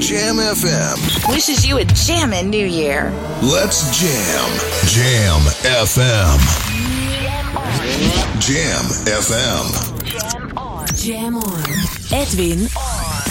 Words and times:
Jam 0.00 0.36
FM. 0.36 1.28
Wishes 1.28 1.66
you 1.66 1.76
a 1.76 1.84
jammin' 1.84 2.48
new 2.48 2.66
year. 2.66 3.10
Let's 3.42 3.84
jam. 4.00 4.48
Jam 4.86 5.40
FM. 5.62 6.38
Jam 8.40 8.84
FM. 9.04 10.02
Jam 10.06 10.52
on. 10.56 10.86
Jam 10.96 11.36
on. 11.36 11.64
Edwin 12.12 12.66
Baby, 12.66 13.29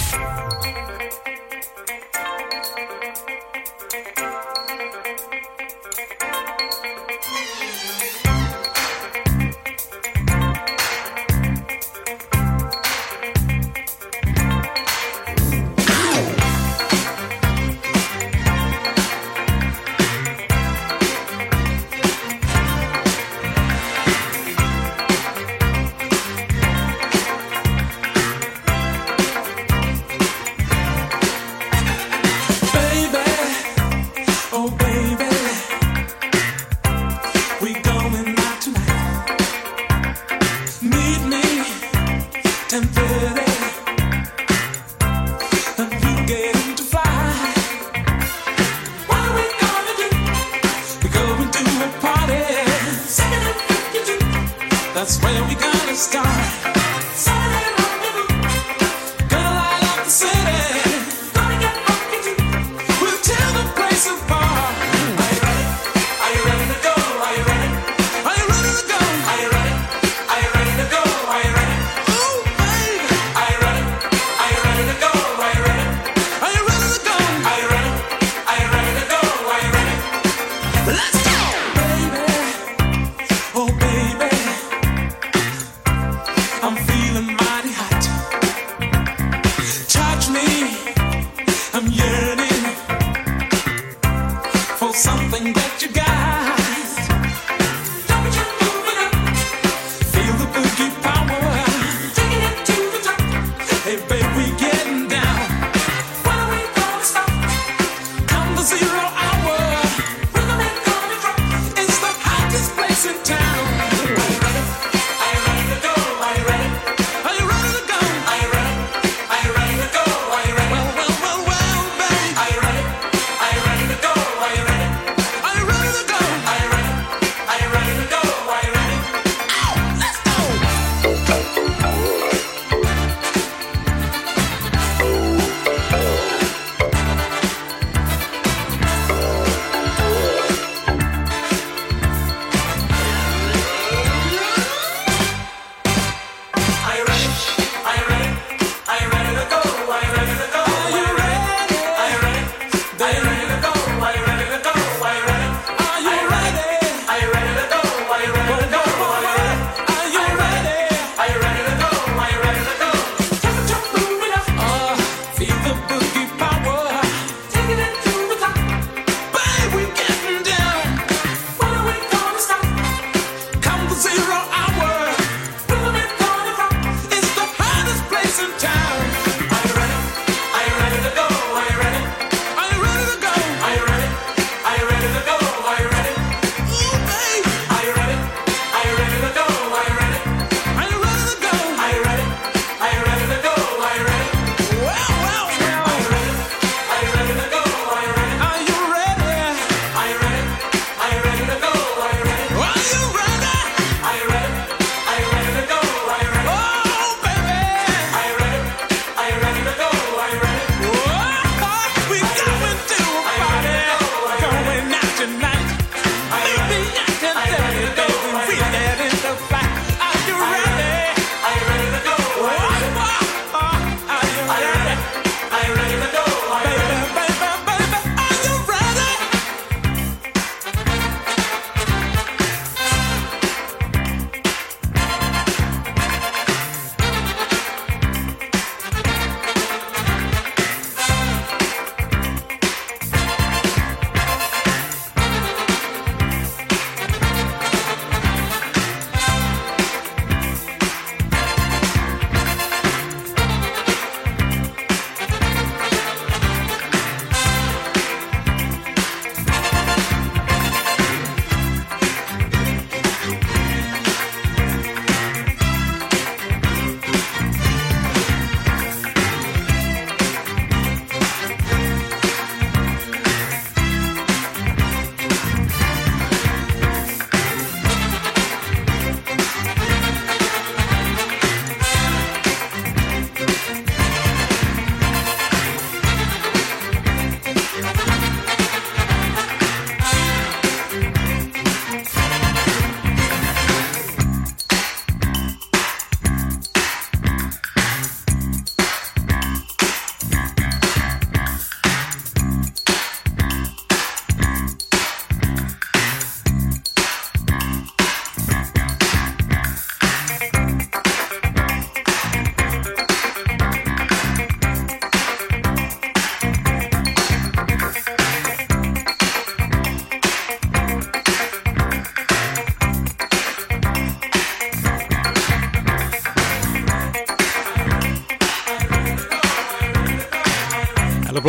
you're 174.19 174.33
all 174.33 174.58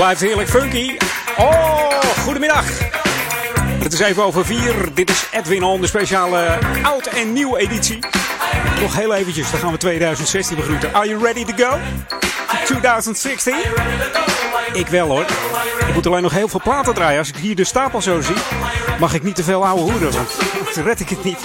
blijft 0.01 0.21
heerlijk 0.21 0.49
funky. 0.49 0.97
Oh, 1.39 2.01
goedemiddag. 2.25 2.65
Het 3.83 3.93
is 3.93 4.01
even 4.01 4.25
over 4.25 4.47
vier. 4.47 4.75
Dit 4.95 5.11
is 5.11 5.27
Edwin 5.33 5.63
On, 5.63 5.81
de 5.81 5.87
speciale 5.87 6.59
oud 6.83 7.07
en 7.07 7.33
nieuw 7.33 7.57
editie. 7.57 7.99
Nog 8.81 8.97
heel 8.97 9.15
eventjes, 9.15 9.51
dan 9.51 9.61
gaan 9.61 9.73
we 9.73 9.79
2016 9.79 10.57
begroeten. 10.57 10.95
Are 10.95 11.09
you 11.09 11.23
ready 11.23 11.45
to 11.45 11.53
go? 11.65 11.79
2016? 12.65 13.55
Ik 14.73 14.87
wel 14.87 15.09
hoor. 15.09 15.25
Ik 15.89 15.95
moet 15.95 16.07
alleen 16.07 16.23
nog 16.23 16.33
heel 16.33 16.49
veel 16.49 16.61
platen 16.63 16.95
draaien. 16.95 17.19
Als 17.19 17.29
ik 17.29 17.37
hier 17.37 17.57
de 17.57 17.65
stapel 17.65 18.03
zo 18.03 18.21
zie, 18.21 18.37
mag 19.01 19.15
ik 19.15 19.23
niet 19.23 19.37
te 19.37 19.45
veel 19.45 19.67
ouwe 19.67 19.81
hoeren, 19.81 20.13
want 20.13 20.29
dan 20.75 20.85
red 20.85 21.01
ik 21.01 21.09
het 21.09 21.25
niet. 21.25 21.41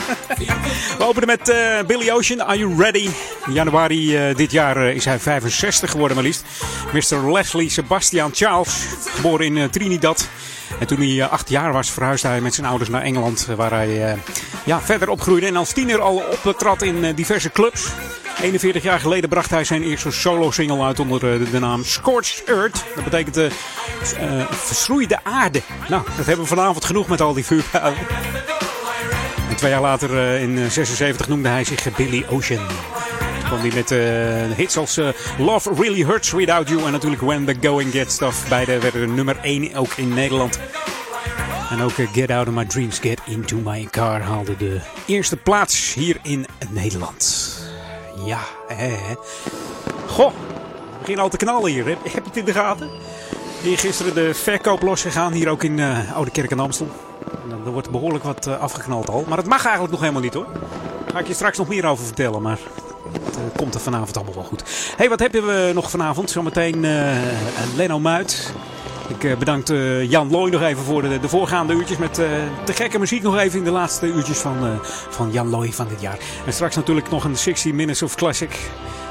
We 0.97 1.05
openen 1.05 1.27
met 1.27 1.49
uh, 1.49 1.79
Billy 1.87 2.11
Ocean, 2.11 2.43
Are 2.43 2.57
You 2.57 2.81
Ready? 2.81 3.09
In 3.45 3.53
januari 3.53 4.29
uh, 4.29 4.35
dit 4.35 4.51
jaar 4.51 4.77
uh, 4.77 4.95
is 4.95 5.05
hij 5.05 5.19
65 5.19 5.91
geworden 5.91 6.15
maar 6.15 6.25
liefst. 6.25 6.44
Mr. 6.95 7.31
Leslie 7.31 7.69
Sebastian 7.69 8.31
Charles, 8.33 8.85
geboren 9.15 9.57
in 9.57 9.69
Trinidad. 9.69 10.29
En 10.79 10.87
toen 10.87 10.97
hij 10.97 11.27
acht 11.27 11.49
jaar 11.49 11.73
was, 11.73 11.91
verhuisde 11.91 12.27
hij 12.27 12.41
met 12.41 12.53
zijn 12.53 12.67
ouders 12.67 12.89
naar 12.89 13.01
Engeland, 13.01 13.47
waar 13.55 13.71
hij 13.71 14.17
ja, 14.65 14.81
verder 14.81 15.09
opgroeide. 15.09 15.47
En 15.47 15.55
als 15.55 15.71
tiener 15.71 16.01
al 16.01 16.23
optrad 16.43 16.81
in 16.81 17.13
diverse 17.15 17.51
clubs. 17.51 17.87
41 18.41 18.83
jaar 18.83 18.99
geleden 18.99 19.29
bracht 19.29 19.49
hij 19.49 19.63
zijn 19.63 19.83
eerste 19.83 20.11
solo-single 20.11 20.83
uit 20.83 20.99
onder 20.99 21.19
de 21.51 21.59
naam 21.59 21.83
Scorched 21.83 22.43
Earth. 22.43 22.83
Dat 22.95 23.03
betekent 23.03 23.37
uh, 23.37 23.51
uh, 24.99 25.17
aarde. 25.23 25.61
Nou, 25.89 26.03
dat 26.17 26.25
hebben 26.25 26.43
we 26.45 26.55
vanavond 26.55 26.85
genoeg 26.85 27.07
met 27.07 27.21
al 27.21 27.33
die. 27.33 27.45
En 29.49 29.55
twee 29.55 29.71
jaar 29.71 29.81
later, 29.81 30.39
in 30.39 30.71
76, 30.71 31.27
noemde 31.27 31.49
hij 31.49 31.63
zich 31.63 31.95
Billy 31.95 32.25
Ocean. 32.29 32.94
Kwam 33.45 33.59
hij 33.59 33.71
met 33.73 33.89
hits 34.57 34.77
als 34.77 34.99
Love 35.37 35.73
Really 35.73 36.03
Hurts 36.03 36.31
Without 36.31 36.69
You 36.69 36.85
en 36.85 36.91
natuurlijk 36.91 37.21
When 37.21 37.45
The 37.45 37.67
Going 37.67 37.91
Gets 37.91 38.17
Tough. 38.17 38.49
Beide 38.49 38.79
werden 38.79 39.15
nummer 39.15 39.37
1 39.41 39.75
ook 39.75 39.93
in 39.95 40.13
Nederland. 40.13 40.59
En 41.69 41.81
ook 41.81 41.91
Get 42.13 42.29
Out 42.29 42.47
of 42.47 42.53
My 42.53 42.65
Dreams, 42.65 42.99
Get 42.99 43.19
Into 43.25 43.57
My 43.57 43.87
Car 43.91 44.21
haalde 44.21 44.57
de 44.57 44.79
eerste 45.05 45.37
plaats 45.37 45.93
hier 45.93 46.17
in 46.21 46.45
Nederland. 46.69 47.53
Ja, 48.25 48.39
hè, 48.67 48.87
hè. 48.87 49.15
Goh, 50.07 50.31
we 50.31 50.97
beginnen 50.99 51.23
al 51.23 51.29
te 51.29 51.37
knallen 51.37 51.71
hier. 51.71 51.85
Heb, 51.87 52.03
heb 52.03 52.13
je 52.13 52.21
het 52.23 52.37
in 52.37 52.45
de 52.45 52.53
gaten? 52.53 52.89
Hier 53.61 53.77
gisteren 53.77 54.13
de 54.13 54.33
verkoop 54.33 54.81
losgegaan, 54.81 55.31
hier 55.31 55.49
ook 55.49 55.63
in 55.63 55.77
uh, 55.77 56.15
Oude 56.15 56.31
Kerk 56.31 56.51
en 56.51 56.59
Amstel. 56.59 56.87
Er 57.65 57.71
wordt 57.71 57.89
behoorlijk 57.89 58.23
wat 58.23 58.47
uh, 58.47 58.59
afgeknald 58.59 59.09
al. 59.09 59.25
Maar 59.27 59.37
het 59.37 59.47
mag 59.47 59.63
eigenlijk 59.63 59.91
nog 59.91 60.01
helemaal 60.01 60.21
niet 60.21 60.33
hoor. 60.33 60.47
Daar 60.53 61.13
ga 61.13 61.19
ik 61.19 61.27
je 61.27 61.33
straks 61.33 61.57
nog 61.57 61.67
meer 61.67 61.85
over 61.85 62.05
vertellen. 62.05 62.41
Maar 62.41 62.59
het 63.23 63.37
uh, 63.37 63.57
komt 63.57 63.73
er 63.73 63.79
vanavond 63.79 64.15
allemaal 64.15 64.33
wel 64.33 64.43
goed. 64.43 64.63
hey, 64.97 65.09
wat 65.09 65.19
hebben 65.19 65.45
we 65.45 65.71
nog 65.73 65.89
vanavond? 65.89 66.29
Zometeen 66.29 66.85
Leno 67.75 67.99
Muit. 67.99 68.53
Ik 69.07 69.39
bedank 69.39 69.67
Jan 70.07 70.31
Looy 70.31 70.49
nog 70.49 70.61
even 70.61 70.83
voor 70.83 71.01
de, 71.01 71.19
de 71.19 71.29
voorgaande 71.29 71.73
uurtjes 71.73 71.97
met 71.97 72.15
de 72.15 72.73
gekke 72.73 72.99
muziek 72.99 73.21
nog 73.21 73.37
even 73.37 73.57
in 73.57 73.65
de 73.65 73.71
laatste 73.71 74.05
uurtjes 74.05 74.37
van, 74.37 74.79
van 75.09 75.31
Jan 75.31 75.49
Looy 75.49 75.71
van 75.71 75.87
dit 75.87 76.01
jaar. 76.01 76.17
En 76.45 76.53
straks 76.53 76.75
natuurlijk 76.75 77.09
nog 77.09 77.23
een 77.23 77.37
60 77.37 77.73
Minutes 77.73 78.01
of 78.01 78.15
Classic. 78.15 78.57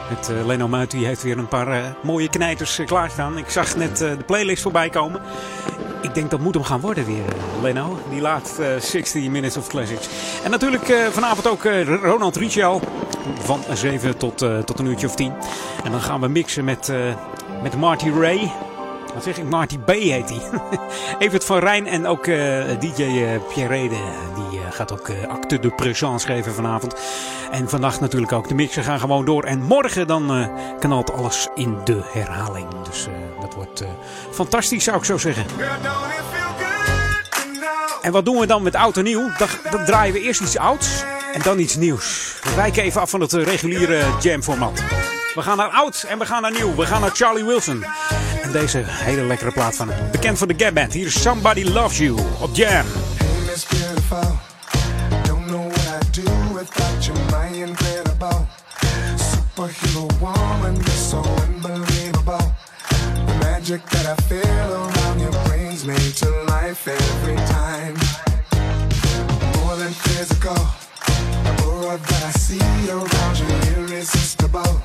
Met 0.09 0.31
uh, 0.31 0.47
Leno 0.47 0.69
Muit, 0.69 0.91
die 0.91 1.07
heeft 1.07 1.23
weer 1.23 1.39
een 1.39 1.49
paar 1.49 1.97
mooie 2.03 2.29
knijters 2.29 2.81
klaarstaan. 2.87 3.39
Ik 3.39 3.49
zag 3.49 3.77
net 3.77 3.97
de 3.97 4.17
playlist 4.27 4.63
voorbij 4.63 4.89
komen. 4.89 5.21
Ik 6.05 6.15
denk 6.15 6.31
dat 6.31 6.41
moet 6.41 6.55
hem 6.55 6.65
gaan 6.65 6.81
worden 6.81 7.07
weer, 7.07 7.25
Leno. 7.63 7.99
Die 8.11 8.21
laatste 8.21 8.77
60 8.81 9.29
Minutes 9.29 9.57
of 9.57 9.67
Classics. 9.69 10.09
En 10.45 10.51
natuurlijk 10.51 10.95
vanavond 11.11 11.49
ook 11.49 11.65
Ronald 12.03 12.37
Riccial. 12.37 12.81
Van 13.39 13.61
7 13.73 14.17
tot, 14.17 14.39
tot 14.65 14.79
een 14.79 14.87
uurtje 14.87 15.07
of 15.07 15.15
10. 15.15 15.33
En 15.85 15.91
dan 15.91 16.01
gaan 16.01 16.21
we 16.21 16.29
mixen 16.29 16.65
met, 16.65 16.93
met 17.63 17.77
Marty 17.77 18.11
Ray. 18.11 18.53
Wat 19.15 19.23
zeg 19.23 19.39
ik? 19.39 19.45
Marty 19.45 19.79
B 19.79 19.89
heet 19.89 20.31
hij. 20.31 20.61
Evert 21.27 21.45
van 21.45 21.59
Rijn 21.59 21.87
en 21.87 22.07
ook 22.07 22.27
uh, 22.27 22.65
DJ 22.81 23.03
uh, 23.03 23.29
Pierre 23.49 23.75
Rede. 23.75 23.97
Die 24.35 24.61
uh, 24.61 24.67
gaat 24.71 24.93
ook 24.93 25.11
acte 25.29 25.59
de 25.59 25.71
présence 25.71 26.27
geven 26.27 26.55
vanavond. 26.55 26.95
En 27.51 27.69
vannacht 27.69 28.01
natuurlijk 28.01 28.33
ook. 28.33 28.49
De 28.49 28.55
mixen 28.55 28.85
gaan 28.85 29.01
gewoon 29.01 29.25
door. 29.25 29.45
En 29.45 29.63
morgen 29.63 30.07
dan 30.07 30.51
knalt 30.79 31.13
alles 31.13 31.49
in 31.55 31.79
de 31.85 32.01
herhaling. 32.13 32.67
Dus 32.85 33.09
dat 33.41 33.55
wordt 33.55 33.85
fantastisch 34.31 34.85
zou 34.85 34.97
ik 34.97 35.05
zo 35.05 35.19
zeggen. 35.19 35.45
En 38.03 38.13
wat 38.13 38.25
doen 38.25 38.39
we 38.39 38.47
dan 38.47 38.63
met 38.63 38.75
oud 38.75 38.97
en 38.97 39.05
nieuw? 39.05 39.31
Dan, 39.39 39.49
dan 39.71 39.85
draaien 39.85 40.15
we 40.15 40.21
eerst 40.21 40.41
iets 40.41 40.59
ouds 40.59 41.05
en 41.33 41.41
dan 41.43 41.59
iets 41.59 41.77
nieuws. 41.77 42.37
We 42.43 42.55
wijken 42.55 42.83
even 42.83 43.01
af 43.01 43.11
van 43.11 43.21
het 43.21 43.33
reguliere 43.33 44.03
jam 44.21 44.43
format. 44.43 44.83
We 45.35 45.43
gaan 45.43 45.57
naar 45.57 45.69
oud 45.69 46.05
en 46.09 46.19
we 46.19 46.27
gaan 46.27 46.43
naar 46.43 46.53
nieuw. 46.53 46.75
We 46.75 46.87
gaan 46.87 47.01
naar 47.01 47.11
Charlie 47.11 47.45
Wilson. 47.45 47.85
En 48.43 48.53
deze 48.53 48.83
hele 48.87 49.23
lekkere 49.23 49.53
plaat 49.53 49.77
van 49.77 49.91
hem. 49.91 50.11
Bekend 50.11 50.39
van 50.39 50.49
de 50.49 50.55
Gap 50.57 50.75
Band. 50.75 50.93
Hier 50.93 51.07
is 51.07 51.23
Somebody 51.23 51.65
Loves 51.65 51.99
You 51.99 52.19
op 52.41 52.55
Jam. 52.57 52.87
Superhero 59.55 60.07
woman, 60.21 60.75
you're 60.75 60.89
so 60.89 61.23
unbelievable. 61.43 62.55
The 63.27 63.35
magic 63.41 63.83
that 63.91 64.07
I 64.07 64.23
feel 64.23 64.73
around 64.73 65.21
you 65.21 65.31
brings 65.45 65.85
me 65.85 65.95
to 65.95 66.27
life 66.47 66.89
every 66.89 67.37
time. 67.37 67.95
More 69.63 69.77
than 69.77 69.93
physical. 69.93 70.67
The 71.45 71.63
aura 71.65 71.99
that 71.99 72.23
I 72.25 72.39
see 72.39 72.91
around 72.91 73.39
you 73.39 73.47
irresistible. 73.77 74.83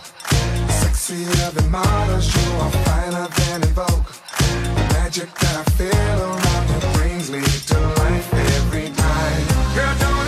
Sexy 1.09 1.25
loving 1.41 1.71
models, 1.71 2.27
you 2.35 2.51
are 2.57 2.69
finer 2.69 3.27
than 3.27 3.63
in 3.63 3.73
vogue. 3.73 4.05
The 4.37 4.93
magic 4.93 5.33
that 5.39 5.55
I 5.57 5.63
feel 5.71 6.19
around 6.21 6.69
you 6.69 6.99
brings 6.99 7.31
me 7.31 7.41
to 7.41 7.79
life 7.97 8.31
every 8.31 8.89
time. 8.91 9.47
Girl, 9.73 9.95
don't 10.01 10.18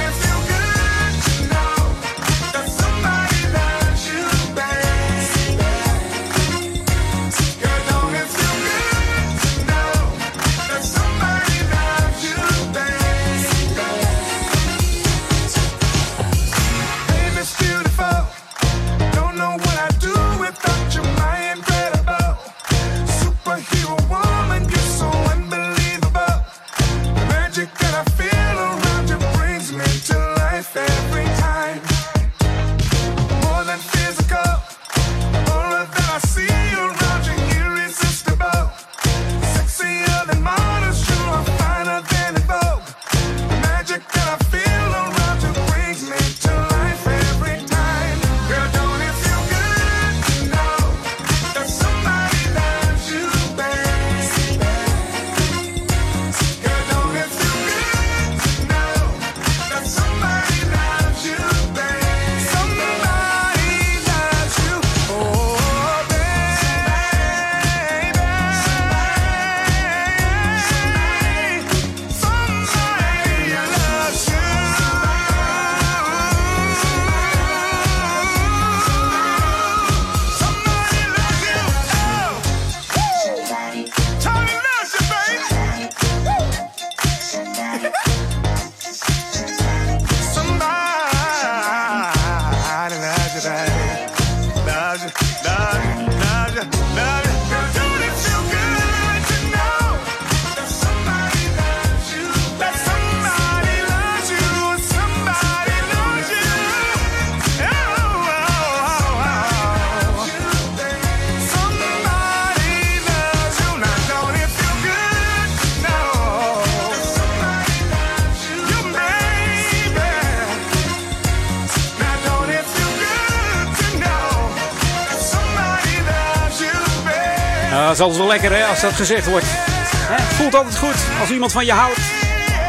dat 127.97 127.99
is 127.99 128.05
altijd 128.05 128.27
wel 128.27 128.39
lekker 128.39 128.57
hè, 128.57 128.65
als 128.65 128.81
dat 128.81 128.93
gezegd 128.93 129.27
wordt. 129.27 129.45
Hè, 129.47 130.35
voelt 130.35 130.55
altijd 130.55 130.77
goed 130.77 130.95
als 131.19 131.29
iemand 131.29 131.51
van 131.51 131.65
je 131.65 131.71
houdt. 131.71 131.99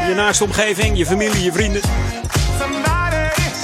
Je 0.07 0.13
naaste 0.15 0.43
omgeving, 0.43 0.97
je 0.97 1.05
familie, 1.05 1.43
je 1.43 1.51
vrienden. 1.51 1.81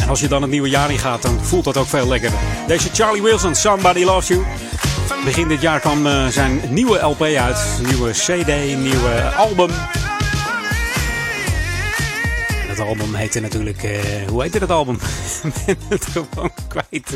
En 0.01 0.09
als 0.09 0.19
je 0.19 0.27
dan 0.27 0.41
het 0.41 0.51
nieuwe 0.51 0.69
jaar 0.69 0.91
in 0.91 0.97
gaat, 0.97 1.21
dan 1.21 1.39
voelt 1.45 1.63
dat 1.63 1.77
ook 1.77 1.87
veel 1.87 2.07
lekkerder. 2.07 2.39
Deze 2.67 2.89
Charlie 2.93 3.21
Wilson, 3.21 3.55
Somebody 3.55 4.03
Loves 4.03 4.27
You. 4.27 4.45
Begin 5.25 5.47
dit 5.47 5.61
jaar 5.61 5.79
kwam 5.79 6.07
eh, 6.07 6.27
zijn 6.27 6.61
nieuwe 6.69 6.99
LP 6.99 7.21
uit. 7.21 7.59
Nieuwe 7.85 8.11
CD, 8.11 8.77
nieuwe 8.77 9.21
album. 9.37 9.69
En 12.61 12.69
het 12.69 12.79
album 12.79 13.13
heette 13.13 13.39
natuurlijk... 13.39 13.83
eh, 13.83 13.99
hoe 14.29 14.41
heette 14.41 14.59
dat 14.59 14.71
album? 14.71 14.95
Ik 15.43 15.53
ben 15.65 15.77
het 15.89 16.05
gewoon 16.05 16.51
kwijt. 16.67 17.13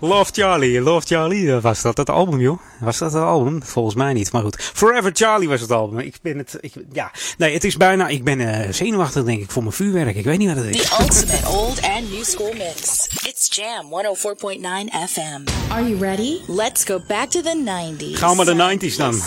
Love 0.00 0.32
Charlie, 0.32 0.80
Love 0.80 1.06
Charlie, 1.06 1.52
eh, 1.52 1.62
was 1.62 1.82
dat 1.82 1.96
het 1.96 2.10
album, 2.10 2.40
joh? 2.40 2.58
Was 2.80 2.98
dat 2.98 3.12
het 3.12 3.22
album? 3.22 3.62
Volgens 3.62 3.94
mij 3.94 4.12
niet, 4.12 4.32
maar 4.32 4.42
goed. 4.42 4.62
Forever 4.62 5.10
Charlie 5.14 5.48
was 5.48 5.60
het 5.60 5.70
album. 5.70 5.98
Ik 5.98 6.14
ben 6.22 6.38
het, 6.38 6.58
ik, 6.60 6.72
ja, 6.92 7.10
nee, 7.38 7.52
het 7.52 7.64
is 7.64 7.76
bijna, 7.76 8.08
ik 8.08 8.24
ben 8.24 8.40
eh, 8.40 8.72
zenuwachtig 8.72 9.24
denk 9.24 9.40
ik 9.42 9.50
voor 9.50 9.62
mijn 9.62 9.74
vuurwerk. 9.74 10.16
Ik 10.16 10.24
weet 10.24 10.38
niet 10.38 10.48
wat 10.54 10.64
het 10.64 10.74
is. 10.74 10.82
The 10.82 10.96
ultimate 11.00 11.48
old 11.48 11.82
and 11.82 12.10
new 12.10 12.24
school 12.24 12.52
mix. 12.52 13.08
It's 13.26 13.56
Jam 13.56 13.84
104.9 13.84 15.08
FM. 15.08 15.72
Are 15.72 15.88
you 15.88 15.98
ready? 15.98 16.38
Let's 16.46 16.84
go 16.84 17.00
back 17.08 17.30
to 17.30 17.40
the 17.40 17.62
90s. 17.64 18.18
Gaan 18.18 18.36
we 18.36 18.44
naar 18.44 18.78
de 18.78 18.88
90s 18.88 18.96
dan. 18.96 19.20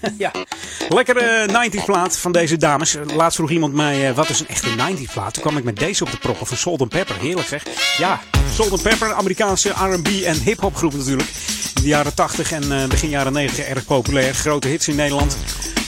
ja, 0.18 0.32
lekkere 0.88 1.46
90s 1.48 1.84
plaat 1.84 2.18
van 2.18 2.32
deze 2.32 2.56
dames. 2.56 2.96
Laatst 3.14 3.36
vroeg 3.36 3.50
iemand 3.50 3.74
mij, 3.74 4.08
eh, 4.08 4.14
wat 4.14 4.28
is 4.28 4.40
een 4.40 4.48
echte 4.48 4.68
90s 4.68 5.12
plaat? 5.12 5.34
Toen 5.34 5.42
kwam 5.42 5.56
ik 5.56 5.64
met 5.64 5.76
deze 5.76 6.04
op 6.04 6.10
de 6.10 6.16
proppen 6.16 6.46
van 6.46 6.56
Salt 6.56 6.88
Pepper. 6.88 7.16
Heerlijk 7.20 7.48
zeg. 7.48 7.66
Ja, 7.98 8.20
Salt 8.54 8.82
Pepper, 8.82 9.12
Amerikaanse 9.12 9.68
R&B 9.68 10.08
en 10.24 10.40
hip-hop 10.40 10.76
groep 10.76 10.94
natuurlijk. 10.94 11.28
In 11.74 11.82
de 11.82 11.88
jaren 11.88 12.14
80 12.14 12.52
en 12.52 12.72
eh, 12.72 12.88
begin 12.88 13.08
jaren 13.08 13.32
90 13.32 13.64
erg 13.64 13.84
populair. 13.84 14.34
Grote 14.34 14.68
hits 14.68 14.88
in 14.88 14.96
Nederland. 14.96 15.36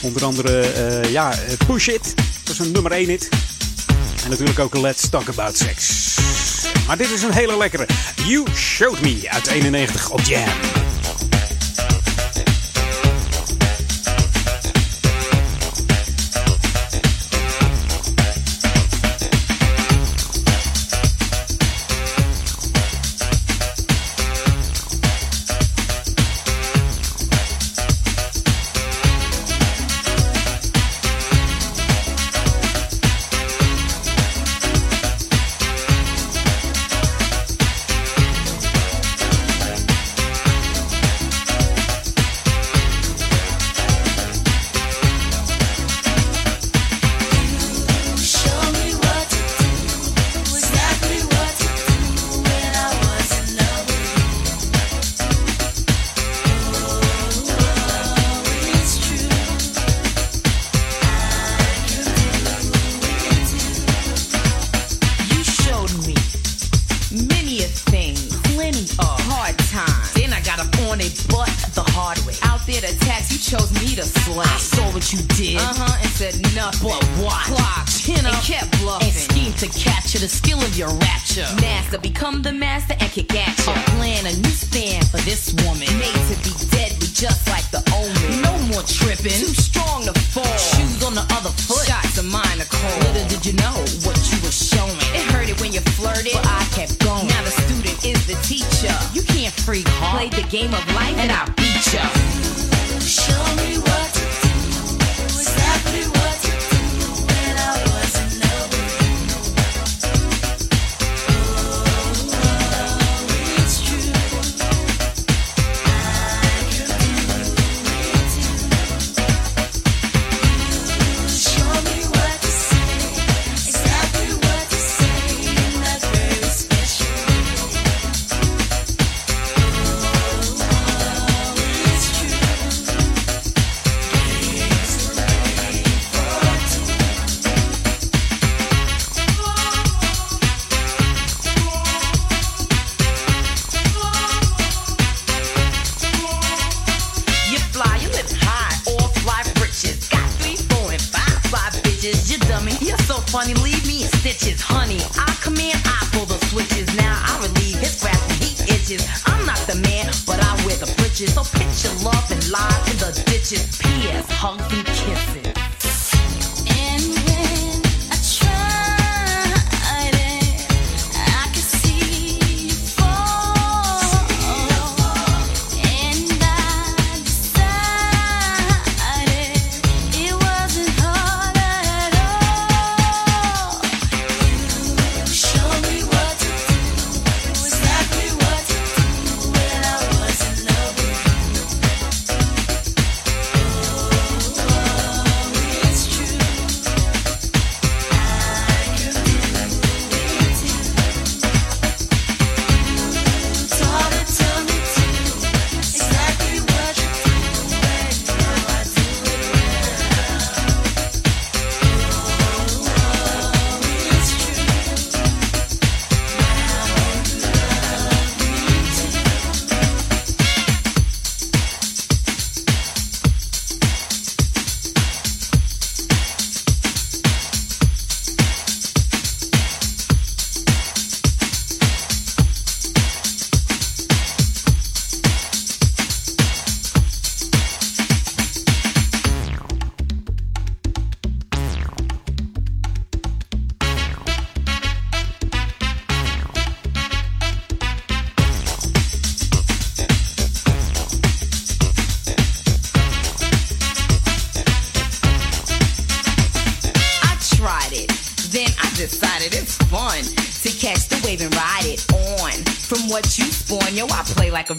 Onder 0.01 0.23
andere, 0.23 0.61
eh, 0.61 1.11
ja, 1.11 1.33
Push 1.67 1.87
It. 1.87 2.13
Dat 2.43 2.53
is 2.53 2.59
een 2.59 2.71
nummer 2.71 2.91
1 2.91 3.07
hit. 3.07 3.29
En 4.23 4.29
natuurlijk 4.29 4.59
ook 4.59 4.77
Let's 4.77 5.09
Talk 5.09 5.29
About 5.29 5.57
Sex. 5.57 6.01
Maar 6.87 6.97
dit 6.97 7.11
is 7.11 7.23
een 7.23 7.33
hele 7.33 7.57
lekkere. 7.57 7.87
You 8.25 8.45
Showed 8.55 9.01
Me 9.01 9.21
uit 9.29 9.47
91 9.47 10.09
op 10.09 10.19
Jam. 10.19 10.49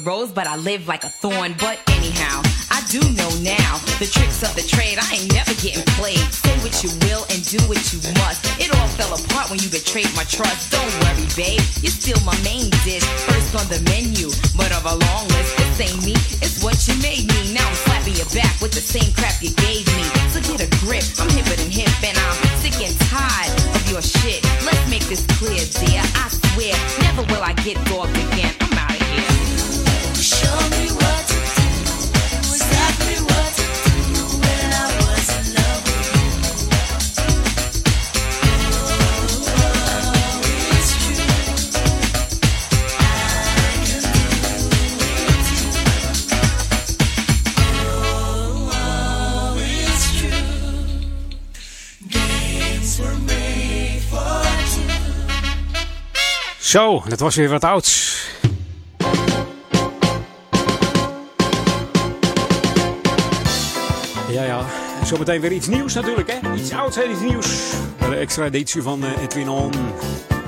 Rose, 0.04 0.30
but 0.30 0.46
I 0.46 0.56
live 0.56 0.86
like 0.86 1.04
a 1.04 1.08
thorn. 1.08 1.54
But 1.58 1.80
anyhow, 1.88 2.42
I 2.70 2.84
do 2.88 3.00
know 3.16 3.30
now 3.40 3.80
the 3.98 4.06
tricks 4.06 4.44
of 4.44 4.54
the 4.54 4.62
trade. 4.62 4.98
I 5.00 5.08
ain't 5.16 5.32
never 5.32 5.54
getting 5.58 5.84
played. 5.96 6.20
Say 6.30 6.54
what 6.60 6.76
you 6.84 6.90
will 7.08 7.24
and 7.32 7.40
do 7.48 7.58
what 7.66 7.80
you 7.92 7.98
must. 8.20 8.44
It 8.60 8.68
all 8.76 8.88
fell 8.94 9.12
apart 9.16 9.50
when 9.50 9.58
you 9.60 9.68
betrayed 9.68 10.10
my 10.14 10.24
trust. 10.24 10.70
Don't 10.70 10.92
worry, 11.04 11.26
babe, 11.36 11.64
you're 11.80 11.94
still 11.94 12.20
my 12.24 12.36
main 12.44 12.68
dish. 12.84 13.04
First 13.26 13.56
on 13.56 13.66
the 13.72 13.80
menu, 13.88 14.28
but 14.56 14.70
of 14.76 14.84
a 14.84 14.94
long 14.94 15.24
list. 15.32 15.56
This 15.56 15.80
ain't 15.80 16.00
me, 16.04 16.14
it's 16.44 16.62
what 16.62 16.76
you 16.86 16.94
made 17.00 17.24
me. 17.24 17.54
Now 17.56 17.64
I'm 17.64 17.78
slapping 17.88 18.16
your 18.20 18.30
back 18.36 18.60
with 18.60 18.72
the 18.76 18.84
same 18.84 19.10
crap 19.16 19.40
you 19.40 19.50
gave 19.56 19.88
me. 19.88 19.93
Zo, 56.74 57.02
dat 57.08 57.20
was 57.20 57.36
weer 57.36 57.48
wat 57.48 57.64
ouds. 57.64 58.22
Ja, 64.30 64.44
ja. 64.44 64.64
Zometeen 65.04 65.40
weer 65.40 65.52
iets 65.52 65.66
nieuws 65.66 65.94
natuurlijk, 65.94 66.32
hè? 66.32 66.54
Iets 66.54 66.72
ouds 66.72 66.96
en 66.96 67.10
iets 67.10 67.20
nieuws. 67.20 67.72
Een 68.00 68.12
extra 68.12 68.44
editie 68.44 68.82
van 68.82 69.04
eh, 69.04 69.22
Edwin 69.22 69.48
On. 69.48 69.72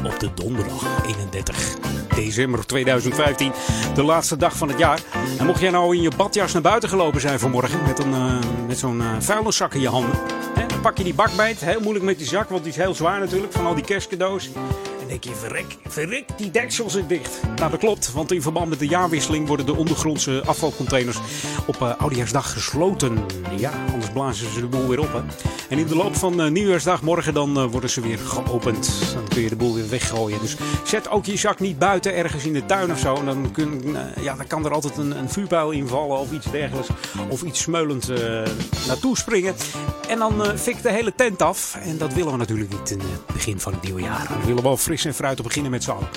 Op 0.05 0.21
de 0.21 0.35
donderdag 0.35 1.05
31 1.07 1.75
december 2.15 2.67
2015. 2.67 3.53
De 3.95 4.03
laatste 4.03 4.37
dag 4.37 4.57
van 4.57 4.69
het 4.69 4.79
jaar. 4.79 5.01
En 5.39 5.47
mocht 5.47 5.61
jij 5.61 5.71
nou 5.71 5.97
in 5.97 6.03
je 6.03 6.11
badjas 6.17 6.53
naar 6.53 6.63
buiten 6.63 6.89
gelopen 6.89 7.21
zijn 7.21 7.39
vanmorgen. 7.39 7.83
Met, 7.87 7.99
een, 7.99 8.15
eh, 8.15 8.39
met 8.67 8.79
zo'n 8.79 9.01
eh, 9.01 9.07
vuilniszak 9.19 9.75
in 9.75 9.81
je 9.81 9.89
handen. 9.89 10.19
Hè, 10.55 10.67
dan 10.67 10.81
pak 10.81 10.99
je 10.99 11.05
die 11.05 11.15
bakbijt. 11.15 11.61
Heel 11.61 11.81
moeilijk 11.81 12.05
met 12.05 12.19
die 12.19 12.27
zak, 12.27 12.49
want 12.49 12.63
die 12.63 12.73
is 12.73 12.79
heel 12.79 12.95
zwaar 12.95 13.21
natuurlijk. 13.21 13.53
Van 13.53 13.67
al 13.67 13.75
die 13.75 13.85
kerstcadeaus. 13.85 14.51
En 15.09 15.17
je, 15.21 15.35
verrek, 15.35 15.77
verrek, 15.87 16.25
die 16.37 16.51
deksel 16.51 16.91
zit 16.91 17.09
dicht. 17.09 17.41
Nou, 17.57 17.71
dat 17.71 17.81
klopt, 17.81 18.13
want 18.13 18.33
in 18.33 18.43
verband 18.43 18.69
met 18.69 18.79
de 18.79 18.87
jaarwisseling 18.87 19.47
worden 19.47 19.67
de 19.67 19.77
ondergrondse 19.77 20.43
afvalcontainers 20.47 21.17
op 21.67 21.83
eh, 21.83 21.97
Oudejaarsdag 21.99 22.53
gesloten. 22.53 23.19
Ja, 23.57 23.73
anders 23.93 24.13
blazen 24.13 24.53
ze 24.53 24.61
de 24.61 24.67
boel 24.67 24.89
weer 24.89 25.01
op. 25.01 25.13
Hè. 25.13 25.21
En 25.69 25.79
in 25.79 25.87
de 25.87 25.97
loop 25.97 26.17
van 26.17 26.41
eh, 26.41 26.51
Nieuwjaarsdag 26.51 27.03
morgen 27.03 27.35
dan 27.35 27.57
eh, 27.57 27.65
worden 27.65 27.91
ze 27.91 28.01
weer 28.01 28.19
geopend. 28.19 28.91
Dan 29.15 29.29
kun 29.29 29.43
je 29.43 29.49
de 29.49 29.57
boel 29.57 29.75
weer 29.75 29.89
weggooien. 29.89 30.41
Dus 30.41 30.57
zet 30.85 31.09
ook 31.09 31.25
je 31.25 31.37
zak 31.37 31.61
niet 31.61 31.79
buiten 31.79 32.15
ergens 32.15 32.45
in 32.45 32.53
de 32.53 32.67
tuin 32.67 32.93
of 32.93 32.99
zo. 32.99 33.25
Dan, 33.25 33.55
ja, 34.21 34.35
dan 34.35 34.47
kan 34.47 34.65
er 34.65 34.73
altijd 34.73 34.97
een, 34.97 35.19
een 35.19 35.31
vuurpijl 35.31 35.71
invallen 35.71 36.19
of 36.19 36.33
iets 36.33 36.51
dergelijks. 36.51 36.89
Of 37.29 37.43
iets 37.43 37.61
smeulend 37.61 38.09
naartoe 38.87 39.17
springen. 39.17 39.55
En 40.09 40.19
dan 40.19 40.59
fikt 40.59 40.83
de 40.83 40.93
hele 40.93 41.15
tent 41.15 41.43
af. 41.43 41.79
En 41.83 41.99
dat 41.99 42.13
willen 42.13 42.33
we 42.33 42.39
natuurlijk 42.39 42.71
niet 42.71 42.91
in 42.91 43.01
het 43.01 43.27
begin 43.33 43.61
van 43.61 43.73
het 43.73 43.83
nieuwe 43.83 44.01
jaar. 44.01 44.27
We 44.41 44.47
willen 44.47 44.63
wel 44.63 44.77
fris 44.77 44.96
en 45.05 45.15
fruit 45.15 45.37
te 45.37 45.43
beginnen 45.43 45.71
met 45.71 45.83
z'n 45.83 45.91
allen. 45.91 46.09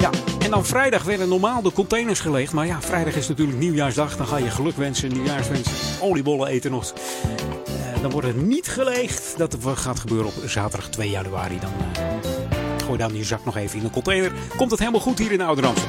Ja, 0.00 0.10
en 0.38 0.50
dan 0.50 0.64
vrijdag 0.64 1.02
werden 1.02 1.28
normaal 1.28 1.62
de 1.62 1.72
containers 1.72 2.20
geleegd. 2.20 2.52
Maar 2.52 2.66
ja, 2.66 2.80
vrijdag 2.80 3.14
is 3.14 3.28
natuurlijk 3.28 3.58
nieuwjaarsdag. 3.58 4.16
Dan 4.16 4.26
ga 4.26 4.36
je 4.36 4.50
geluk 4.50 4.76
wensen, 4.76 5.12
nieuwjaarswensen, 5.12 5.72
oliebollen 6.00 6.48
eten 6.48 6.70
nog. 6.70 6.92
Eh, 6.92 8.02
dan 8.02 8.10
wordt 8.10 8.26
het 8.26 8.46
niet 8.46 8.68
geleegd. 8.68 9.34
Dat 9.36 9.56
gaat 9.74 9.98
gebeuren 9.98 10.26
op 10.26 10.34
zaterdag 10.46 10.88
2 10.88 11.10
januari. 11.10 11.58
Dan 11.60 11.72
eh, 11.94 12.33
gooi 12.84 12.98
dan 12.98 13.16
je 13.16 13.24
zak 13.24 13.44
nog 13.44 13.56
even 13.56 13.78
in 13.78 13.84
een 13.84 13.90
container. 13.90 14.32
Komt 14.56 14.70
het 14.70 14.80
helemaal 14.80 15.00
goed 15.00 15.18
hier 15.18 15.32
in 15.32 15.40
Ouderamstel. 15.40 15.88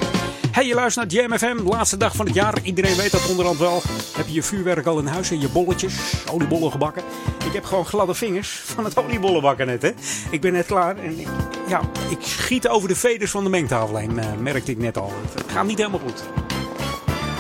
Hey, 0.51 0.65
je 0.65 0.73
luistert 0.73 1.11
naar 1.11 1.21
Jam 1.21 1.37
FM, 1.37 1.67
laatste 1.67 1.97
dag 1.97 2.15
van 2.15 2.25
het 2.25 2.35
jaar. 2.35 2.53
Iedereen 2.63 2.95
weet 2.95 3.11
dat 3.11 3.29
onderhand 3.29 3.59
wel. 3.59 3.81
Heb 4.17 4.27
je 4.27 4.33
je 4.33 4.43
vuurwerk 4.43 4.85
al 4.85 4.99
in 4.99 5.05
huis 5.05 5.31
en 5.31 5.41
je 5.41 5.49
bolletjes, 5.49 5.95
oliebollen 6.31 6.71
gebakken? 6.71 7.03
Ik 7.45 7.53
heb 7.53 7.65
gewoon 7.65 7.85
gladde 7.85 8.13
vingers 8.13 8.49
van 8.49 8.83
het 8.83 8.97
oliebollen 8.97 9.41
bakken 9.41 9.65
net, 9.65 9.81
hè. 9.81 9.91
Ik 10.29 10.41
ben 10.41 10.53
net 10.53 10.65
klaar 10.65 10.97
en 10.97 11.19
ik, 11.19 11.27
ja, 11.67 11.81
ik 12.09 12.17
schiet 12.19 12.67
over 12.67 12.87
de 12.87 12.95
veders 12.95 13.31
van 13.31 13.43
de 13.43 13.49
mengtafel 13.49 13.95
heen, 13.95 14.19
eh, 14.19 14.33
merkte 14.39 14.71
ik 14.71 14.77
net 14.77 14.97
al. 14.97 15.13
Het 15.33 15.51
gaat 15.51 15.65
niet 15.65 15.77
helemaal 15.77 15.99
goed. 15.99 16.23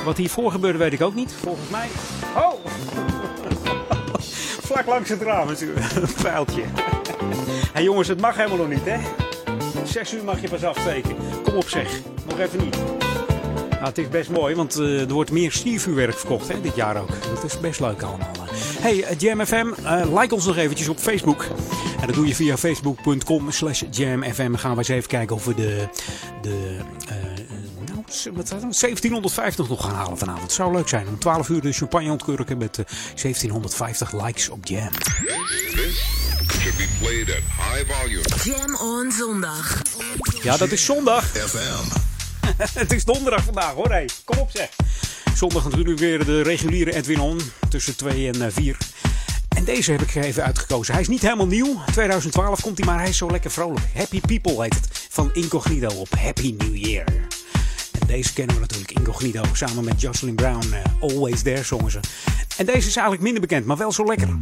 Wat 0.05 0.17
hiervoor 0.17 0.51
gebeurde 0.51 0.77
weet 0.77 0.93
ik 0.93 1.01
ook 1.01 1.15
niet, 1.15 1.33
volgens 1.41 1.69
mij. 1.69 1.87
Oh! 2.35 2.65
Vlak 4.67 4.85
langs 4.85 5.09
het 5.09 5.21
raam 5.21 5.49
is 5.49 5.61
een 5.61 5.69
pijltje. 6.21 6.63
Hé 7.73 7.79
jongens, 7.79 8.07
het 8.07 8.21
mag 8.21 8.35
helemaal 8.35 8.57
nog 8.57 8.69
niet, 8.69 8.85
hè? 8.85 9.24
Zes 9.85 10.13
uur 10.13 10.23
mag 10.23 10.41
je 10.41 10.49
pas 10.49 10.63
afsteken. 10.63 11.15
Kom 11.43 11.55
op 11.55 11.69
zeg, 11.69 12.01
nog 12.27 12.39
even 12.39 12.63
niet. 12.63 12.77
Nou, 13.69 13.87
het 13.87 13.97
is 13.97 14.09
best 14.09 14.29
mooi, 14.29 14.55
want 14.55 14.79
eh, 14.79 15.01
er 15.01 15.13
wordt 15.13 15.31
meer 15.31 15.51
stiervuurwerk 15.51 16.17
verkocht 16.17 16.47
hè, 16.47 16.61
dit 16.61 16.75
jaar 16.75 17.01
ook. 17.01 17.09
Dat 17.33 17.43
is 17.43 17.59
best 17.59 17.79
leuk 17.79 18.01
allemaal. 18.01 18.33
Hey, 18.79 19.03
eh, 19.03 19.19
Jam 19.19 19.45
FM, 19.45 19.67
eh, 19.83 20.19
like 20.19 20.33
ons 20.33 20.45
nog 20.45 20.57
eventjes 20.57 20.87
op 20.87 20.97
Facebook. 20.99 21.47
En 22.01 22.07
dat 22.07 22.15
doe 22.15 22.27
je 22.27 22.35
via 22.35 22.57
facebook.com 22.57 23.51
slash 23.51 23.83
jamfm. 23.91 24.55
Gaan 24.55 24.71
we 24.71 24.77
eens 24.77 24.87
even 24.87 25.09
kijken 25.09 25.35
of 25.35 25.45
we 25.45 25.53
de, 25.53 25.87
de 26.41 26.77
nou, 27.85 28.35
wat 28.35 28.47
staat 28.47 28.61
er? 28.61 28.73
1750 28.79 29.69
nog 29.69 29.81
gaan 29.81 29.95
halen 29.95 30.17
vanavond. 30.17 30.51
Zou 30.51 30.73
leuk 30.73 30.87
zijn 30.87 31.07
om 31.07 31.19
12 31.19 31.49
uur 31.49 31.61
de 31.61 31.71
champagne 31.71 32.11
ontkurken 32.11 32.57
met 32.57 32.77
eh, 32.77 32.85
1750 32.85 34.23
likes 34.23 34.49
op 34.49 34.65
Jam. 34.65 34.89
Should 36.65 36.77
be 36.77 37.05
played 37.05 37.29
at 37.29 37.43
high 37.43 37.93
volume. 37.93 38.23
Jam 38.43 38.75
on 38.75 39.11
zondag. 39.11 39.81
Ja, 40.43 40.57
dat 40.57 40.71
is 40.71 40.85
zondag. 40.85 41.25
FM. 41.25 41.97
het 42.79 42.91
is 42.91 43.05
donderdag 43.05 43.43
vandaag 43.43 43.73
hoor. 43.73 43.89
Hey, 43.89 44.09
kom 44.23 44.37
op 44.37 44.49
zeg. 44.51 44.69
Zondag 45.35 45.69
natuurlijk 45.69 45.99
weer 45.99 46.25
de 46.25 46.41
reguliere 46.41 46.95
Edwin 46.95 47.19
On 47.19 47.41
tussen 47.69 47.95
2 47.97 48.31
en 48.31 48.51
4. 48.53 48.77
En 49.55 49.63
deze 49.63 49.91
heb 49.91 50.01
ik 50.01 50.15
even 50.15 50.43
uitgekozen. 50.43 50.93
Hij 50.93 51.01
is 51.01 51.07
niet 51.07 51.21
helemaal 51.21 51.47
nieuw. 51.47 51.81
2012 51.91 52.61
komt 52.61 52.77
hij, 52.77 52.87
maar 52.87 52.99
hij 52.99 53.09
is 53.09 53.17
zo 53.17 53.31
lekker 53.31 53.51
vrolijk. 53.51 53.85
Happy 53.95 54.21
People 54.21 54.61
heet 54.63 54.75
het. 54.75 55.07
Van 55.09 55.29
Incognito 55.33 55.87
op 55.87 56.09
Happy 56.19 56.55
New 56.57 56.75
Year. 56.75 57.05
En 57.99 58.07
deze 58.07 58.33
kennen 58.33 58.55
we 58.55 58.61
natuurlijk 58.61 58.91
Incognito. 58.91 59.43
Samen 59.53 59.83
met 59.83 60.01
Jocelyn 60.01 60.35
Brown. 60.35 60.73
eh, 60.73 61.01
Always 61.01 61.41
There 61.41 61.63
zongen 61.63 61.91
ze. 61.91 61.99
En 62.57 62.65
deze 62.65 62.77
is 62.87 62.95
eigenlijk 62.95 63.21
minder 63.21 63.41
bekend, 63.41 63.65
maar 63.65 63.77
wel 63.77 63.91
zo 63.91 64.05
lekker. 64.05 64.37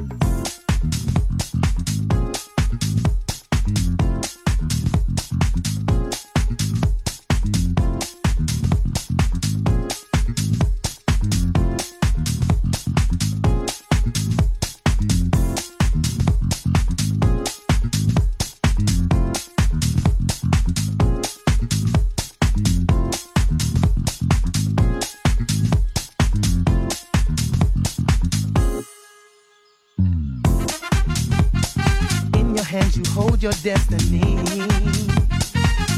Your 33.43 33.51
destiny. 33.61 34.37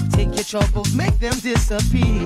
Take 0.10 0.34
your 0.34 0.44
troubles, 0.44 0.92
make 0.96 1.20
them 1.20 1.38
disappear. 1.42 2.26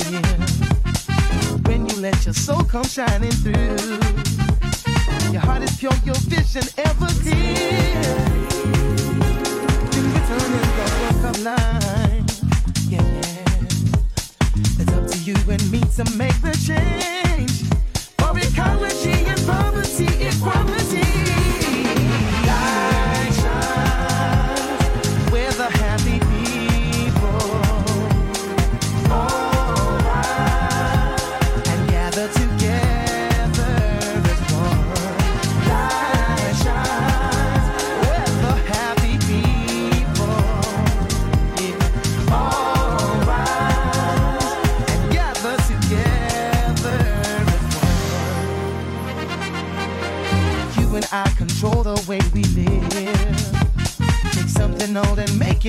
When 1.67 1.89
you 1.89 1.97
let 1.97 2.23
your 2.23 2.33
soul 2.33 2.63
come 2.63 2.85
shining 2.85 3.31
through, 3.31 3.99
your 5.33 5.41
heart 5.41 5.63
is 5.63 5.75
pure, 5.75 5.91
your 6.05 6.15
vision 6.15 6.63
ever 6.77 7.07
clear. 7.19 7.99
In 9.97 10.05
return 10.15 10.51
is 10.61 10.69
the 10.77 10.85
work 11.01 11.23
of 11.29 11.43
life. 11.43 12.39
Yeah, 12.87 13.03
yeah. 13.03 13.59
It's 14.79 14.93
up 14.93 15.05
to 15.05 15.17
you 15.19 15.35
and 15.49 15.69
me 15.69 15.81
to 15.97 16.05
make 16.15 16.39
the 16.41 16.55
change. 16.65 17.67
For 18.19 18.39
ecology 18.39 19.28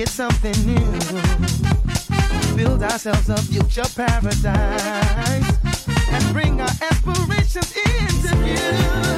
it 0.01 0.09
something 0.09 0.53
new. 0.65 0.79
Build 2.55 2.81
ourselves 2.81 3.29
a 3.29 3.37
future 3.37 3.83
paradise 3.95 5.45
and 6.09 6.33
bring 6.33 6.59
our 6.59 6.69
aspirations 6.81 7.75
into 7.75 8.35
view. 8.37 9.10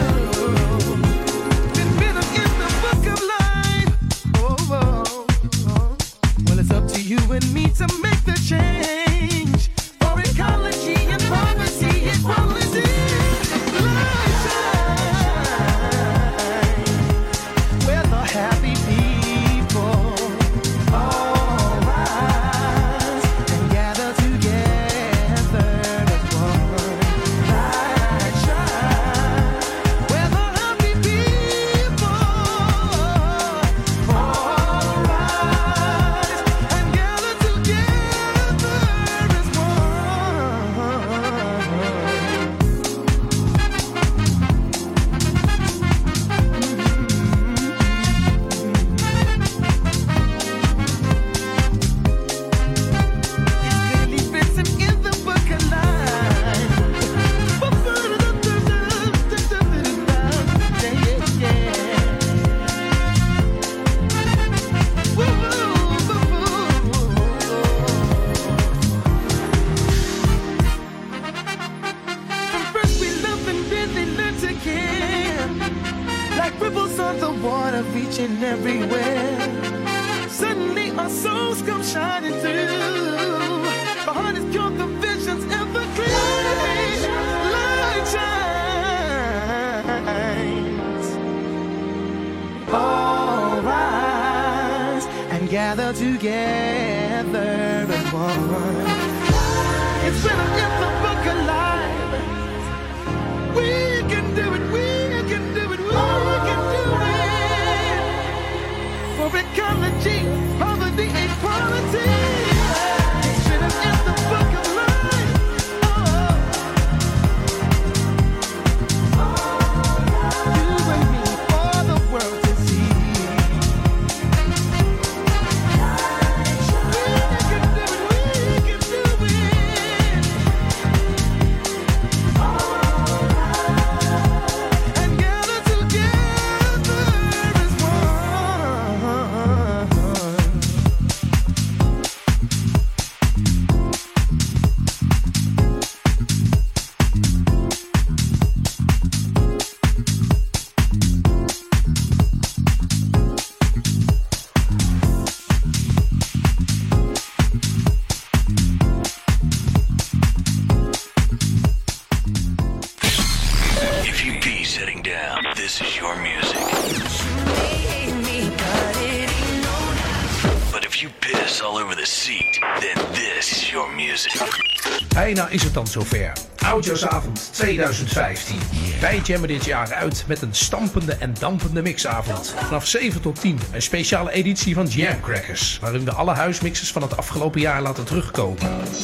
Het 175.73 175.93
dan 175.93 176.03
zover. 176.03 176.31
Oudjaarsavond 176.65 177.49
2015. 177.53 178.55
Wij 179.01 179.19
jammen 179.23 179.47
dit 179.47 179.65
jaar 179.65 179.93
uit 179.93 180.23
met 180.27 180.41
een 180.41 180.53
stampende 180.53 181.13
en 181.13 181.33
dampende 181.39 181.81
mixavond. 181.81 182.55
Vanaf 182.57 182.87
7 182.87 183.21
tot 183.21 183.41
10 183.41 183.59
een 183.71 183.81
speciale 183.81 184.31
editie 184.31 184.73
van 184.73 184.85
Jam 184.85 185.21
Crackers. 185.21 185.77
Waarin 185.81 186.05
we 186.05 186.11
alle 186.11 186.33
huismixes 186.33 186.91
van 186.91 187.01
het 187.01 187.17
afgelopen 187.17 187.61
jaar 187.61 187.81
laten 187.81 188.05
terugkomen. 188.05 188.57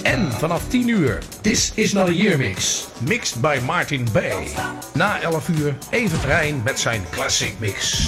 En 0.04 0.32
vanaf 0.32 0.68
10 0.68 0.88
uur 0.88 1.18
This 1.42 1.72
is 1.76 1.94
not 1.94 2.08
a 2.08 2.12
year 2.12 2.38
mix. 2.38 2.88
Mixed 2.98 3.42
by 3.42 3.60
Martin 3.66 4.08
Bay. 4.12 4.48
Na 4.94 5.22
11 5.22 5.48
uur 5.48 5.78
Evert 5.90 6.24
Rijn 6.24 6.62
met 6.64 6.80
zijn 6.80 7.06
classic 7.12 7.54
mix. 7.60 8.08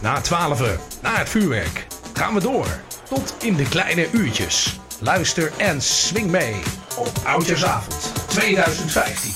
Na 0.00 0.20
12 0.20 0.60
uur, 0.60 0.78
na 1.02 1.16
het 1.16 1.28
vuurwerk, 1.28 1.86
gaan 2.12 2.34
we 2.34 2.40
door. 2.40 2.66
Tot 3.08 3.34
in 3.40 3.56
de 3.56 3.68
kleine 3.68 4.08
uurtjes. 4.12 4.80
Luister 4.98 5.52
en 5.56 5.80
swing 5.80 6.30
mee 6.30 6.54
op 6.96 7.10
Oudjaarsavond 7.24 8.12
2015. 8.28 9.34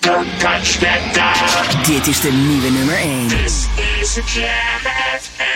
Don't 0.00 0.40
touch 0.40 0.78
that 0.78 1.14
dial. 1.14 1.84
Dit 1.84 2.06
is 2.06 2.20
de 2.20 2.32
nieuwe 2.32 2.70
nummer 2.70 2.94
1. 2.94 3.28
This 3.28 3.66
is 4.00 4.18
a 4.18 4.22
Jam 4.26 4.80
FM. 5.20 5.48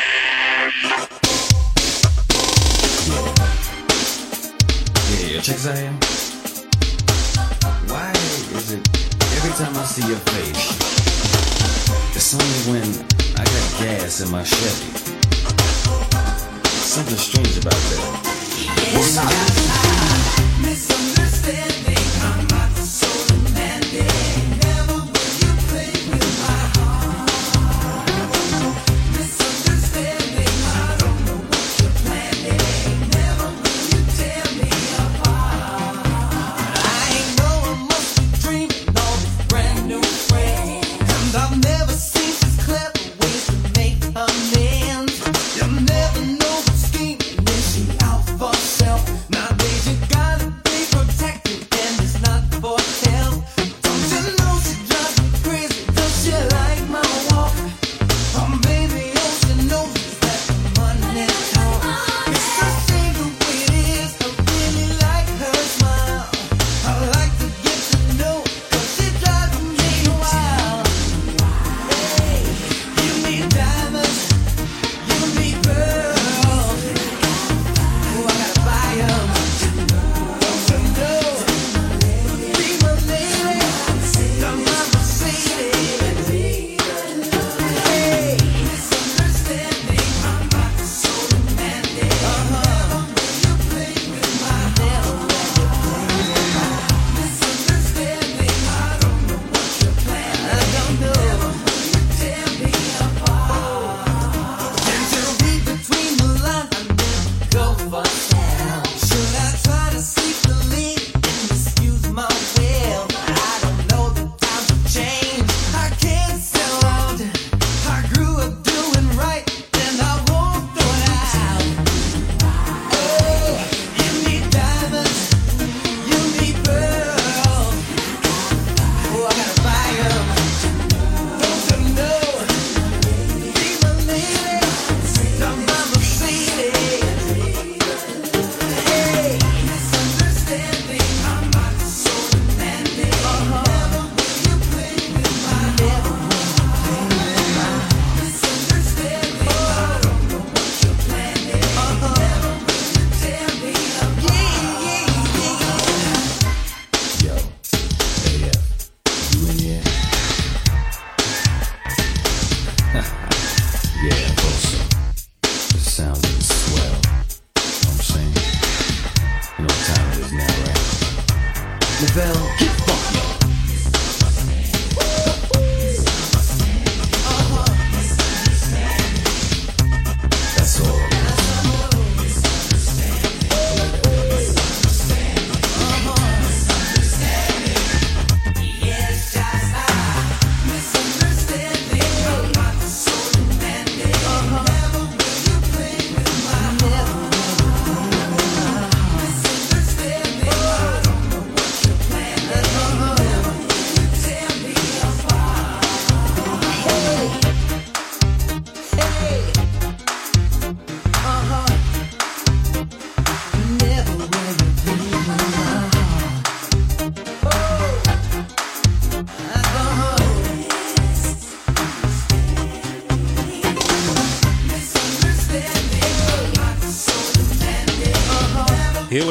Yeah, 5.10 5.40
check 5.40 5.56
this 5.56 5.66
out. 5.66 6.04
Why 7.86 8.10
is 8.56 8.70
it 8.72 8.88
every 9.36 9.52
time 9.64 9.76
I 9.76 9.84
see 9.86 10.06
your 10.06 10.20
face, 10.32 10.64
it's 12.14 12.34
only 12.34 12.80
when 12.80 12.88
I 13.36 13.44
got 13.44 13.78
gas 13.78 14.20
in 14.20 14.30
my 14.30 14.44
Chevy? 14.44 14.90
Something 16.82 17.18
strange 17.18 17.56
about 17.58 17.82
that. 17.90 18.34
Misunderstanding, 18.94 19.83
I'm 20.76 21.83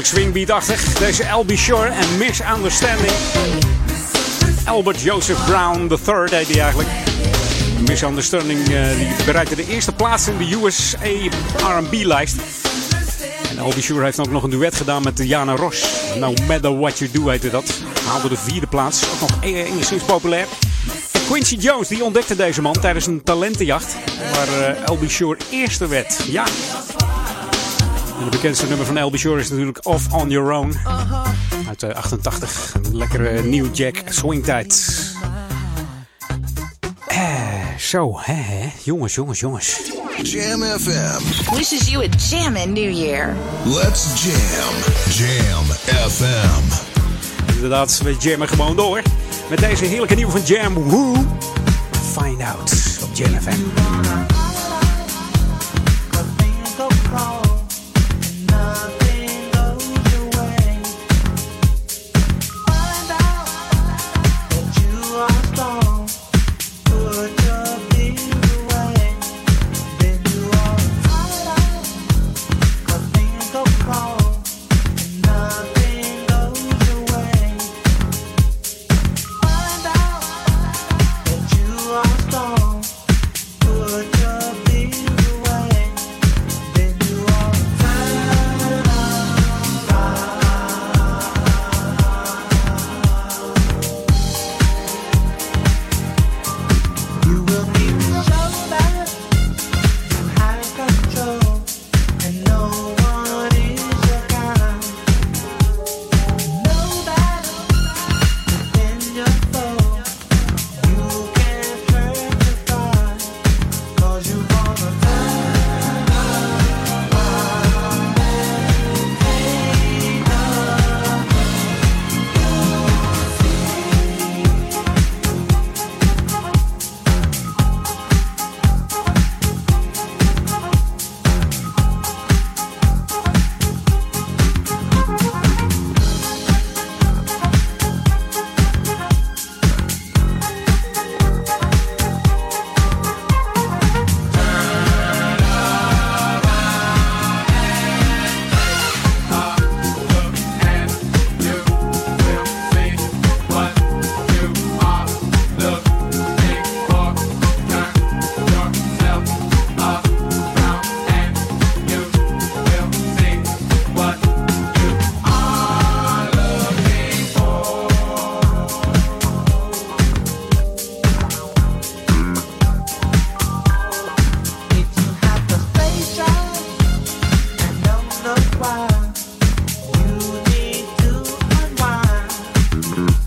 Heerlijk 0.04 0.34
swingbeatachtig. 0.34 0.94
Deze 0.94 1.24
LB 1.24 1.52
Shore 1.52 1.88
en 1.88 2.18
Misunderstanding. 2.18 3.12
Albert 4.66 5.02
Joseph 5.02 5.46
Brown 5.46 5.80
III 5.80 6.30
deed 6.30 6.48
hij 6.48 6.60
eigenlijk. 6.60 6.90
Misunderstanding 7.88 8.70
uh, 8.70 8.96
die 8.98 9.26
bereikte 9.26 9.56
de 9.56 9.68
eerste 9.68 9.92
plaats 9.92 10.28
in 10.28 10.38
de 10.38 10.60
USA 10.64 11.30
R&B-lijst. 11.80 12.36
En 13.50 13.60
Albie 13.60 13.84
Shore 13.84 14.04
heeft 14.04 14.20
ook 14.20 14.32
nog 14.32 14.44
een 14.44 14.50
duet 14.50 14.76
gedaan 14.76 15.04
met 15.04 15.22
Jana 15.24 15.56
Ross. 15.56 15.86
No 16.20 16.34
Matter 16.48 16.80
What 16.80 16.98
You 16.98 17.12
Do 17.12 17.28
heette 17.28 17.50
dat. 17.50 17.82
Haalde 18.06 18.30
de 18.30 18.38
vierde 18.38 18.68
plaats. 18.68 19.04
Ook 19.14 19.20
nog 19.20 19.44
e- 19.44 19.64
enigszins 19.64 20.04
populair. 20.04 20.48
Quincy 21.30 21.56
Jones 21.56 21.88
die 21.88 22.04
ontdekte 22.04 22.36
deze 22.36 22.62
man 22.62 22.74
tijdens 22.74 23.06
een 23.06 23.24
talentenjacht. 23.24 23.96
Waar 24.34 24.98
uh, 25.02 25.10
Shore 25.10 25.38
eerste 25.52 25.88
werd. 25.88 26.20
Ja. 26.28 26.46
En 28.24 28.30
de 28.30 28.36
bekendste 28.36 28.68
nummer 28.68 28.86
van 28.86 28.98
Albie 28.98 29.20
Shore 29.20 29.40
is 29.40 29.50
natuurlijk 29.50 29.88
Off 29.88 30.14
On 30.14 30.30
Your 30.30 30.52
Own. 30.52 30.76
Uit 31.68 31.84
uh, 31.84 31.90
88. 31.90 32.74
Een 32.84 32.98
lekkere 32.98 33.44
New 33.44 33.76
Jack 33.76 33.96
swingtijd. 34.10 34.92
Eh, 37.08 37.20
zo, 37.78 38.20
hè, 38.20 38.34
hè. 38.34 38.70
Jongens, 38.84 39.16
jongens, 39.16 39.40
jongens. 39.40 39.80
Jam 40.22 40.62
FM. 40.62 41.54
Wishes 41.56 41.90
you 41.90 42.06
a 42.06 42.10
jammin' 42.30 42.74
new 42.74 42.92
year. 42.92 43.36
Let's 43.66 44.24
jam. 44.24 44.74
Jam 45.10 45.64
FM. 46.10 46.64
Inderdaad, 47.54 48.02
we 48.04 48.16
jammen 48.20 48.48
gewoon 48.48 48.76
door. 48.76 49.02
Met 49.50 49.60
deze 49.60 49.86
heerlijke 49.86 50.16
nieuwe 50.16 50.32
van 50.32 50.42
Jam 50.42 50.74
Woo. 50.74 51.14
Find 52.18 52.42
out 52.42 52.98
op 53.04 53.10
Jam 53.14 53.40
FM. 53.42 54.33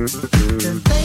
Thank 0.08 0.88
you. 0.88 0.95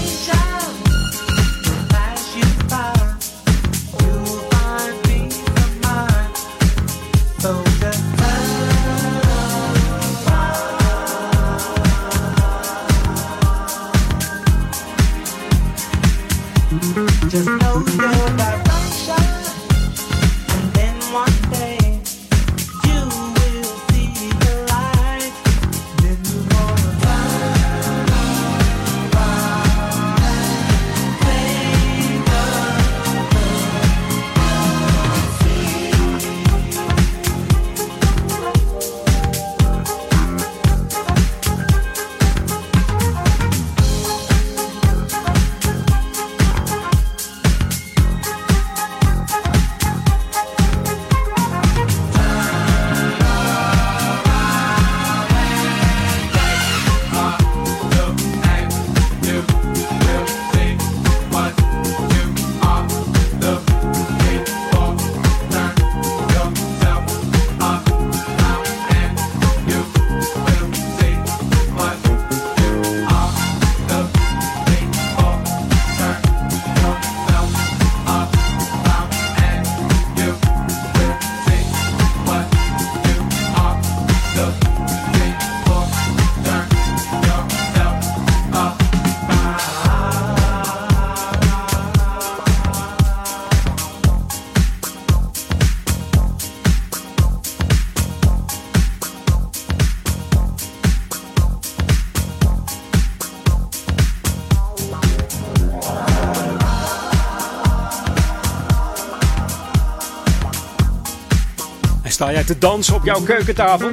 Sta 112.21 112.31
jij 112.31 112.43
te 112.43 112.57
dansen 112.57 112.95
op 112.95 113.05
jouw 113.05 113.21
keukentafel? 113.21 113.89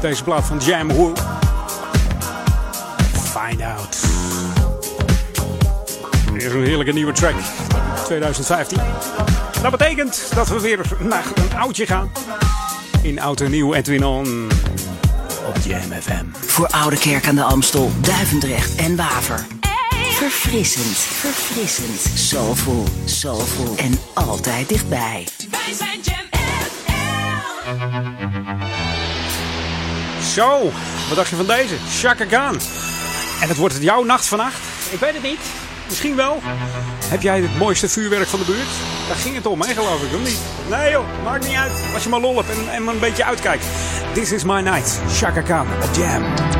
Deze 0.00 0.22
plaat 0.24 0.44
van 0.44 0.58
Jam 0.58 0.88
Woo. 0.88 1.12
Find 3.12 3.60
Out. 3.60 3.98
Weer 6.32 6.56
een 6.56 6.64
heerlijke 6.64 6.92
nieuwe 6.92 7.12
track. 7.12 7.34
2015. 8.04 8.78
Dat 9.62 9.70
betekent 9.70 10.30
dat 10.34 10.48
we 10.48 10.60
weer 10.60 10.80
naar 11.00 11.24
een 11.34 11.58
oudje 11.58 11.86
gaan. 11.86 12.10
In 13.02 13.20
Oud 13.20 13.40
en 13.40 13.50
Nieuw 13.50 13.74
Edwin 13.74 14.04
On. 14.04 14.48
Op 15.46 15.56
Jam 15.64 16.00
FM. 16.00 16.24
Voor 16.32 16.66
Oude 16.66 16.98
Kerk 16.98 17.28
aan 17.28 17.34
de 17.34 17.42
Amstel, 17.42 17.90
Duivendrecht 18.00 18.74
en 18.74 18.96
Waver. 18.96 19.46
Verfrissend, 20.10 20.96
verfrissend. 20.96 22.18
Soulful, 22.18 22.84
soulful 23.04 23.74
en 23.76 23.98
altijd 24.14 24.68
dichtbij. 24.68 25.26
Zo, 30.36 30.62
wat 31.08 31.16
dacht 31.16 31.28
je 31.28 31.36
van 31.36 31.46
deze? 31.46 31.74
Chaka 31.88 32.24
Khan. 32.24 32.60
En 33.40 33.48
het 33.48 33.56
wordt 33.56 33.74
het 33.74 33.82
jouw 33.82 34.04
nacht 34.04 34.26
vannacht? 34.26 34.58
Ik 34.90 34.98
weet 34.98 35.12
het 35.12 35.22
niet. 35.22 35.38
Misschien 35.88 36.16
wel. 36.16 36.40
Heb 37.04 37.22
jij 37.22 37.40
het 37.40 37.58
mooiste 37.58 37.88
vuurwerk 37.88 38.28
van 38.28 38.38
de 38.38 38.44
buurt? 38.44 38.68
Daar 39.08 39.16
ging 39.16 39.34
het 39.34 39.46
om, 39.46 39.60
hè, 39.60 39.74
geloof 39.74 40.02
ik, 40.02 40.14
of 40.14 40.18
niet? 40.18 40.38
Nee 40.68 40.90
joh, 40.90 41.04
maakt 41.24 41.46
niet 41.46 41.56
uit. 41.56 41.72
Als 41.94 42.02
je 42.02 42.08
maar 42.08 42.20
lol 42.20 42.36
hebt 42.36 42.50
en, 42.50 42.72
en 42.72 42.86
een 42.86 42.98
beetje 42.98 43.24
uitkijkt. 43.24 43.64
This 44.12 44.32
is 44.32 44.44
my 44.44 44.60
night. 44.60 45.00
Chaka 45.08 45.40
Khan 45.40 45.66
op 45.82 45.94
Jam. 45.94 46.55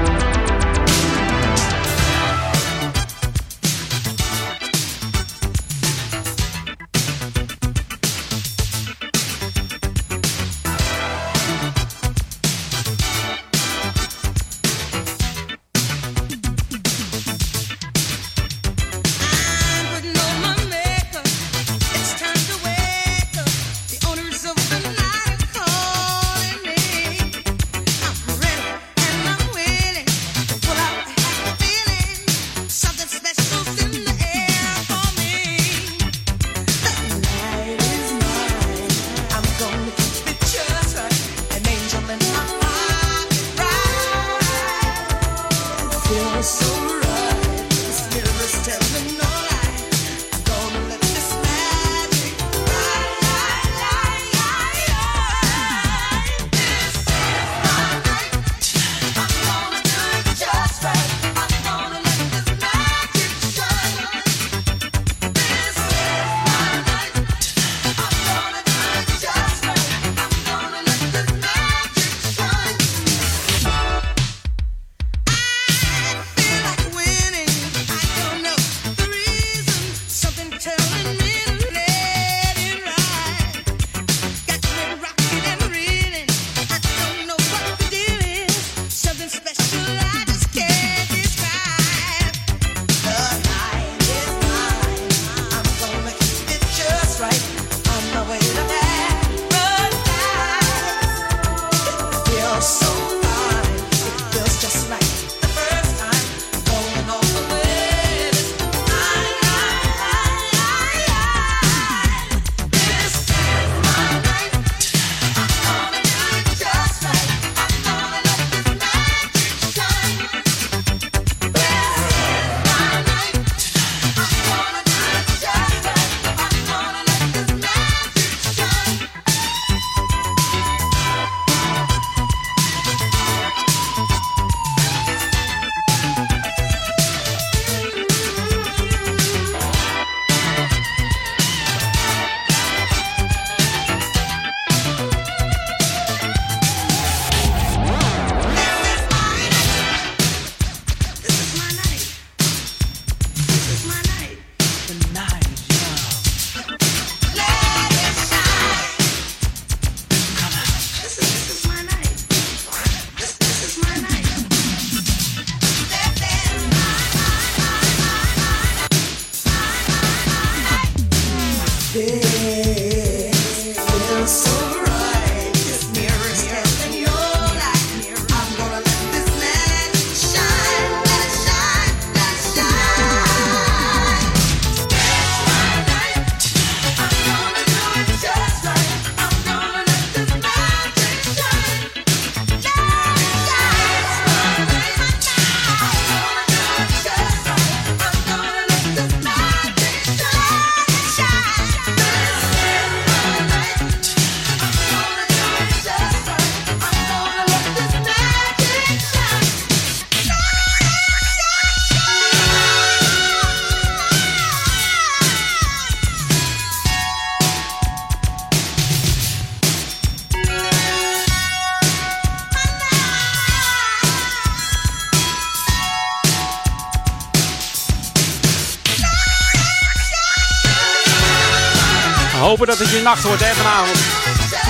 Hopen 232.59 232.77
dat 232.77 232.87
het 232.87 232.97
je 232.97 233.03
nacht 233.03 233.23
wordt 233.23 233.45
hè, 233.45 233.55
vanavond. 233.55 233.99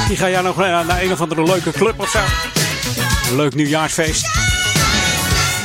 Die 0.08 0.16
ga 0.16 0.30
jij 0.30 0.40
nog 0.40 0.56
naar 0.56 1.02
een 1.02 1.12
of 1.12 1.20
andere 1.20 1.42
leuke 1.42 1.70
club 1.70 2.00
of 2.00 2.08
zo. 2.08 2.18
Een 3.30 3.36
leuk 3.36 3.54
nieuwjaarsfeest. 3.54 4.26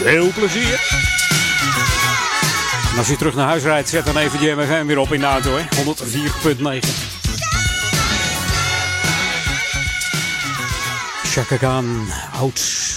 Heel 0.03 0.31
plezier. 0.35 0.79
Als 2.97 3.07
je 3.07 3.15
terug 3.15 3.35
naar 3.35 3.47
huis 3.47 3.63
rijdt, 3.63 3.89
zet 3.89 4.05
dan 4.05 4.17
even 4.17 4.39
die 4.39 4.51
MFM 4.51 4.85
weer 4.85 4.97
op 4.97 5.13
in 5.13 5.19
de 5.19 5.25
auto. 5.25 5.57
104.9. 5.57 5.63
Chaka 11.23 11.57
Khan, 11.57 12.07
oud. 12.39 12.89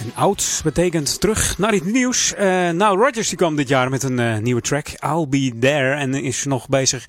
En 0.00 0.12
oud 0.14 0.60
betekent 0.64 1.20
terug 1.20 1.58
naar 1.58 1.72
het 1.72 1.84
nieuws. 1.84 2.32
Uh, 2.32 2.70
nou, 2.70 2.98
Rogers 2.98 3.28
die 3.28 3.36
kwam 3.36 3.56
dit 3.56 3.68
jaar 3.68 3.90
met 3.90 4.02
een 4.02 4.18
uh, 4.18 4.36
nieuwe 4.36 4.60
track, 4.60 4.88
I'll 4.88 5.26
Be 5.28 5.52
There. 5.60 5.94
En 5.94 6.14
is 6.14 6.44
nog 6.44 6.68
bezig 6.68 7.04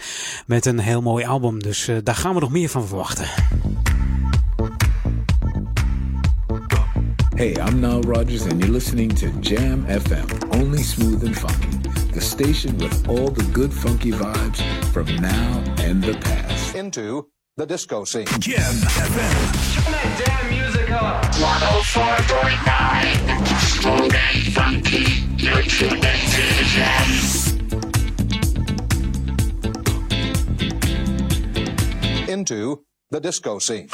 met 0.50 0.66
een 0.66 0.80
heel 0.80 1.02
mooi 1.02 1.26
album. 1.26 1.60
Dus 1.60 1.88
uh, 1.88 1.98
daar 2.04 2.16
gaan 2.16 2.34
we 2.34 2.40
nog 2.40 2.52
meer 2.52 2.70
van 2.70 2.88
verwachten. 2.88 3.26
Hey, 7.36 7.56
I'm 7.68 7.80
Nile 7.80 8.02
Rodgers 8.02 8.42
and 8.42 8.52
you're 8.60 8.72
listening 8.72 9.14
to 9.14 9.28
Jam 9.40 9.86
FM, 9.88 10.26
only 10.50 10.84
smooth 10.84 11.24
and 11.26 11.38
funky. 11.38 11.78
The 12.12 12.20
station 12.20 12.78
with 12.78 13.08
all 13.08 13.32
the 13.34 13.44
good 13.52 13.74
funky 13.74 14.12
vibes 14.12 14.62
from 14.92 15.06
now 15.06 15.62
and 15.88 16.04
the 16.04 16.18
past. 16.20 16.76
Into 16.76 17.30
the 17.56 17.66
disco 17.66 18.04
scene. 18.06 18.26
Jam 18.40 18.74
FM. 18.74 19.52
Turn 19.74 19.92
that 19.92 20.24
damn 20.26 20.50
music 20.50 20.92
up. 20.92 21.26
104.9. 21.26 23.48
Smooth 23.58 24.16
and 24.16 24.54
funky. 24.54 25.06
You're 25.38 25.64
tuned 25.64 26.04
into 26.04 26.64
Jam. 26.76 27.49
Into 32.40 32.86
the 33.12 33.20
disco 33.20 33.60
scene. 33.60 33.90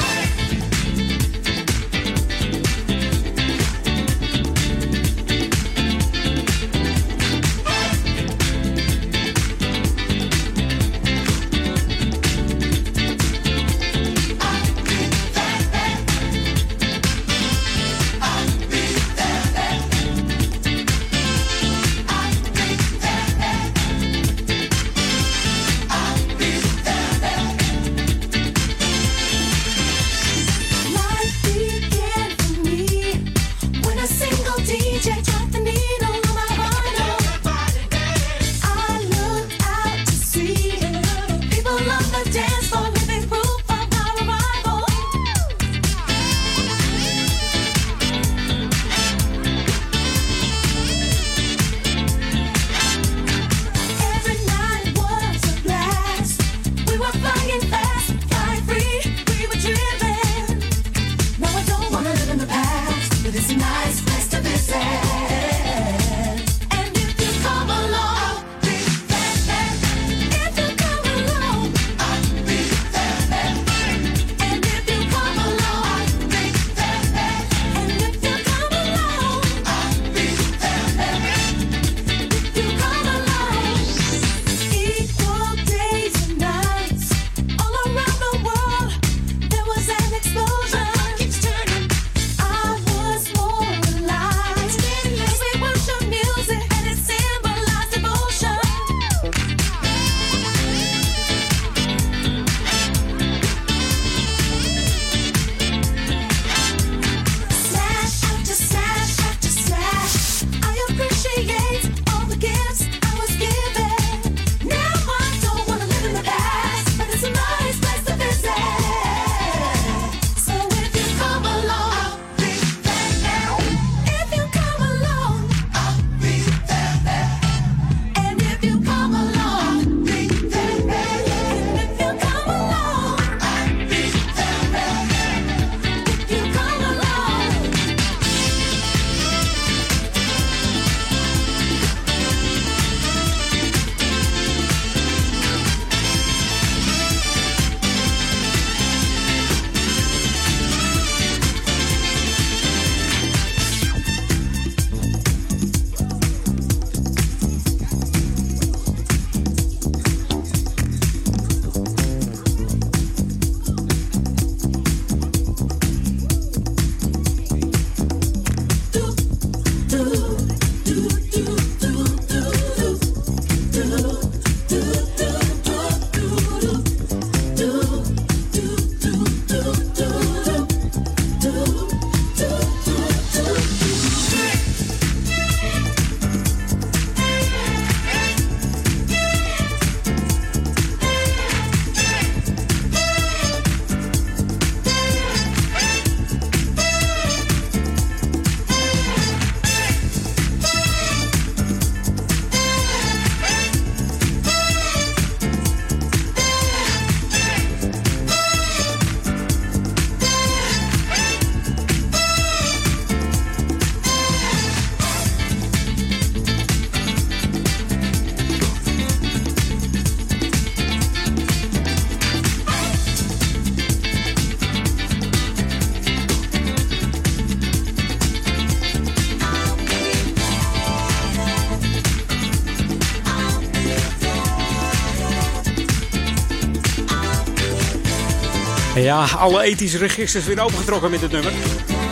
Ja, 239.05 239.25
alle 239.37 239.61
ethische 239.61 239.97
registers 239.97 240.45
weer 240.45 240.61
opengetrokken 240.61 241.11
met 241.11 241.19
dit 241.19 241.31
nummer. 241.31 241.51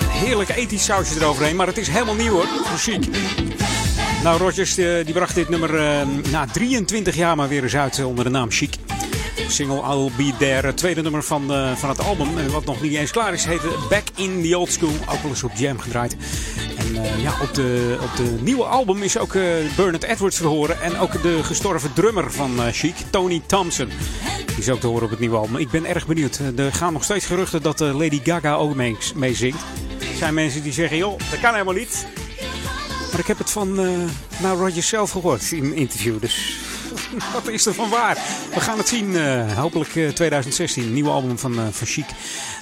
Heerlijk 0.09 0.49
ethisch 0.49 0.83
sausje 0.83 1.19
eroverheen, 1.19 1.55
maar 1.55 1.67
het 1.67 1.77
is 1.77 1.87
helemaal 1.87 2.15
nieuw 2.15 2.31
hoor. 2.31 2.45
Chic. 2.77 3.07
Nou, 4.23 4.37
Rogers 4.37 4.75
die 4.75 5.13
bracht 5.13 5.35
dit 5.35 5.49
nummer 5.49 5.73
uh, 5.73 6.31
na 6.31 6.45
23 6.45 7.15
jaar 7.15 7.35
maar 7.35 7.47
weer 7.47 7.63
eens 7.63 7.75
uit 7.75 8.03
onder 8.03 8.23
de 8.23 8.29
naam 8.29 8.51
Chic. 8.51 8.75
single 9.47 9.81
I'll 9.81 10.11
Be 10.17 10.33
There. 10.37 10.73
Tweede 10.73 11.01
nummer 11.01 11.23
van, 11.23 11.47
van 11.75 11.89
het 11.89 12.03
album, 12.03 12.37
uh, 12.37 12.45
wat 12.45 12.65
nog 12.65 12.81
niet 12.81 12.95
eens 12.95 13.11
klaar 13.11 13.33
is, 13.33 13.45
heet 13.45 13.61
Back 13.89 14.07
in 14.15 14.41
the 14.41 14.57
Old 14.57 14.71
School. 14.71 14.95
Ook 15.09 15.21
wel 15.21 15.31
eens 15.31 15.43
op 15.43 15.51
Jam 15.55 15.79
gedraaid. 15.79 16.15
En 16.77 17.21
ja, 17.21 17.33
op 17.41 17.53
de, 17.53 17.97
op 18.01 18.15
de 18.15 18.35
nieuwe 18.41 18.63
album 18.63 19.03
is 19.03 19.17
ook 19.17 19.33
Bernard 19.75 20.03
Edwards 20.03 20.37
te 20.37 20.47
horen. 20.47 20.81
En 20.81 20.97
ook 20.97 21.21
de 21.21 21.43
gestorven 21.43 21.93
drummer 21.93 22.31
van 22.31 22.59
Chic, 22.71 22.95
Tony 23.09 23.41
Thompson. 23.45 23.89
Die 24.53 24.63
is 24.63 24.69
ook 24.69 24.79
te 24.79 24.87
horen 24.87 25.03
op 25.03 25.09
het 25.09 25.19
nieuwe 25.19 25.37
album. 25.37 25.55
Ik 25.55 25.69
ben 25.69 25.85
erg 25.85 26.07
benieuwd. 26.07 26.39
Er 26.57 26.73
gaan 26.73 26.93
nog 26.93 27.03
steeds 27.03 27.25
geruchten 27.25 27.61
dat 27.61 27.79
Lady 27.79 28.21
Gaga 28.23 28.53
ook 28.53 28.75
mee, 28.75 29.33
zingt. 29.33 29.61
Er 29.99 30.17
zijn 30.17 30.33
mensen 30.33 30.63
die 30.63 30.71
zeggen, 30.71 30.97
joh, 30.97 31.19
dat 31.29 31.39
kan 31.39 31.51
helemaal 31.51 31.73
niet. 31.73 32.05
Maar 33.11 33.19
ik 33.19 33.27
heb 33.27 33.37
het 33.37 33.51
van 33.51 33.79
uh, 33.79 33.97
nou 34.41 34.59
Roger 34.59 34.83
zelf 34.83 35.11
gehoord 35.11 35.51
in 35.51 35.63
een 35.63 35.73
interview. 35.73 36.21
Dus 36.21 36.57
wat 37.33 37.47
is 37.47 37.65
er 37.65 37.73
van 37.73 37.89
waar? 37.89 38.17
We 38.53 38.59
gaan 38.59 38.77
het 38.77 38.87
zien. 38.87 39.15
Hopelijk 39.53 39.95
uh, 39.95 40.09
2016. 40.09 40.93
Nieuwe 40.93 41.09
album 41.09 41.39
van, 41.39 41.53
uh, 41.53 41.67
van 41.71 41.87
Chic. 41.87 42.05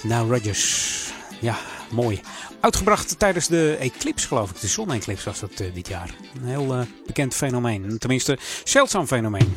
Now 0.04 0.32
Rodgers. 0.32 1.14
Ja, 1.40 1.58
mooi. 1.90 2.22
Uitgebracht 2.60 3.20
tijdens 3.20 3.48
de 3.48 3.78
eclipse, 3.80 4.28
geloof 4.28 4.50
ik. 4.50 4.60
De 4.60 4.68
zon-eclipse 4.68 5.26
was 5.26 5.40
dat 5.40 5.58
dit 5.74 5.88
jaar. 5.88 6.10
Een 6.42 6.48
heel 6.48 6.86
bekend 7.06 7.36
fenomeen. 7.36 7.98
Tenminste, 7.98 8.38
zeldzaam 8.64 9.08
fenomeen. 9.08 9.54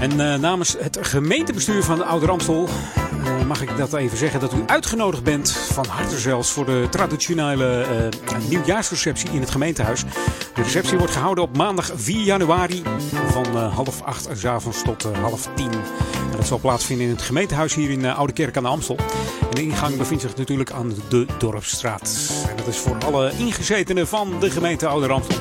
En 0.00 0.20
uh, 0.20 0.34
namens 0.34 0.76
het 0.78 0.98
gemeentebestuur 1.00 1.82
van 1.82 1.98
de 1.98 2.04
Oude 2.04 2.26
Ramstel 2.26 2.68
uh, 2.68 3.46
mag 3.46 3.62
ik 3.62 3.76
dat 3.76 3.92
even 3.92 4.18
zeggen 4.18 4.40
dat 4.40 4.52
u 4.52 4.62
uitgenodigd 4.66 5.22
bent, 5.22 5.50
van 5.50 5.86
harte 5.86 6.18
zelfs, 6.18 6.50
voor 6.50 6.64
de 6.64 6.86
traditionele 6.90 7.86
uh, 8.32 8.48
nieuwjaarsreceptie 8.48 9.30
in 9.30 9.40
het 9.40 9.50
gemeentehuis. 9.50 10.04
De 10.54 10.62
receptie 10.62 10.98
wordt 10.98 11.12
gehouden 11.12 11.44
op 11.44 11.56
maandag 11.56 11.90
4 11.94 12.22
januari 12.24 12.82
van 13.30 13.56
half 13.56 14.02
acht 14.02 14.28
s 14.34 14.44
avonds 14.44 14.82
tot 14.82 15.02
half 15.02 15.48
tien. 15.54 15.72
En 16.30 16.36
dat 16.36 16.46
zal 16.46 16.58
plaatsvinden 16.58 17.06
in 17.06 17.12
het 17.12 17.22
gemeentehuis 17.22 17.74
hier 17.74 17.90
in 17.90 18.06
Oude 18.06 18.32
Kerk 18.32 18.56
aan 18.56 18.62
de 18.62 18.68
Amstel. 18.68 18.96
En 19.40 19.54
de 19.54 19.62
ingang 19.62 19.96
bevindt 19.96 20.22
zich 20.22 20.36
natuurlijk 20.36 20.70
aan 20.70 20.92
de 21.08 21.26
Dorpsstraat. 21.38 22.32
En 22.48 22.56
dat 22.56 22.66
is 22.66 22.76
voor 22.76 22.96
alle 23.04 23.32
ingezetenen 23.38 24.06
van 24.06 24.32
de 24.40 24.50
gemeente 24.50 24.86
Oude 24.86 25.06
Ramstel. 25.06 25.38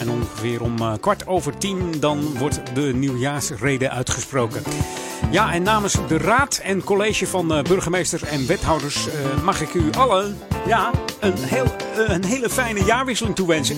En 0.00 0.10
ongeveer 0.10 0.62
om 0.62 0.78
uh, 0.80 0.92
kwart 1.00 1.26
over 1.26 1.58
tien 1.58 2.00
dan 2.00 2.38
wordt 2.38 2.60
de 2.74 2.80
nieuwjaarsrede 2.94 3.90
uitgesproken. 3.90 4.62
Ja, 5.30 5.52
en 5.52 5.62
namens 5.62 5.96
de 6.08 6.18
raad 6.18 6.60
en 6.62 6.84
college 6.84 7.26
van 7.26 7.56
uh, 7.56 7.62
burgemeesters 7.62 8.22
en 8.22 8.46
wethouders 8.46 9.06
uh, 9.06 9.42
mag 9.42 9.60
ik 9.60 9.74
u 9.74 9.90
allen 9.92 10.38
ja, 10.66 10.90
een, 11.20 11.36
heel, 11.36 11.66
een 12.06 12.24
hele 12.24 12.50
fijne 12.50 12.84
jaarwisseling 12.84 13.36
toewensen. 13.36 13.76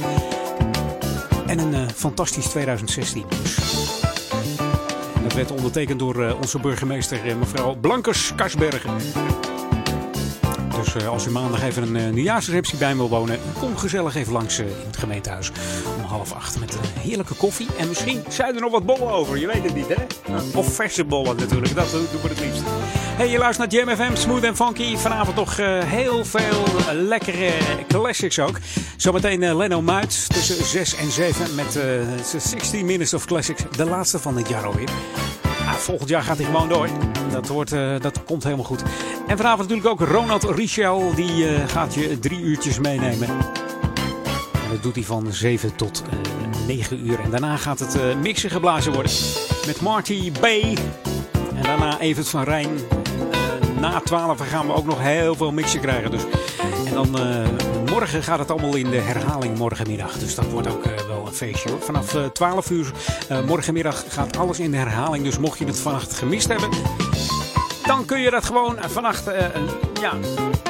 En 1.46 1.58
een 1.58 1.90
fantastisch 1.90 2.46
2016. 2.46 3.24
Dat 5.22 5.32
werd 5.34 5.50
ondertekend 5.50 5.98
door 5.98 6.36
onze 6.42 6.58
burgemeester 6.58 7.36
mevrouw 7.38 7.74
Blankers 7.74 8.32
Karsbergen. 8.34 8.90
Dus 10.76 10.94
uh, 10.94 11.08
als 11.08 11.26
u 11.26 11.30
maandag 11.30 11.62
even 11.62 11.82
een 11.82 11.96
uh, 11.96 12.12
nieuwjaarsreceptie 12.12 12.78
bij 12.78 12.96
wil 12.96 13.08
wonen, 13.08 13.38
kom 13.58 13.76
gezellig 13.76 14.14
even 14.14 14.32
langs 14.32 14.58
uh, 14.58 14.66
in 14.66 14.86
het 14.86 14.96
gemeentehuis 14.96 15.50
om 15.98 16.04
half 16.04 16.32
acht 16.32 16.60
met 16.60 16.76
heerlijke 16.98 17.34
koffie. 17.34 17.68
En 17.78 17.88
misschien 17.88 18.24
zijn 18.28 18.54
er 18.54 18.60
nog 18.60 18.70
wat 18.70 18.86
bollen 18.86 19.10
over, 19.12 19.38
je 19.38 19.46
weet 19.46 19.62
het 19.62 19.74
niet 19.74 19.88
hè? 19.88 20.04
Of 20.54 20.74
verse 20.74 21.04
bollen 21.04 21.36
natuurlijk, 21.36 21.74
dat 21.74 21.90
doen 21.90 22.06
we 22.22 22.28
het 22.28 22.40
liefst. 22.40 22.62
Hey, 23.16 23.28
je 23.28 23.38
luistert 23.38 23.72
naar 23.72 23.84
Jam 23.84 23.96
FM, 23.96 24.16
Smooth 24.16 24.44
and 24.44 24.56
Funky. 24.56 24.96
Vanavond 24.96 25.36
toch 25.36 25.56
heel 25.84 26.24
veel 26.24 26.64
lekkere 26.92 27.52
classics 27.88 28.38
ook. 28.38 28.58
Zometeen 28.96 29.56
Leno 29.56 29.82
Muit 29.82 30.28
tussen 30.28 30.64
6 30.64 30.94
en 30.94 31.10
7 31.10 31.54
met 31.54 31.78
16 32.42 32.86
Minutes 32.86 33.14
of 33.14 33.24
Classics. 33.24 33.62
De 33.76 33.84
laatste 33.84 34.18
van 34.18 34.36
het 34.36 34.48
jaar 34.48 34.64
alweer. 34.64 34.88
Ah, 35.66 35.72
volgend 35.72 36.08
jaar 36.08 36.22
gaat 36.22 36.36
hij 36.36 36.46
gewoon 36.46 36.68
door. 36.68 36.88
Dat, 37.30 37.48
wordt, 37.48 37.72
uh, 37.72 38.00
dat 38.00 38.24
komt 38.24 38.44
helemaal 38.44 38.64
goed. 38.64 38.82
En 39.26 39.36
vanavond 39.36 39.68
natuurlijk 39.68 39.88
ook 39.88 40.08
Ronald 40.08 40.44
Richel. 40.44 41.14
Die 41.14 41.52
uh, 41.52 41.68
gaat 41.68 41.94
je 41.94 42.18
drie 42.18 42.40
uurtjes 42.40 42.78
meenemen. 42.78 43.28
En 43.28 44.70
dat 44.70 44.82
doet 44.82 44.94
hij 44.94 45.04
van 45.04 45.32
7 45.32 45.76
tot 45.76 46.02
uh, 46.12 46.66
9 46.66 47.06
uur. 47.06 47.20
En 47.20 47.30
daarna 47.30 47.56
gaat 47.56 47.78
het 47.78 48.20
mixen 48.20 48.50
geblazen 48.50 48.92
worden. 48.92 49.12
Met 49.66 49.80
Marty 49.80 50.32
B. 50.32 50.44
En 51.54 51.62
daarna 51.62 52.00
Evert 52.00 52.28
van 52.28 52.42
Rijn. 52.42 52.70
na 53.80 54.00
12 54.00 54.48
gaan 54.48 54.66
we 54.66 54.74
ook 54.74 54.86
nog 54.86 55.00
heel 55.00 55.34
veel 55.34 55.52
mixen 55.52 55.80
krijgen. 55.80 56.10
Dus. 56.10 56.22
En 56.86 56.94
dan 56.94 57.10
morgen 57.90 58.22
gaat 58.22 58.38
het 58.38 58.50
allemaal 58.50 58.74
in 58.74 58.90
de 58.90 58.96
herhaling 59.00 59.58
morgenmiddag. 59.58 60.18
Dus 60.18 60.34
dat 60.34 60.50
wordt 60.50 60.68
ook 60.68 60.84
wel 61.06 61.21
feestje 61.34 61.70
hoor. 61.70 61.80
Vanaf 61.80 62.16
12 62.32 62.70
uur 62.70 62.92
morgenmiddag 63.46 64.04
gaat 64.08 64.36
alles 64.36 64.60
in 64.60 64.70
de 64.70 64.76
herhaling. 64.76 65.24
Dus 65.24 65.38
mocht 65.38 65.58
je 65.58 65.64
het 65.64 65.80
vannacht 65.80 66.12
gemist 66.12 66.48
hebben 66.48 66.68
dan 67.86 68.04
kun 68.04 68.20
je 68.20 68.30
dat 68.30 68.44
gewoon 68.44 68.76
vannacht 68.80 69.28
uh, 69.28 69.34
ja, 70.00 70.12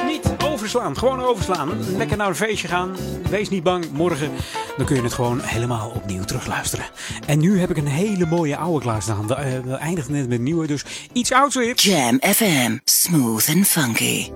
niet 0.05 0.29
overslaan. 0.45 0.97
Gewoon 0.97 1.21
overslaan. 1.21 1.97
Lekker 1.97 2.17
naar 2.17 2.27
een 2.27 2.35
feestje 2.35 2.67
gaan. 2.67 2.95
Wees 3.29 3.49
niet 3.49 3.63
bang. 3.63 3.91
Morgen 3.91 4.31
dan 4.77 4.85
kun 4.85 4.95
je 4.95 5.01
het 5.01 5.13
gewoon 5.13 5.39
helemaal 5.41 5.89
opnieuw 5.89 6.23
terugluisteren. 6.23 6.85
En 7.25 7.39
nu 7.39 7.59
heb 7.59 7.69
ik 7.69 7.77
een 7.77 7.87
hele 7.87 8.25
mooie 8.25 8.57
oude 8.57 8.79
klaarstaan. 8.79 9.27
We, 9.27 9.33
uh, 9.33 9.71
we 9.71 9.75
eindigen 9.75 10.11
net 10.11 10.29
met 10.29 10.41
nieuwe, 10.41 10.67
dus 10.67 10.85
iets 11.13 11.31
ouds 11.31 11.55
weer. 11.55 11.75
Jam 11.75 12.19
FM. 12.21 12.77
Smooth 12.83 13.49
and 13.49 13.67
funky. 13.67 14.31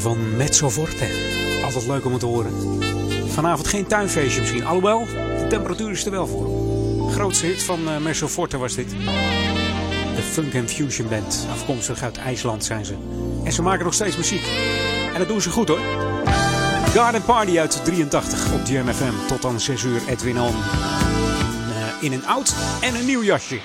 Van 0.00 0.36
Mezzo 0.36 0.70
Forte 0.70 1.06
altijd 1.62 1.86
leuk 1.86 2.04
om 2.04 2.10
het 2.10 2.20
te 2.20 2.26
horen. 2.26 2.52
Vanavond 3.28 3.68
geen 3.68 3.86
tuinfeestje 3.86 4.40
misschien. 4.40 4.64
Alhoewel, 4.64 5.06
de 5.38 5.46
temperatuur 5.48 5.90
is 5.90 6.04
er 6.04 6.10
wel 6.10 6.26
voor. 6.26 7.10
Grootste 7.10 7.46
hit 7.46 7.62
van 7.62 7.80
uh, 7.88 7.96
Merso 7.96 8.28
Forte 8.28 8.58
was 8.58 8.74
dit. 8.74 8.90
De 10.16 10.22
Funk 10.22 10.54
and 10.54 10.72
Fusion 10.72 11.08
Band. 11.08 11.46
Afkomstig 11.52 12.02
uit 12.02 12.16
IJsland 12.16 12.64
zijn 12.64 12.84
ze. 12.84 12.94
En 13.44 13.52
ze 13.52 13.62
maken 13.62 13.84
nog 13.84 13.94
steeds 13.94 14.16
muziek. 14.16 14.46
En 15.12 15.18
dat 15.18 15.28
doen 15.28 15.40
ze 15.40 15.50
goed 15.50 15.68
hoor. 15.68 15.80
Garden 16.94 17.22
Party 17.22 17.58
uit 17.58 17.84
83 17.84 18.52
op 18.52 18.60
GMFM. 18.64 19.26
Tot 19.26 19.42
dan 19.42 19.60
6 19.60 19.82
uur 19.82 20.00
Edwin 20.08 20.40
On. 20.40 20.54
Uh, 20.54 22.02
in 22.02 22.12
een 22.12 22.26
oud 22.26 22.54
en 22.80 22.94
een 22.94 23.06
nieuw 23.06 23.22
jasje. 23.22 23.58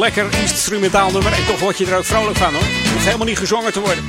Lekker 0.00 0.40
instrumentaal 0.40 1.10
nummer. 1.10 1.32
En 1.32 1.46
toch 1.46 1.60
word 1.60 1.78
je 1.78 1.86
er 1.86 1.96
ook 1.96 2.04
vrolijk 2.04 2.36
van 2.36 2.52
hoor. 2.52 2.62
Het 2.62 2.90
hoeft 2.92 3.04
helemaal 3.04 3.26
niet 3.26 3.38
gezongen 3.38 3.72
te 3.72 3.80
worden. 3.80 4.04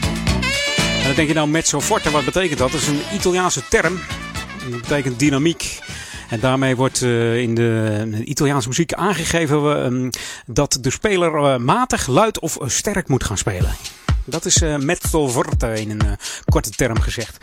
En 1.00 1.04
dan 1.06 1.16
denk 1.16 1.28
je 1.28 1.34
nou 1.34 1.48
mezzo 1.48 1.82
forte, 1.82 2.12
wat 2.12 2.26
betekent 2.26 2.60
dat? 2.60 2.72
Dat 2.72 2.82
is 2.82 2.88
een 2.88 3.02
Italiaanse 3.14 3.62
term. 3.70 4.00
Dat 4.70 4.82
betekent 4.82 5.20
dynamiek. 5.20 5.80
En 6.30 6.40
daarmee 6.40 6.76
wordt 6.76 7.02
uh, 7.02 7.38
in 7.38 7.56
de 7.56 8.22
Italiaanse 8.24 8.68
muziek 8.68 8.94
aangegeven 8.94 9.94
uh, 9.94 10.10
dat 10.46 10.78
de 10.82 10.92
speler 10.92 11.34
uh, 11.34 11.58
matig, 11.58 12.08
luid 12.08 12.40
of 12.40 12.58
sterk 12.66 13.08
moet 13.08 13.24
gaan 13.24 13.38
spelen. 13.38 13.76
Dat 14.26 14.46
is 14.46 14.62
uh, 14.62 14.76
mezzo 14.76 15.30
forte 15.30 15.82
in 15.82 15.90
een 15.90 16.18
korte 16.46 16.70
term 16.70 17.00
gezegd. 17.00 17.38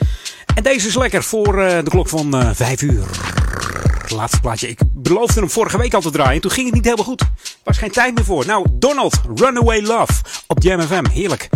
En 0.55 0.63
deze 0.63 0.89
is 0.89 0.97
lekker 0.97 1.23
voor 1.23 1.53
de 1.57 1.91
klok 1.91 2.09
van 2.09 2.55
5 2.55 2.83
uur. 2.83 3.07
Laatste 4.11 4.41
plaatje. 4.41 4.69
Ik 4.69 4.79
beloofde 4.95 5.41
hem 5.41 5.51
vorige 5.51 5.79
week 5.79 5.95
al 5.95 6.01
te 6.01 6.11
draaien. 6.11 6.41
Toen 6.41 6.51
ging 6.51 6.67
het 6.67 6.75
niet 6.75 6.85
helemaal 6.85 7.07
goed. 7.07 7.23
Was 7.65 7.79
geen 7.79 7.91
tijd 7.91 8.15
meer 8.15 8.25
voor. 8.25 8.47
Nou, 8.47 8.67
Donald, 8.73 9.21
Runaway 9.35 9.83
Love 9.83 10.13
op 10.47 10.63
Jam 10.63 10.81
FM. 10.81 11.09
Heerlijk. 11.11 11.49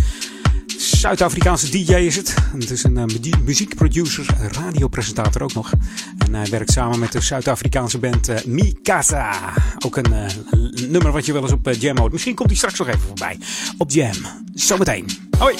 Zuid-Afrikaanse 0.78 1.70
DJ 1.70 1.94
is 1.94 2.16
het. 2.16 2.34
Het 2.52 2.70
is 2.70 2.84
een 2.84 2.96
uh, 2.96 3.34
muziekproducer, 3.44 4.26
radiopresentator 4.50 5.42
ook 5.42 5.54
nog. 5.54 5.72
En 6.18 6.34
hij 6.34 6.48
werkt 6.50 6.72
samen 6.72 6.98
met 6.98 7.12
de 7.12 7.20
Zuid-Afrikaanse 7.20 7.98
band 7.98 8.28
uh, 8.28 8.36
Mikasa. 8.44 9.52
Ook 9.84 9.96
een 9.96 10.12
uh, 10.12 10.88
nummer 10.88 11.12
wat 11.12 11.26
je 11.26 11.32
wel 11.32 11.42
eens 11.42 11.52
op 11.52 11.70
Jam 11.78 11.98
hoort. 11.98 12.12
Misschien 12.12 12.34
komt 12.34 12.48
hij 12.48 12.58
straks 12.58 12.78
nog 12.78 12.88
even 12.88 13.00
voorbij. 13.00 13.38
Op 13.78 13.90
Jam. 13.90 14.16
Zometeen. 14.54 15.06
Hoi. 15.38 15.54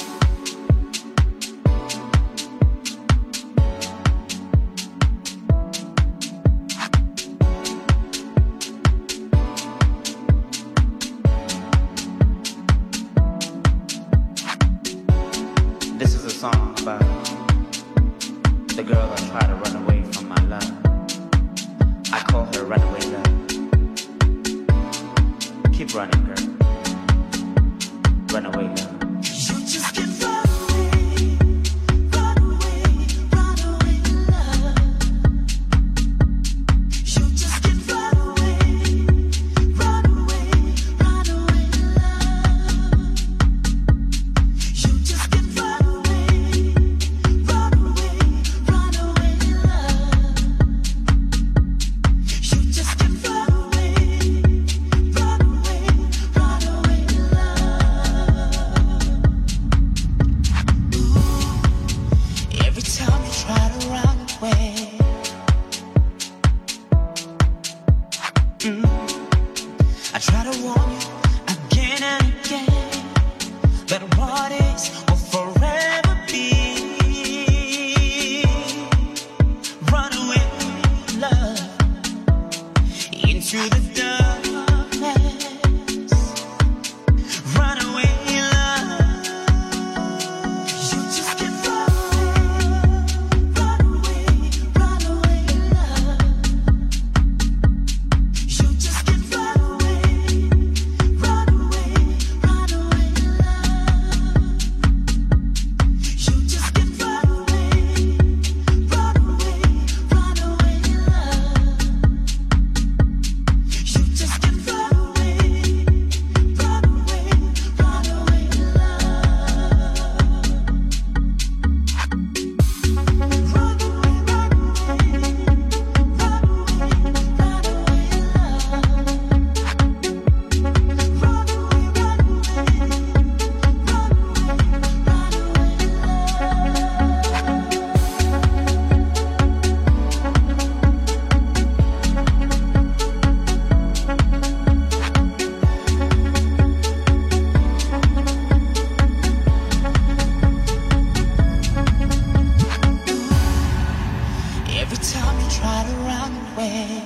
Every 154.82 154.96
time 154.96 155.38
you 155.40 155.48
try 155.48 155.84
to 155.88 155.94
run 156.10 156.32
away. 156.54 157.02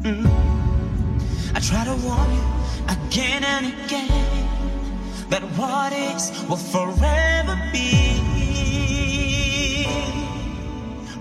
Mm. 0.00 0.26
I 1.54 1.60
try 1.60 1.84
to 1.84 1.94
warn 2.06 2.30
you 2.32 2.44
again 2.88 3.44
and 3.44 3.66
again 3.66 4.48
that 5.28 5.42
what 5.58 5.92
is 5.92 6.32
will 6.48 6.56
forever 6.56 7.56
be. 7.70 8.16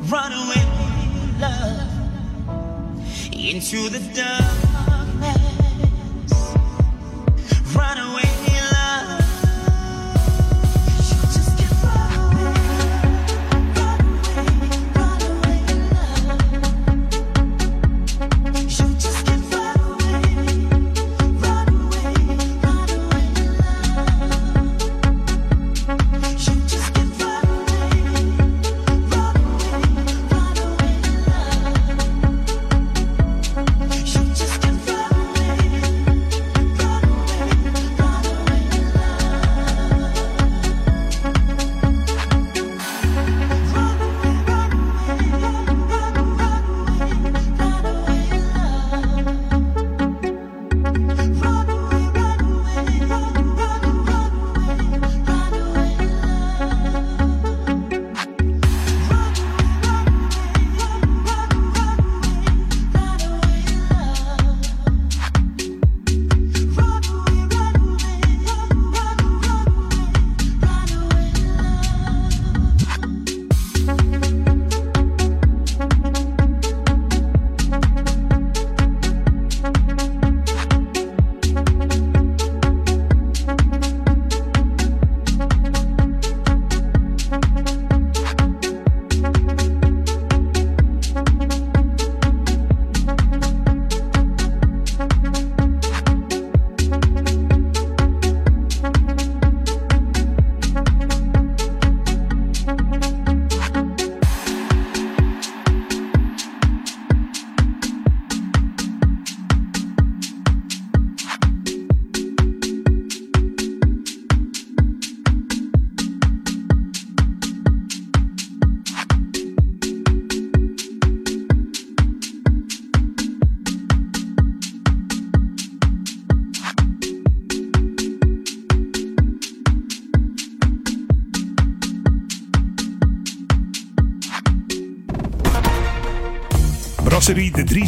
Run 0.07 0.31
away, 0.31 0.65
love, 1.41 1.91
into 3.33 3.89
the 3.89 3.99
darkness. 4.15 5.35
Run 7.75 7.97
away. 7.97 8.46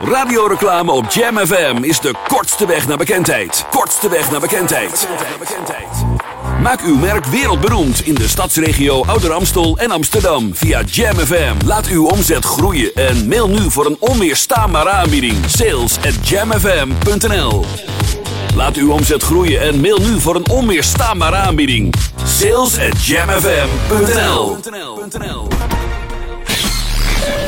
Radioreclame 0.00 0.92
op 0.92 1.10
Jam 1.10 1.38
FM 1.38 1.76
is 1.80 2.00
de 2.00 2.14
kortste 2.28 2.66
weg 2.66 2.88
naar 2.88 2.96
bekendheid. 2.96 3.64
Kortste 3.70 4.08
weg 4.08 4.30
naar 4.30 4.40
bekendheid. 4.40 5.06
Maak 6.62 6.80
uw 6.80 6.96
merk 6.96 7.24
wereldberoemd 7.26 8.00
in 8.06 8.14
de 8.14 8.28
stadsregio 8.28 9.04
Ouder 9.04 9.32
Amstel 9.32 9.78
en 9.78 9.90
Amsterdam 9.90 10.54
via 10.54 10.82
Jam 10.82 11.16
FM. 11.16 11.54
Laat 11.66 11.86
uw 11.86 12.06
omzet 12.06 12.44
groeien 12.44 12.94
en 12.94 13.28
mail 13.28 13.48
nu 13.48 13.70
voor 13.70 13.86
een 13.86 13.96
onweerstaanbare 13.98 14.90
aanbieding. 14.90 15.36
Sales 15.46 15.96
at 15.96 16.28
jamfm.nl 16.28 17.64
Laat 18.54 18.76
uw 18.76 18.92
omzet 18.92 19.22
groeien 19.22 19.60
en 19.60 19.80
mail 19.80 19.98
nu 19.98 20.20
voor 20.20 20.34
een 20.34 20.48
onweerstaanbare 20.50 21.36
aanbieding. 21.36 21.94
Sales 22.24 22.78
at 22.78 23.06
jamfm.nl 23.06 24.56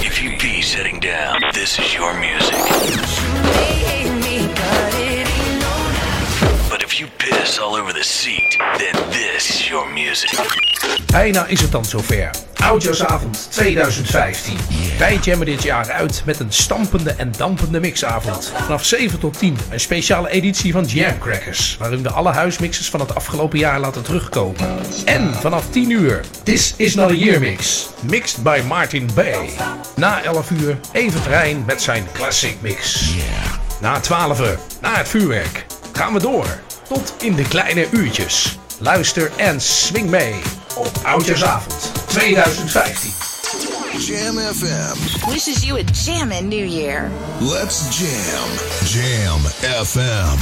If 0.03 0.23
you 0.23 0.37
be 0.39 0.61
sitting 0.63 1.01
down, 1.01 1.41
this 1.53 1.79
is 1.79 1.95
your 1.95 2.13
music. 2.19 2.40
Seat, 8.21 8.59
then 8.77 9.11
this 9.11 9.49
is 9.49 9.69
your 9.69 9.93
music. 9.93 10.31
Bijna 11.07 11.47
is 11.47 11.61
het 11.61 11.73
dan 11.73 11.85
zover. 11.85 12.31
Oudjaarsavond 12.55 13.49
2015. 13.51 14.57
Wij 14.99 15.19
jammen 15.23 15.47
dit 15.47 15.63
jaar 15.63 15.91
uit 15.91 16.23
met 16.25 16.41
een 16.41 16.53
stampende 16.53 17.11
en 17.11 17.33
dampende 17.37 17.81
mixavond. 17.81 18.53
Vanaf 18.57 18.85
7 18.85 19.19
tot 19.19 19.39
10 19.39 19.59
een 19.71 19.81
speciale 19.81 20.31
editie 20.31 20.73
van 20.73 20.85
Jam 20.85 21.19
Crackers. 21.19 21.77
Waarin 21.79 22.03
we 22.03 22.11
alle 22.11 22.31
huismixes 22.31 22.91
van 22.91 23.01
het 23.01 23.15
afgelopen 23.15 23.59
jaar 23.59 23.81
laten 23.81 24.03
terugkomen. 24.03 24.79
En 25.05 25.35
vanaf 25.35 25.71
10 25.71 25.91
uur 25.91 26.21
This 26.43 26.75
is 26.77 26.95
not 26.95 27.11
a 27.11 27.15
year 27.15 27.41
mix. 27.41 27.89
Mixed 28.01 28.43
by 28.43 28.61
Martin 28.67 29.09
Bay. 29.15 29.51
Na 29.97 30.23
11 30.23 30.51
uur 30.51 30.79
Evert 30.93 31.27
Rijn 31.27 31.65
met 31.67 31.83
zijn 31.83 32.07
classic 32.13 32.57
mix. 32.61 33.11
Na 33.81 34.01
12 34.01 34.41
uur, 34.41 34.59
na 34.81 34.95
het 34.95 35.09
vuurwerk, 35.09 35.67
gaan 35.93 36.13
we 36.13 36.21
door. 36.21 36.47
Tot 36.91 37.15
in 37.19 37.35
de 37.35 37.43
kleine 37.43 37.87
uurtjes. 37.91 38.59
Luister 38.79 39.33
en 39.37 39.61
swing 39.61 40.11
mee 40.11 40.35
op 40.77 40.91
Oudjaarsavond 41.03 41.91
2015. 42.07 43.11
Jam 43.99 44.39
FM. 44.39 45.29
Wishes 45.31 45.65
you 45.65 45.79
a 45.79 45.83
jammin' 46.05 46.49
New 46.49 46.67
Year. 46.67 47.11
Let's 47.41 47.99
jam. 47.99 48.49
Jam 48.87 49.41
FM. 49.85 50.39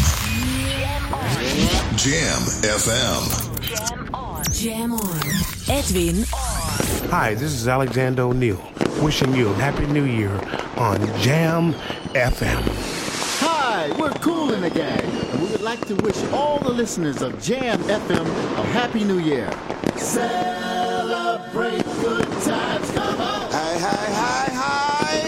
Jam 1.97 2.43
FM. 2.79 3.47
Jam 4.53 4.93
on. 4.93 5.21
Edwin 5.67 6.25
Hi, 7.11 7.35
this 7.35 7.53
is 7.53 7.67
Alexander 7.69 8.23
O'Neill, 8.23 8.61
wishing 9.03 9.35
you 9.35 9.49
a 9.49 9.55
happy 9.55 9.87
new 9.87 10.05
year 10.05 10.41
on 10.77 10.99
Jam 11.21 11.75
FM. 12.15 12.63
Hi, 13.41 13.91
we're 13.99 14.13
Cool 14.21 14.53
in 14.55 14.61
the 14.61 14.71
Gang, 14.71 15.28
we 15.41 15.47
would 15.47 15.61
like 15.61 15.87
to 15.87 15.95
wish 15.97 16.21
all 16.33 16.59
the 16.59 16.71
listeners 16.71 17.23
of 17.23 17.41
Jam 17.41 17.79
FM 17.85 18.27
a 18.59 18.63
happy 18.73 19.05
new 19.05 19.19
year. 19.19 19.51
Celebrate 19.97 21.85
good 22.01 22.29
times, 22.43 22.91
come 22.91 23.21
on! 23.21 23.51
Hi, 23.51 23.79
hi, 23.79 24.07
hi, 24.23 24.51
hi. 24.53 25.19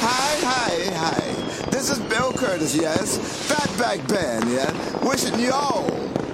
Hi, 0.00 0.36
hi, 0.46 0.94
hi. 0.96 1.70
This 1.70 1.90
is 1.90 1.98
Bill 1.98 2.32
Curtis, 2.32 2.74
yes. 2.74 3.18
Fatback 3.48 4.08
Band, 4.08 4.50
yeah. 4.50 4.72
Wishing 5.06 5.38
you 5.38 5.52
all 5.52 5.86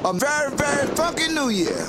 a 0.05 0.13
very, 0.13 0.51
very 0.57 0.87
funky 0.95 1.29
new 1.29 1.49
year. 1.49 1.87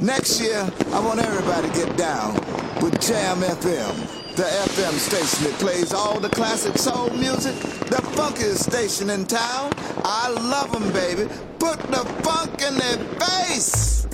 Next 0.00 0.40
year, 0.40 0.70
I 0.92 1.00
want 1.00 1.20
everybody 1.20 1.68
to 1.68 1.74
get 1.74 1.96
down 1.96 2.34
with 2.80 3.00
Jam 3.00 3.40
FM, 3.40 4.15
the 4.36 4.42
FM 4.42 4.92
station 4.98 5.44
that 5.44 5.58
plays 5.58 5.94
all 5.94 6.20
the 6.20 6.28
classic 6.28 6.76
soul 6.76 7.08
music, 7.10 7.54
the 7.88 8.02
funkiest 8.12 8.70
station 8.70 9.08
in 9.08 9.24
town. 9.24 9.72
I 10.04 10.28
love 10.28 10.72
them, 10.72 10.92
baby. 10.92 11.26
Put 11.58 11.78
the 11.90 12.04
funk 12.22 12.60
in 12.60 12.76
their 12.76 12.98
face. 13.18 14.06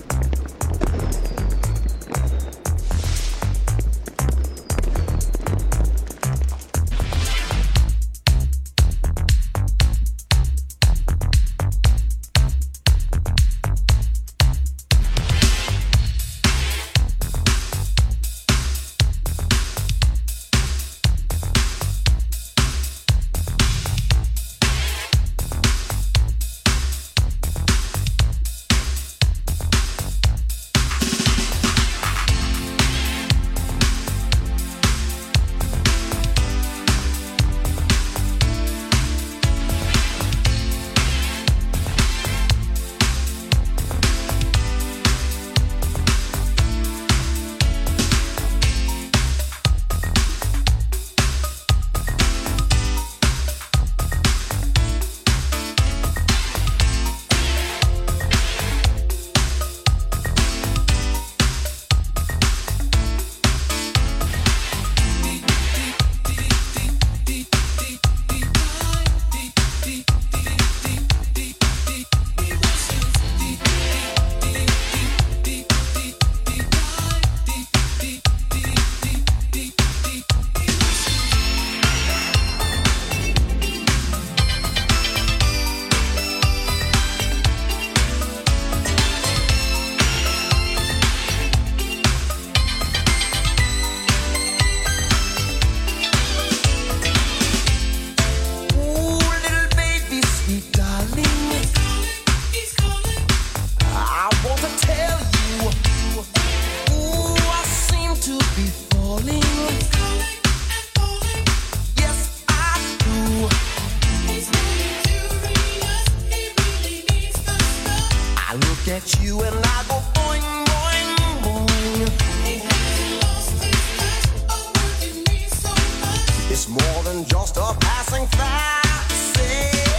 It's 126.52 126.68
more 126.68 127.02
than 127.02 127.24
just 127.24 127.56
a 127.56 127.74
passing 127.80 128.26
fantasy. 128.26 129.91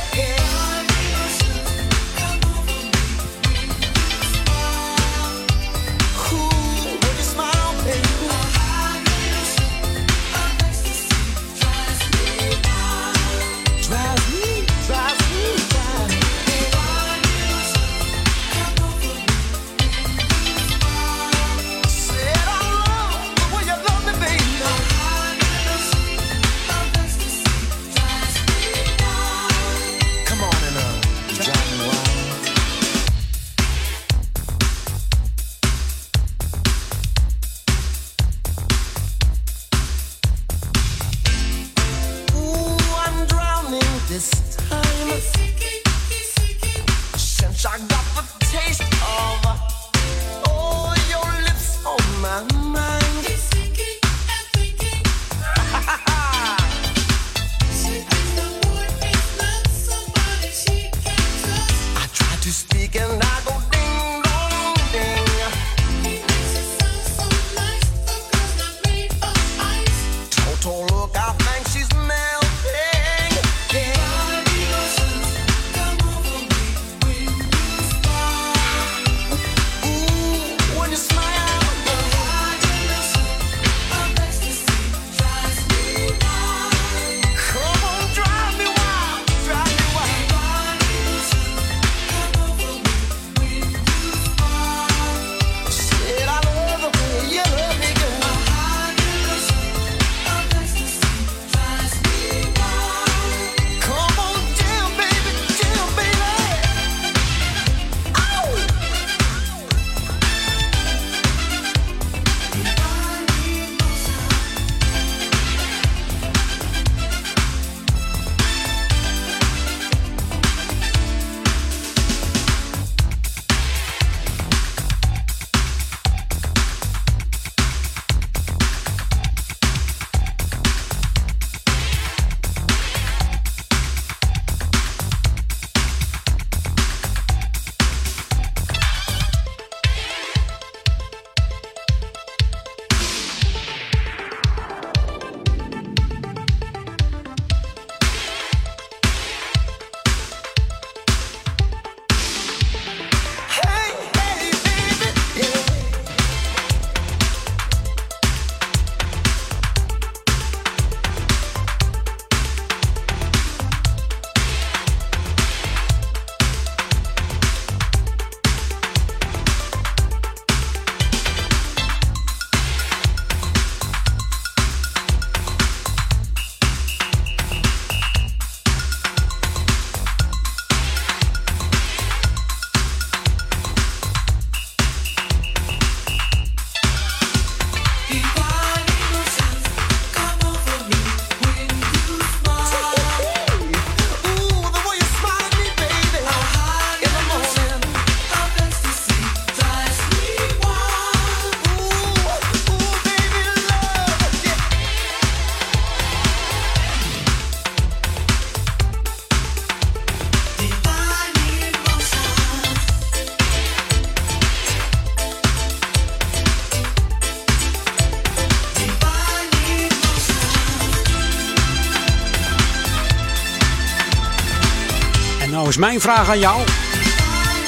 Is 225.73 225.79
mijn 225.79 226.01
vraag 226.01 226.29
aan 226.29 226.39
jou. 226.39 226.61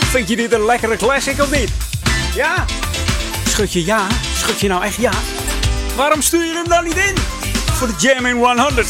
Vind 0.06 0.28
je 0.30 0.36
dit 0.36 0.54
een 0.54 0.66
lekkere 0.66 0.98
classic 0.98 1.42
of 1.42 1.52
niet? 1.52 1.70
Ja? 2.36 2.66
Schud 3.48 3.74
je 3.74 3.86
ja? 3.86 4.08
Schud 4.36 4.60
je 4.60 4.68
nou 4.68 4.84
echt 4.84 4.96
ja? 4.96 5.12
Waarom 5.96 6.22
stuur 6.22 6.46
je 6.46 6.54
hem 6.54 6.68
dan 6.68 6.84
niet 6.84 6.98
in? 6.98 7.16
Voor 7.74 7.88
de 7.88 7.94
Jam 7.98 8.26
in 8.26 8.36
100. 8.36 8.88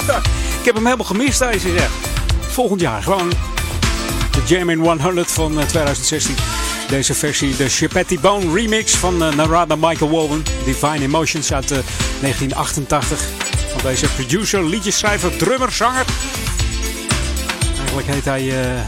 Ik 0.58 0.64
heb 0.64 0.74
hem 0.74 0.84
helemaal 0.84 1.06
gemist, 1.06 1.38
deze 1.38 1.70
zeg. 1.78 1.90
Volgend 2.40 2.80
jaar 2.80 3.02
gewoon 3.02 3.32
de 4.30 4.42
Jam 4.46 4.70
in 4.70 4.78
100 4.78 5.32
van 5.32 5.60
eh, 5.60 5.66
2016. 5.66 6.34
Deze 6.88 7.14
versie, 7.14 7.56
de 7.56 7.68
Chapetti 7.68 8.20
Bone 8.20 8.52
remix 8.54 8.94
van 8.94 9.22
eh, 9.22 9.34
Narada 9.34 9.76
Michael 9.76 10.10
Woven. 10.10 10.42
Divine 10.64 11.04
Emotions 11.04 11.52
uit 11.52 11.70
eh, 11.70 11.78
1988. 12.20 13.20
Van 13.72 13.80
deze 13.82 14.06
producer, 14.08 14.64
liedjeschrijver, 14.64 15.36
drummer, 15.36 15.72
zanger. 15.72 16.04
Heet 18.06 18.24
hij 18.24 18.40
eh, 18.40 18.78
eh, 18.78 18.84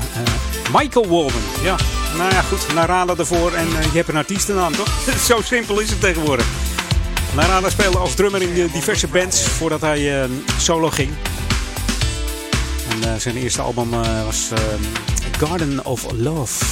Michael 0.72 1.08
Walden. 1.08 1.40
Ja, 1.62 1.76
nou 2.16 2.32
ja, 2.32 2.42
goed. 2.42 2.74
Narada 2.74 3.14
ervoor 3.16 3.52
en 3.52 3.66
eh, 3.66 3.82
je 3.82 3.96
hebt 3.96 4.08
een 4.08 4.16
artiestennaam, 4.16 4.72
toch? 4.72 4.88
Zo 5.28 5.40
simpel 5.42 5.80
is 5.80 5.90
het 5.90 6.00
tegenwoordig. 6.00 6.46
Narada 7.34 7.70
speelde 7.70 7.98
als 7.98 8.14
drummer 8.14 8.42
in 8.42 8.70
diverse 8.72 9.06
bands 9.06 9.42
voordat 9.42 9.80
hij 9.80 10.28
solo 10.58 10.90
ging. 10.90 11.10
En 12.88 13.20
zijn 13.20 13.36
eerste 13.36 13.62
album 13.62 13.90
was 14.24 14.48
Garden 15.38 15.84
of 15.84 16.06
Love. 16.12 16.64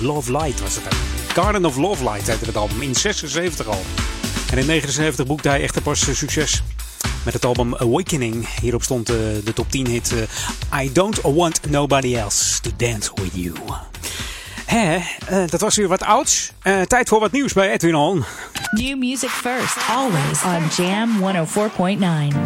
Love 0.00 0.32
Light 0.32 0.60
was 0.60 0.74
het. 0.74 0.94
Garden 1.32 1.64
of 1.64 1.76
Love 1.76 2.04
Light 2.04 2.26
heette 2.26 2.44
het 2.44 2.56
album 2.56 2.82
in 2.82 2.94
76 2.94 3.66
al. 3.66 3.82
En 4.50 4.58
in 4.58 4.66
79 4.66 5.26
boekte 5.26 5.48
hij 5.48 5.62
echt 5.62 5.82
pas 5.82 6.06
succes 6.12 6.62
met 7.26 7.34
het 7.34 7.44
album 7.44 7.74
Awakening. 7.74 8.60
Hierop 8.60 8.82
stond 8.82 9.08
eh, 9.08 9.16
de 9.44 9.52
top 9.54 9.70
10 9.70 9.86
hit 9.86 10.14
eh, 10.70 10.82
I 10.82 10.92
Don't 10.92 11.20
Want 11.20 11.60
Nobody 11.70 12.16
Else 12.16 12.60
to 12.60 12.70
Dance 12.76 13.10
With 13.14 13.30
You. 13.32 13.54
Hè, 14.66 14.98
eh, 15.26 15.48
dat 15.48 15.60
was 15.60 15.76
weer 15.76 15.88
wat 15.88 16.02
ouds. 16.02 16.52
Tijd 16.86 17.08
voor 17.08 17.20
wat 17.20 17.32
nieuws 17.32 17.52
bij 17.52 17.72
Edwin 17.72 17.94
On. 17.94 18.24
New 18.70 18.98
music 18.98 19.28
first, 19.28 19.76
always 19.88 20.42
on 20.44 20.84
Jam 20.84 21.18
104.9. 21.18 22.36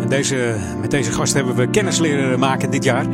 En 0.00 0.08
deze, 0.08 0.56
met 0.80 0.90
deze 0.90 1.12
gast 1.12 1.34
hebben 1.34 1.54
we 1.54 1.70
kennis 1.70 1.98
leren 1.98 2.38
maken 2.38 2.70
dit 2.70 2.84
jaar. 2.84 3.06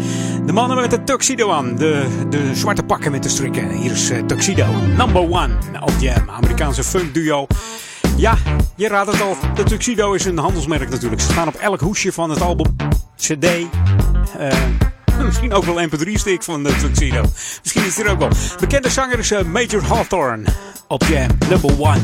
De 0.47 0.53
mannen 0.53 0.77
met 0.77 0.91
de 0.91 1.05
tuxedo 1.05 1.51
aan. 1.51 1.77
De, 1.77 2.07
de 2.31 2.55
zwarte 2.55 2.83
pakken 2.83 3.13
met 3.13 3.23
de 3.23 3.29
strikken. 3.29 3.71
Hier 3.71 3.93
is 3.93 4.11
Tuxedo, 4.27 4.67
number 4.97 5.23
one 5.23 5.55
op 5.81 5.93
Jam. 6.01 6.31
Amerikaanse 6.31 6.85
funk 6.85 7.15
duo. 7.15 7.47
Ja, 8.17 8.35
je 8.75 8.89
raadt 8.89 9.13
het 9.13 9.21
al. 9.23 9.37
De 9.55 9.63
Tuxedo 9.63 10.13
is 10.13 10.25
een 10.25 10.39
handelsmerk 10.39 10.91
natuurlijk. 10.91 11.21
Ze 11.23 11.31
staan 11.33 11.49
op 11.49 11.55
elk 11.55 11.81
hoesje 11.81 12.13
van 12.13 12.31
het 12.31 12.41
album. 12.41 12.77
CD. 13.17 13.45
eh, 13.45 14.53
misschien 15.25 15.53
ook 15.53 15.65
wel 15.65 15.87
mp3-stick 15.89 16.43
van 16.43 16.63
de 16.63 16.77
Tuxedo. 16.77 17.23
Misschien 17.63 17.85
is 17.85 17.97
het 17.97 18.07
er 18.07 18.13
ook 18.13 18.19
wel. 18.19 18.29
Bekende 18.61 18.89
zanger 18.89 19.19
is 19.19 19.31
eh, 19.31 19.43
Major 19.43 19.85
Hawthorne 19.85 20.45
op 20.89 21.03
Jam, 21.05 21.29
number 21.49 21.71
one. 21.81 22.01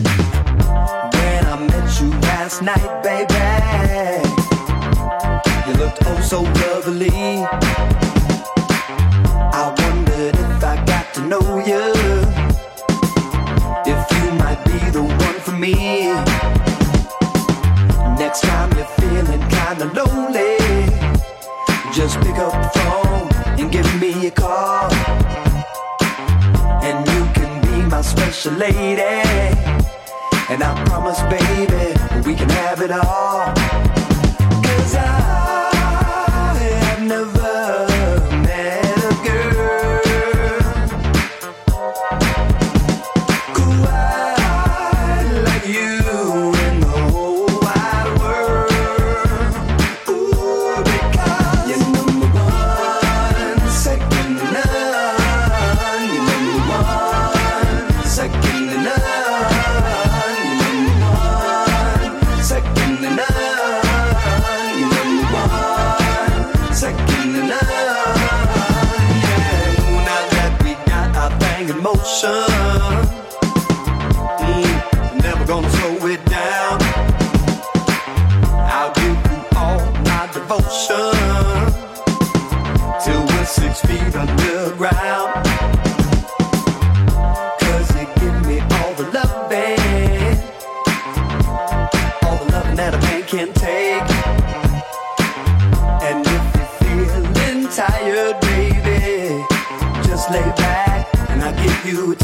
When 1.11 1.47
I 1.47 1.57
met 1.67 1.97
you 1.99 2.11
last 2.21 2.61
night, 2.61 3.03
baby, 3.03 3.35
you 5.67 5.77
looked 5.79 6.07
oh 6.07 6.21
so 6.21 6.43
lovely. 6.43 7.11
I 9.55 9.73
wondered 9.77 10.35
if 10.35 10.65
I 10.65 10.77
got 10.87 11.15
to 11.15 11.21
know 11.21 11.67
you, 11.67 11.93
me. 15.63 16.09
Next 18.19 18.41
time 18.41 18.71
you're 18.77 18.93
feeling 18.99 19.43
kinda 19.49 19.87
lonely, 19.99 20.57
just 21.93 22.19
pick 22.21 22.37
up 22.47 22.53
the 22.63 22.71
phone 22.79 23.29
and 23.61 23.71
give 23.71 23.89
me 24.01 24.27
a 24.27 24.31
call. 24.33 24.91
And 26.89 26.99
you 27.13 27.23
can 27.37 27.53
be 27.67 27.77
my 27.95 28.03
special 28.03 28.55
lady. 28.55 29.21
And 30.51 30.59
I 30.69 30.71
promise, 30.87 31.21
baby, 31.37 31.85
we 32.27 32.35
can 32.35 32.51
have 32.51 32.81
it 32.83 32.91
all. 32.91 33.92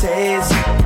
Taste. 0.00 0.77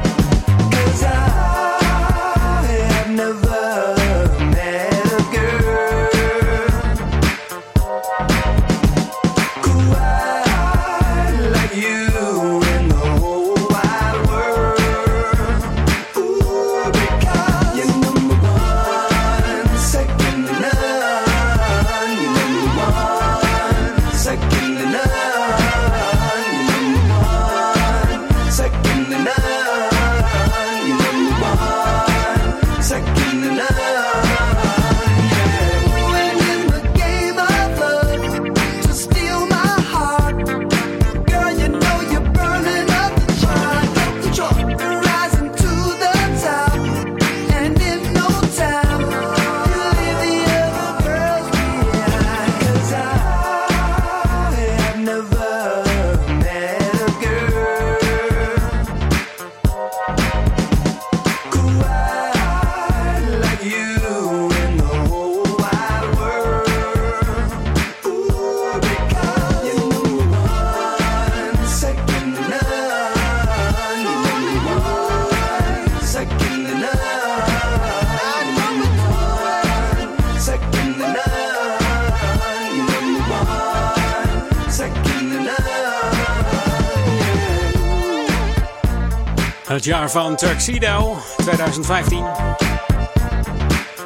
Het 89.82 89.90
jaar 89.90 90.10
van 90.10 90.36
Tuxedo 90.36 91.16
2015. 91.36 92.26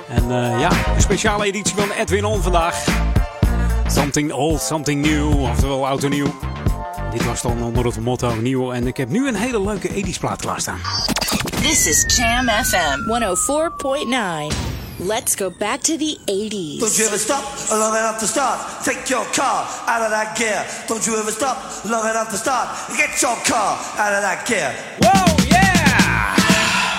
En 0.09 0.31
eh, 0.31 0.61
ja, 0.61 0.71
een 0.95 1.01
speciale 1.01 1.45
editie 1.45 1.77
van 1.77 1.91
Edwin 1.91 2.25
On 2.25 2.43
vandaag. 2.43 2.85
Something 3.87 4.33
old, 4.33 4.63
something 4.63 5.07
new, 5.07 5.43
oftewel 5.43 5.87
oud 5.87 6.05
en 6.05 6.11
nieuw. 6.11 6.35
Dit 7.13 7.25
was 7.25 7.43
dan 7.43 7.63
onder 7.63 7.85
het 7.85 8.01
motto 8.01 8.35
nieuw. 8.35 8.73
En 8.73 8.87
ik 8.87 8.97
heb 8.97 9.09
nu 9.09 9.29
een 9.29 9.35
hele 9.35 9.61
leuke 9.63 9.89
80s 9.89 10.19
plaat 10.21 10.41
klaarstaan. 10.41 10.81
This 11.63 11.87
is 11.87 12.17
Jam 12.17 12.49
FM 12.49 12.99
104.9. 14.51 14.57
Let's 14.97 15.35
go 15.35 15.53
back 15.59 15.81
to 15.81 15.97
the 15.97 16.19
80s. 16.25 16.81
Don't 16.81 16.97
you 16.97 17.07
ever 17.07 17.19
stop 17.19 17.45
long 17.69 17.97
enough 17.97 18.19
to 18.19 18.27
start? 18.27 18.59
Take 18.85 19.09
your 19.09 19.27
car 19.33 19.67
out 19.87 20.03
of 20.03 20.09
that 20.09 20.39
gear. 20.39 20.65
Don't 20.87 21.05
you 21.05 21.19
ever 21.19 21.33
stop 21.33 21.57
long 21.85 22.09
enough 22.11 22.29
to 22.31 22.37
start? 22.37 22.69
Get 22.97 23.21
your 23.21 23.37
car 23.45 23.79
out 23.99 24.15
of 24.15 24.23
that 24.23 24.47
gear. 24.47 24.86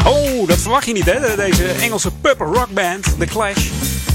Oh, 0.07 0.47
dat 0.47 0.57
verwacht 0.57 0.85
je 0.85 0.93
niet, 0.93 1.05
hè? 1.05 1.35
Deze 1.35 1.65
Engelse 1.67 2.11
pub 2.11 2.39
rockband, 2.39 3.19
The 3.19 3.25
Clash. 3.25 3.69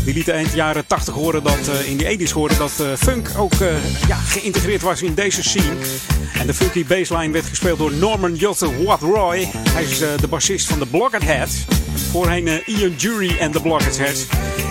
Die 0.05 0.14
lieten 0.14 0.35
eind 0.35 0.52
jaren 0.52 0.86
80 0.86 1.14
horen 1.14 1.43
dat, 1.43 1.69
eh, 1.69 1.89
in 1.90 1.97
die 1.97 2.06
80s 2.06 2.32
horen 2.32 2.59
dat 2.59 2.73
eh, 2.81 2.86
funk 2.98 3.31
ook 3.36 3.52
eh, 3.52 3.69
ja, 4.09 4.16
geïntegreerd 4.16 4.82
was 4.82 5.02
in 5.02 5.14
deze 5.14 5.43
scene. 5.43 5.77
En 6.39 6.47
de 6.47 6.55
funky 6.55 6.86
bassline 6.86 7.32
werd 7.32 7.44
gespeeld 7.44 7.78
door 7.78 7.93
Norman 7.93 8.35
Jotte 8.35 8.85
Watt-Roy. 8.85 9.48
Hij 9.70 9.82
is 9.82 9.98
de 9.98 10.28
bassist 10.28 10.66
van 10.66 10.78
de 10.78 10.86
Blockheads. 10.86 11.64
Voorheen 12.10 12.62
Ian 12.66 12.94
Jury 12.97 13.36
en 13.39 13.52
de 13.52 13.60
Blockheads. 13.60 14.27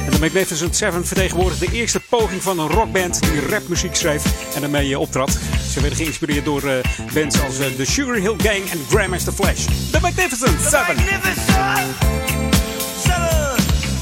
En 0.06 0.12
de 0.12 0.20
Magnificent 0.20 0.76
Seven 0.76 1.06
vertegenwoordigde 1.06 1.66
de 1.66 1.72
eerste 1.72 2.00
poging 2.10 2.42
van 2.42 2.60
een 2.60 2.70
rockband 2.70 3.22
die 3.22 3.48
rapmuziek 3.50 3.96
schreef 3.96 4.24
en 4.56 4.62
daarmee 4.62 5.00
optrad. 5.00 5.38
Ze 5.72 5.80
werden 5.82 5.98
geïnspireerd 5.98 6.46
door 6.46 6.64
eh, 6.64 6.78
bands 7.14 7.42
als 7.42 7.60
eh, 7.60 7.68
The 7.68 7.86
Sugar 7.86 8.16
Hill 8.16 8.36
Gang 8.38 8.70
en 8.70 8.80
Grandmaster 8.90 9.34
Flash. 9.34 9.66
The 9.92 10.00
Magnificent 10.02 10.62
Seven. 10.62 10.98
Seven, 12.98 13.56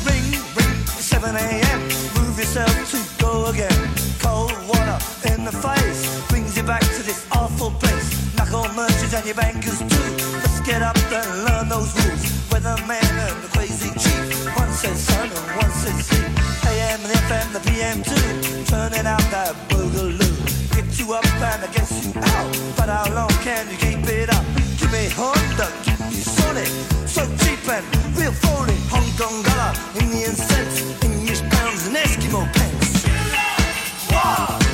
ring, 0.05 0.33
ring, 0.55 0.77
7 0.99 1.35
a.m. 1.35 1.81
Move 2.15 2.35
yourself 2.35 2.89
to 2.91 2.97
go 3.25 3.45
again. 3.45 3.89
Cold 4.21 4.53
water 4.67 4.97
in 5.35 5.45
the 5.45 5.51
face 5.51 6.27
brings 6.27 6.55
you 6.55 6.63
back 6.63 6.81
to 6.81 7.03
this 7.03 7.25
awful 7.31 7.71
place. 7.71 8.33
Knuckle 8.35 8.73
merchants 8.75 9.13
and 9.13 9.25
your 9.25 9.35
bankers 9.35 9.77
too. 9.77 10.09
Let's 10.41 10.59
get 10.61 10.81
up 10.81 10.97
and 11.11 11.43
learn 11.45 11.69
those 11.69 11.93
rules. 12.01 12.23
Weatherman 12.49 13.13
and 13.27 13.43
the 13.43 13.49
crazy 13.57 13.91
chief. 13.99 14.57
One 14.57 14.71
says 14.73 14.99
sun 15.05 15.29
and 15.29 15.61
one 15.61 15.71
says 15.71 16.05
sea. 16.07 16.25
AM 16.69 16.99
and 17.05 17.13
FM, 17.27 17.53
the 17.53 17.61
PM 17.69 18.01
too. 18.01 18.65
Turning 18.65 19.05
out 19.05 19.25
that 19.31 19.53
boogaloo. 19.69 20.38
You 21.09 21.15
up 21.15 21.25
I 21.25 21.67
guess 21.73 22.05
you 22.05 22.13
out. 22.21 22.75
But 22.77 22.87
how 22.87 23.11
long 23.15 23.29
can 23.41 23.67
you 23.71 23.77
keep 23.77 24.07
it 24.07 24.29
up? 24.29 24.45
Give 24.77 24.91
me 24.91 25.09
Honda, 25.09 25.67
give 25.83 25.99
me 26.01 26.21
Sonic. 26.21 26.67
So 27.07 27.25
cheap 27.37 27.67
and 27.67 27.83
real 28.15 28.31
phony. 28.31 28.77
Hong 28.93 29.09
Kong 29.17 29.41
dollar, 29.41 29.73
Indian 29.99 30.35
cents, 30.35 31.03
English 31.03 31.41
pounds 31.49 31.87
and 31.87 31.95
Eskimo 31.95 32.45
pence. 32.53 33.07
Wow. 34.11 34.68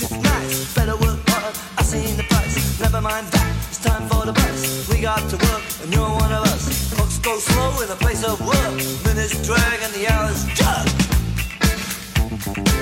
It's 0.00 0.10
nice. 0.10 0.74
Better 0.74 0.96
work 0.96 1.20
hard, 1.28 1.54
I 1.76 1.82
seen 1.82 2.16
the 2.16 2.24
price. 2.24 2.80
Never 2.80 3.00
mind 3.00 3.26
that, 3.28 3.56
it's 3.68 3.78
time 3.78 4.08
for 4.08 4.24
the 4.24 4.32
bus. 4.32 4.88
We 4.88 5.00
got 5.00 5.28
to 5.30 5.36
work, 5.36 5.62
and 5.82 5.92
you're 5.92 6.08
one 6.08 6.32
of 6.32 6.44
us. 6.44 6.94
Clocks 6.94 7.18
go 7.18 7.38
slow 7.38 7.82
in 7.82 7.88
place 7.96 8.24
of 8.24 8.40
work. 8.40 8.74
Minutes 9.04 9.46
drag 9.46 9.80
and 9.82 9.92
the 9.92 10.08
hours 10.12 10.44
jug. 10.54 10.86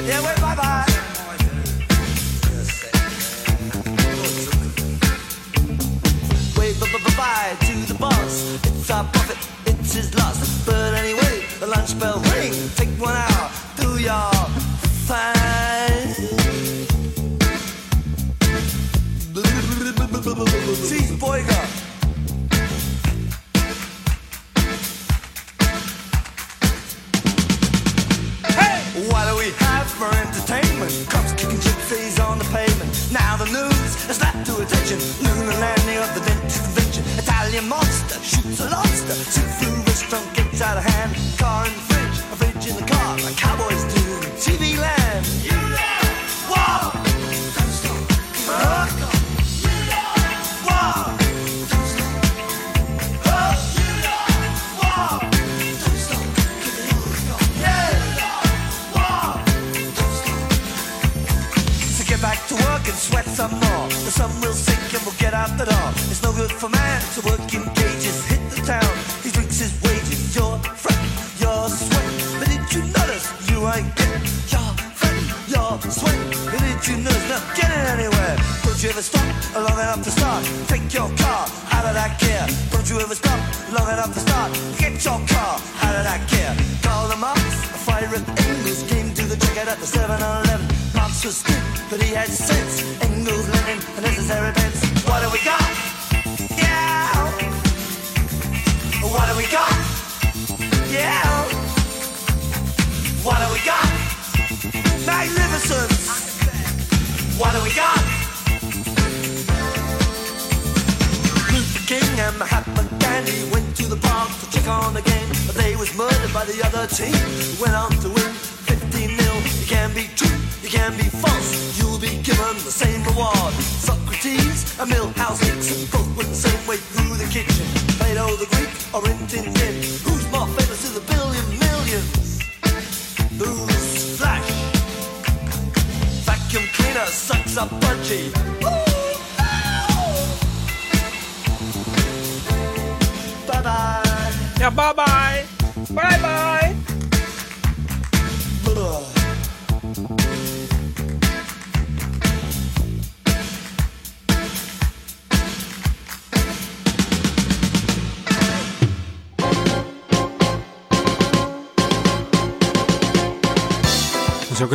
Yeah, 0.06 0.24
wait, 0.26 0.40
bye 0.40 0.56
bye. 0.56 0.89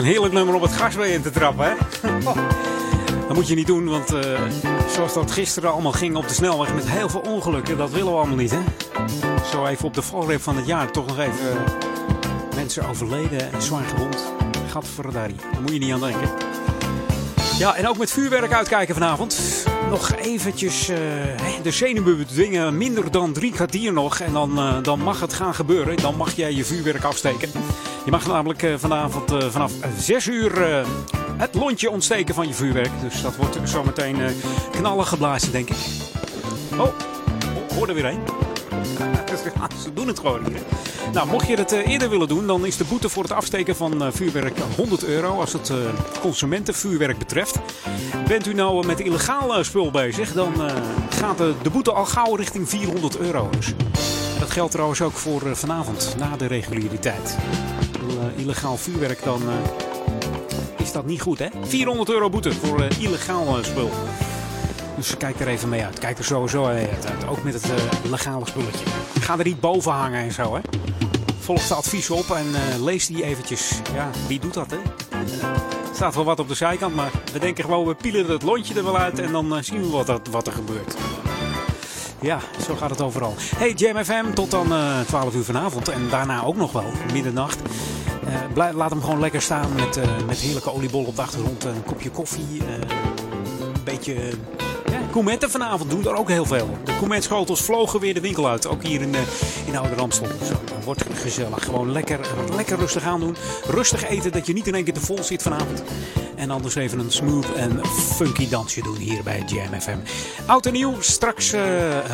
Heerlijk 0.05 0.33
nummer 0.33 0.55
om 0.55 0.61
het 0.61 0.71
gas 0.71 0.95
weer 0.95 1.13
in 1.13 1.21
te 1.21 1.31
trappen, 1.31 1.65
hè? 1.65 1.73
Dat 3.27 3.35
moet 3.35 3.47
je 3.47 3.55
niet 3.55 3.67
doen, 3.67 3.89
want 3.89 4.13
eh, 4.13 4.41
zoals 4.89 5.13
dat 5.13 5.31
gisteren 5.31 5.71
allemaal 5.71 5.91
ging 5.91 6.15
op 6.15 6.27
de 6.27 6.33
snelweg 6.33 6.73
met 6.73 6.89
heel 6.89 7.09
veel 7.09 7.19
ongelukken, 7.19 7.77
dat 7.77 7.91
willen 7.91 8.11
we 8.11 8.17
allemaal 8.17 8.35
niet, 8.35 8.51
hè? 8.51 8.59
Zo 9.51 9.65
even 9.65 9.85
op 9.85 9.93
de 9.93 10.01
valreep 10.01 10.41
van 10.41 10.55
het 10.55 10.65
jaar 10.65 10.91
toch 10.91 11.05
nog 11.05 11.19
even 11.19 11.51
eh, 11.51 12.55
mensen 12.55 12.89
overleden 12.89 13.53
en 13.53 13.61
zwaar 13.61 13.83
gewond. 13.83 14.33
Daar 15.11 15.29
moet 15.61 15.71
je 15.71 15.79
niet 15.79 15.93
aan 15.93 15.99
denken. 15.99 16.29
Ja, 17.57 17.75
en 17.75 17.87
ook 17.87 17.97
met 17.97 18.11
vuurwerk 18.11 18.53
uitkijken 18.53 18.93
vanavond. 18.93 19.39
Nog 19.89 20.15
eventjes 20.15 20.89
eh, 20.89 20.97
de 21.63 21.71
zenuwen 21.71 22.17
bedwingen. 22.17 22.77
Minder 22.77 23.11
dan 23.11 23.33
drie 23.33 23.51
kwartier 23.51 23.93
nog. 23.93 24.19
En 24.19 24.33
dan, 24.33 24.79
dan 24.83 24.99
mag 24.99 25.19
het 25.19 25.33
gaan 25.33 25.55
gebeuren. 25.55 25.97
Dan 25.97 26.15
mag 26.15 26.35
jij 26.35 26.53
je 26.53 26.65
vuurwerk 26.65 27.03
afsteken. 27.03 27.49
Je 28.05 28.11
mag 28.11 28.27
namelijk 28.27 28.63
eh, 28.63 28.73
vanavond 28.77 29.31
eh, 29.31 29.49
vanaf 29.49 29.71
6 29.97 30.27
uur 30.27 30.63
eh, 30.63 30.85
het 31.37 31.55
lontje 31.55 31.89
ontsteken 31.89 32.35
van 32.35 32.47
je 32.47 32.53
vuurwerk. 32.53 32.91
Dus 33.01 33.21
dat 33.21 33.35
wordt 33.35 33.57
zometeen 33.63 34.17
knallen 34.71 35.05
geblazen, 35.05 35.51
denk 35.51 35.69
ik. 35.69 35.77
Oh, 36.71 36.93
hoor 37.75 37.87
er 37.87 37.93
weer 37.93 38.05
een. 38.05 38.19
Ze 39.83 39.93
doen 39.93 40.07
het 40.07 40.19
gewoon 40.19 40.45
hier. 40.45 40.59
Nou, 41.13 41.27
mocht 41.27 41.47
je 41.47 41.55
het 41.55 41.71
eerder 41.71 42.09
willen 42.09 42.27
doen, 42.27 42.47
dan 42.47 42.65
is 42.65 42.77
de 42.77 42.83
boete 42.83 43.09
voor 43.09 43.23
het 43.23 43.31
afsteken 43.31 43.75
van 43.75 44.13
vuurwerk 44.13 44.57
100 44.75 45.03
euro 45.03 45.39
als 45.39 45.53
het 45.53 45.71
consumentenvuurwerk 46.21 47.17
betreft. 47.17 47.59
Bent 48.27 48.47
u 48.47 48.53
nou 48.53 48.85
met 48.85 48.99
illegaal 48.99 49.63
spul 49.63 49.91
bezig, 49.91 50.33
dan 50.33 50.53
gaat 51.09 51.37
de, 51.37 51.69
boete 51.71 51.91
al 51.91 52.05
gauw 52.05 52.35
richting 52.35 52.69
400 52.69 53.17
euro. 53.17 53.49
Dus 53.57 53.73
dat 54.39 54.51
geldt 54.51 54.71
trouwens 54.71 55.01
ook 55.01 55.13
voor 55.13 55.55
vanavond, 55.55 56.15
na 56.17 56.37
de 56.37 56.45
reguliere 56.45 56.99
tijd. 56.99 57.37
Eh, 58.09 58.39
illegaal 58.41 58.77
vuurwerk, 58.77 59.23
dan 59.23 59.41
eh, 59.41 60.81
is 60.83 60.91
dat 60.91 61.05
niet 61.05 61.21
goed, 61.21 61.39
hè? 61.39 61.47
400 61.61 62.09
euro 62.09 62.29
boete 62.29 62.51
voor 62.53 62.81
eh, 62.81 62.99
illegaal 63.01 63.57
spul. 63.61 63.89
Dus 64.95 65.17
kijk 65.17 65.39
er 65.39 65.47
even 65.47 65.69
mee 65.69 65.83
uit. 65.83 65.99
Kijk 65.99 66.17
er 66.17 66.23
sowieso 66.23 66.65
mee 66.65 66.87
uit. 66.87 67.27
Ook 67.27 67.43
met 67.43 67.53
het 67.53 67.71
legale 68.09 68.45
spulletje. 68.47 68.85
Ga 69.19 69.37
er 69.37 69.43
niet 69.45 69.59
boven 69.59 69.91
hangen 69.91 70.19
en 70.23 70.31
zo, 70.33 70.55
hè. 70.55 70.61
Volg 71.39 71.67
de 71.67 71.73
adviezen 71.73 72.15
op 72.15 72.29
en 72.31 72.45
lees 72.83 73.07
die 73.07 73.23
eventjes. 73.23 73.71
Ja, 73.93 74.09
wie 74.27 74.39
doet 74.39 74.53
dat, 74.53 74.71
hè? 74.71 74.77
Er 75.89 75.95
staat 76.01 76.15
wel 76.15 76.23
wat 76.23 76.39
op 76.39 76.47
de 76.47 76.53
zijkant, 76.55 76.95
maar 76.95 77.11
we 77.33 77.39
denken 77.39 77.63
gewoon, 77.63 77.85
we 77.87 77.93
pielen 77.95 78.25
het 78.31 78.43
lontje 78.43 78.73
er 78.73 78.83
wel 78.83 78.97
uit 78.97 79.19
en 79.19 79.31
dan 79.31 79.63
zien 79.63 79.81
we 79.81 79.87
wat, 79.89 80.09
er- 80.09 80.19
wat 80.31 80.47
er 80.47 80.53
gebeurt. 80.53 80.95
Ja, 82.21 82.39
zo 82.67 82.75
gaat 82.75 82.89
het 82.89 83.01
overal. 83.01 83.33
Hey, 83.55 83.71
Jam 83.73 84.03
FM, 84.03 84.33
tot 84.33 84.51
dan 84.51 84.73
eh 84.73 84.99
12 85.07 85.35
uur 85.35 85.43
vanavond. 85.43 85.89
En 85.89 86.09
daarna 86.09 86.43
ook 86.43 86.55
nog 86.55 86.71
wel, 86.71 86.91
middernacht. 87.13 87.57
Eh, 88.25 88.73
laat 88.75 88.89
hem 88.89 89.01
gewoon 89.01 89.19
lekker 89.19 89.41
staan 89.41 89.75
met, 89.75 89.97
eh, 89.97 90.03
met 90.27 90.37
heerlijke 90.37 90.73
oliebol 90.73 91.03
op 91.03 91.15
de 91.15 91.21
achtergrond. 91.21 91.63
Een 91.63 91.83
kopje 91.85 92.09
koffie, 92.09 92.59
eh, 92.59 92.73
een 93.73 93.83
beetje... 93.83 94.13
Ja, 94.85 94.99
Coumetten 95.11 95.49
vanavond 95.51 95.89
doen 95.89 96.05
er 96.05 96.15
ook 96.15 96.29
heel 96.29 96.45
veel. 96.45 96.69
De 96.83 96.97
Coumet-schotels 96.97 97.61
vlogen 97.61 97.99
weer 97.99 98.13
de 98.13 98.21
winkel 98.21 98.47
uit. 98.47 98.67
Ook 98.67 98.83
hier 98.83 99.01
in, 99.01 99.15
in 99.65 99.77
Oude 99.77 99.95
Ramstel. 99.95 100.27
Zo, 100.43 100.53
wordt 100.83 101.03
gezellig. 101.13 101.63
Gewoon 101.63 101.91
lekker, 101.91 102.19
lekker 102.55 102.77
rustig 102.77 103.03
aan 103.03 103.19
doen. 103.19 103.35
Rustig 103.67 104.09
eten, 104.09 104.31
dat 104.31 104.47
je 104.47 104.53
niet 104.53 104.67
in 104.67 104.75
één 104.75 104.83
keer 104.83 104.93
te 104.93 105.01
vol 105.01 105.23
zit 105.23 105.41
vanavond. 105.41 105.83
En 106.35 106.51
anders 106.51 106.75
even 106.75 106.99
een 106.99 107.11
smooth 107.11 107.53
en 107.53 107.85
funky 107.85 108.49
dansje 108.49 108.81
doen 108.81 108.97
hier 108.97 109.23
bij 109.23 109.43
Jam 109.45 109.81
FM. 109.81 109.97
Oud 110.45 110.65
en 110.65 110.73
nieuw, 110.73 110.95
straks 110.99 111.53
eh 111.53 111.61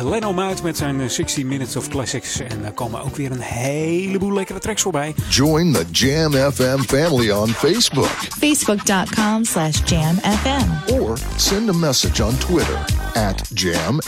Leno 0.02 0.32
Muit 0.32 0.62
met 0.62 0.76
zijn 0.76 1.00
eh, 1.00 1.08
60 1.08 1.44
Minutes 1.44 1.76
of 1.76 1.88
Classics. 1.88 2.40
En 2.40 2.64
er 2.64 2.72
komen 2.72 3.02
ook 3.02 3.16
weer 3.16 3.30
een 3.30 3.40
heleboel 3.40 4.32
lekkere 4.32 4.58
tracks 4.58 4.82
voorbij. 4.82 5.14
Join 5.28 5.72
the 5.72 5.84
Jam 5.90 6.32
FM 6.32 6.78
family 6.78 7.30
on 7.30 7.48
Facebook 7.48 8.10
Facebook.com 8.38 9.44
slash 9.44 9.80
jamfm. 9.84 10.92
or 10.92 11.18
send 11.36 11.68
a 11.68 11.72
message 11.72 12.24
on 12.24 12.38
Twitter 12.38 12.78
at 13.14 13.42
Jam 13.54 14.00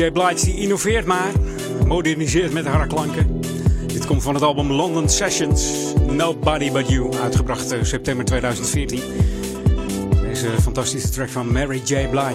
J. 0.00 0.10
Blige 0.10 0.44
die 0.44 0.54
innoveert 0.54 1.06
maar, 1.06 1.32
moderniseert 1.86 2.52
met 2.52 2.66
haar 2.66 2.86
klanken. 2.86 3.40
Dit 3.86 4.06
komt 4.06 4.22
van 4.22 4.34
het 4.34 4.42
album 4.42 4.72
London 4.72 5.08
Sessions, 5.08 5.72
Nobody 6.10 6.72
But 6.72 6.88
You, 6.88 7.16
uitgebracht 7.16 7.72
eh, 7.72 7.82
september 7.82 8.24
2014. 8.24 9.00
Deze 10.22 10.48
fantastische 10.62 11.08
track 11.08 11.28
van 11.28 11.52
Mary 11.52 11.80
J. 11.84 12.08
Blige. 12.08 12.34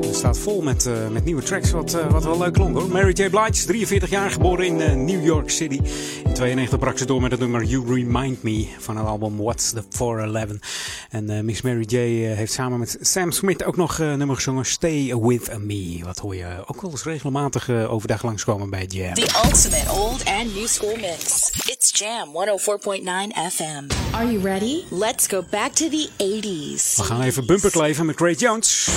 Het 0.00 0.16
staat 0.16 0.38
vol 0.38 0.62
met, 0.62 0.86
eh, 0.86 1.08
met 1.12 1.24
nieuwe 1.24 1.42
tracks, 1.42 1.70
wat, 1.70 1.94
eh, 1.94 2.10
wat 2.10 2.24
wel 2.24 2.38
leuk 2.38 2.52
klonk 2.52 2.76
hoor. 2.76 2.88
Mary 2.88 3.12
J. 3.12 3.28
Blige, 3.30 3.66
43 3.66 4.10
jaar, 4.10 4.30
geboren 4.30 4.66
in 4.66 5.04
New 5.04 5.24
York 5.24 5.50
City. 5.50 5.80
In 6.24 6.32
92 6.32 6.78
brak 6.78 6.98
ze 6.98 7.06
door 7.06 7.20
met 7.20 7.30
het 7.30 7.40
nummer 7.40 7.64
You 7.64 7.94
Remind 7.94 8.42
Me 8.42 8.66
van 8.78 8.96
het 8.96 9.06
album 9.06 9.36
What's 9.36 9.70
the 9.70 9.82
411. 9.90 10.75
En 11.10 11.30
eh, 11.30 11.40
Miss 11.40 11.62
Mary 11.62 11.84
J. 11.86 11.96
eh, 11.96 12.36
heeft 12.36 12.52
samen 12.52 12.78
met 12.78 12.98
Sam 13.00 13.30
Smith 13.30 13.64
ook 13.64 13.76
nog 13.76 13.98
een 13.98 14.18
nummer 14.18 14.36
gezongen, 14.36 14.66
Stay 14.66 15.16
With 15.16 15.58
Me. 15.58 16.00
Wat 16.04 16.18
hoor 16.18 16.36
je 16.36 16.64
ook 16.66 16.80
wel 16.80 16.90
eens 16.90 17.04
regelmatig 17.04 17.68
eh, 17.68 17.92
overdag 17.92 18.22
langskomen 18.22 18.70
bij 18.70 18.84
Jam. 18.84 19.14
The 19.14 19.40
ultimate 19.44 19.90
old 19.90 20.24
and 20.24 20.54
new 20.54 20.66
school 20.66 20.96
mix. 20.96 21.50
It's 21.66 21.98
Jam 21.98 22.28
104.9 22.28 23.52
FM. 23.52 24.14
Are 24.14 24.32
you 24.32 24.42
ready? 24.42 24.82
Let's 24.90 25.26
go 25.26 25.42
back 25.50 25.72
to 25.72 25.88
the 25.88 26.08
80s. 26.18 26.96
We 26.96 27.02
gaan 27.02 27.22
even 27.22 27.46
bumperkleven 27.46 28.06
met 28.06 28.16
Grace 28.16 28.38
Jones. 28.38 28.88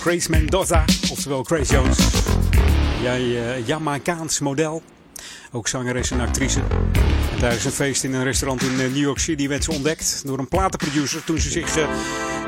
Grace 0.00 0.30
Mendoza, 0.30 0.84
oftewel 1.10 1.42
Grace 1.42 1.72
Jones. 1.72 1.98
Jij 3.02 3.20
eh 3.56 3.66
Jamaicaans 3.66 4.38
model, 4.38 4.82
ook 5.52 5.68
zangeres 5.68 6.10
en 6.10 6.20
actrice. 6.20 6.60
En 7.32 7.38
tijdens 7.38 7.64
een 7.64 7.70
feest 7.70 8.04
in 8.04 8.14
een 8.14 8.24
restaurant 8.24 8.62
in 8.62 8.70
eh, 8.70 8.76
New 8.76 8.96
York 8.96 9.18
City 9.18 9.48
werd 9.48 9.64
ze 9.64 9.72
ontdekt 9.72 10.22
door 10.26 10.38
een 10.38 10.48
platenproducer 10.48 11.24
toen 11.24 11.38
ze 11.38 11.50
zich 11.50 11.76
eh, 11.76 11.88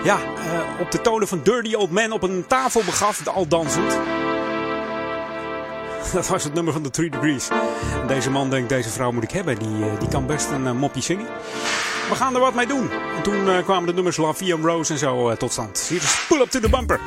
ja, 0.05 0.16
eh, 0.16 0.81
op 0.81 0.90
de 0.90 1.01
tonen 1.01 1.28
van 1.28 1.40
Dirty 1.43 1.74
Old 1.74 1.90
Man 1.90 2.12
op 2.12 2.22
een 2.22 2.44
tafel 2.47 2.82
begaf, 2.85 3.27
al 3.27 3.48
dansend. 3.48 3.98
Dat 6.12 6.28
was 6.28 6.44
het 6.44 6.55
nummer 6.55 6.72
van 6.72 6.82
de 6.82 6.90
Three 6.90 7.10
Degrees. 7.10 7.48
En 8.01 8.06
deze 8.06 8.31
man 8.31 8.51
denkt, 8.51 8.68
deze 8.68 8.89
vrouw 8.89 9.12
moet 9.12 9.22
ik 9.22 9.31
hebben. 9.31 9.59
Die, 9.59 9.98
die 9.98 10.09
kan 10.09 10.27
best 10.27 10.51
een 10.51 10.77
mopje 10.77 11.01
zingen. 11.02 11.27
We 12.09 12.14
gaan 12.14 12.35
er 12.35 12.40
wat 12.40 12.55
mee 12.55 12.66
doen. 12.66 12.90
En 13.16 13.22
toen 13.22 13.64
kwamen 13.64 13.86
de 13.86 13.94
nummers 13.94 14.16
La 14.16 14.32
en 14.39 14.62
Rose 14.62 14.93
en 14.93 14.98
zo 14.98 15.36
tot 15.36 15.52
stand. 15.52 15.86
Hier 15.89 16.02
is 16.02 16.24
Pull 16.28 16.40
Up 16.40 16.51
to 16.51 16.60
the 16.60 16.68
Bumper. 16.68 17.01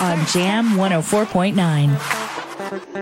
On 0.00 0.24
Jam 0.26 0.76
104.9. 0.76 3.00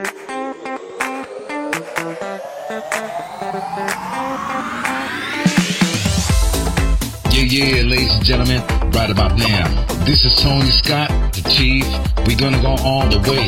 Yeah, 7.31 7.45
yeah, 7.45 7.83
ladies 7.83 8.12
and 8.15 8.25
gentlemen, 8.25 8.62
right 8.91 9.11
about 9.11 9.39
now. 9.39 9.69
This 10.05 10.25
is 10.25 10.35
Tony 10.37 10.70
Scott, 10.70 11.09
the 11.35 11.43
Chief. 11.49 11.85
We're 12.27 12.37
gonna 12.37 12.61
go 12.61 12.75
all 12.83 13.07
the 13.09 13.20
way. 13.31 13.47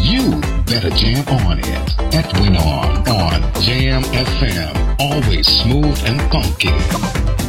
You 0.00 0.40
better 0.64 0.88
jam 0.90 1.26
on 1.28 1.58
it. 1.58 2.14
Edwin 2.14 2.56
on, 2.56 3.06
on 3.08 3.42
Jam 3.60 4.02
FM. 4.04 4.96
Always 4.98 5.46
smooth 5.46 5.98
and 6.06 6.18
funky. 6.32 6.70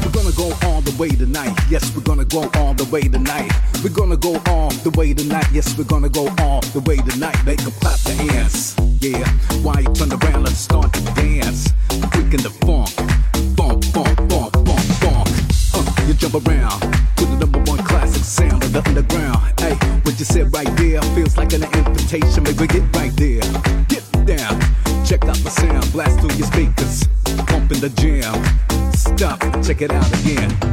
We're 0.04 0.12
gonna 0.12 0.36
go 0.36 0.52
all 0.67 0.67
the 0.92 0.98
way 0.98 1.10
tonight. 1.10 1.54
Yes, 1.70 1.94
we're 1.96 2.04
gonna 2.04 2.26
go 2.26 2.50
all 2.56 2.74
the 2.74 2.86
way 2.86 3.02
tonight. 3.02 3.52
We're 3.84 3.94
gonna 3.94 4.16
go 4.16 4.42
all 4.48 4.70
the 4.70 4.92
way 4.92 5.14
tonight. 5.14 5.48
Yes, 5.52 5.78
we're 5.78 5.84
gonna 5.84 6.10
go 6.10 6.30
all 6.40 6.62
the 6.72 6.80
way 6.82 6.98
tonight. 6.98 7.36
Make 7.46 7.62
them 7.62 7.74
clap 7.82 8.00
their 8.02 8.16
hands. 8.16 8.76
Yeah, 9.02 9.28
why 9.64 9.80
you 9.80 9.92
turn 9.94 10.12
around? 10.12 10.44
Let's 10.44 10.60
start 10.60 10.94
to 10.94 11.02
dance. 11.14 11.70
In 12.28 12.44
the 12.44 12.52
funk. 12.68 12.92
Funk, 13.56 13.84
funk, 13.96 14.16
funk, 14.30 14.52
funk, 14.68 14.86
funk. 15.00 15.28
Uh, 15.76 16.08
you 16.08 16.14
jump 16.14 16.36
around 16.36 16.80
to 17.16 17.26
the 17.26 17.38
number 17.40 17.60
one 17.72 17.80
classic 17.80 18.24
sound 18.24 18.64
of 18.64 18.74
the 18.74 18.84
underground. 18.86 19.40
Hey, 19.60 19.76
what 20.04 20.20
you 20.20 20.26
said 20.26 20.54
right 20.54 20.72
there 20.78 21.02
feels 21.16 21.38
like 21.38 21.54
an 21.54 21.64
invitation. 21.64 22.44
Maybe 22.44 22.68
get 22.68 22.84
right 22.96 23.16
there. 23.16 23.44
Get 23.88 24.04
down. 24.26 24.60
Check 25.06 25.24
out 25.24 25.38
the 25.40 25.50
sound. 25.50 25.92
Blast 25.92 26.20
through 26.20 26.36
your 26.36 26.48
speakers. 26.48 27.08
Pump 27.48 27.72
in 27.72 27.80
the 27.80 27.90
jam. 27.96 28.36
Stop, 28.94 29.40
check 29.64 29.82
it 29.82 29.92
out 29.92 30.12
again. 30.20 30.67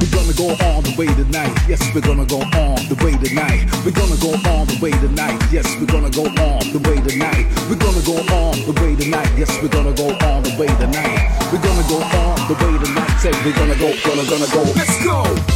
The 0.94 1.00
way 1.00 1.14
tonight. 1.14 1.52
Yes, 1.68 1.80
we're 1.94 2.00
gonna 2.00 2.26
go 2.26 2.42
all 2.54 2.76
the 2.88 2.96
way 3.04 3.12
tonight. 3.16 3.66
We're 3.84 3.92
gonna 3.92 4.16
go 4.16 4.30
all 4.50 4.64
the 4.64 4.78
way 4.80 4.90
tonight. 4.90 5.40
Yes, 5.52 5.66
we're 5.78 5.86
gonna 5.86 6.10
go 6.10 6.24
all 6.42 6.60
the 6.60 6.80
way 6.88 6.96
tonight. 7.00 7.46
We're 7.68 7.76
gonna 7.76 8.02
go 8.02 8.16
all 8.34 8.52
the 8.54 8.72
way 8.80 8.94
tonight. 8.96 9.30
Yes, 9.36 9.50
we're 9.62 9.68
gonna 9.68 9.94
go 9.94 10.16
all 10.26 10.40
the 10.42 10.54
way 10.58 10.66
tonight. 10.66 11.30
We're 11.52 11.62
gonna 11.62 11.88
go 11.88 12.02
all 12.02 12.36
the 12.48 12.54
way 12.54 12.78
tonight. 12.84 13.16
Say 13.18 13.32
we're 13.44 13.56
gonna 13.56 13.78
go, 13.78 13.94
gonna, 14.04 14.28
gonna 14.28 14.50
go. 14.52 14.62
Let's 14.74 15.04
go. 15.04 15.53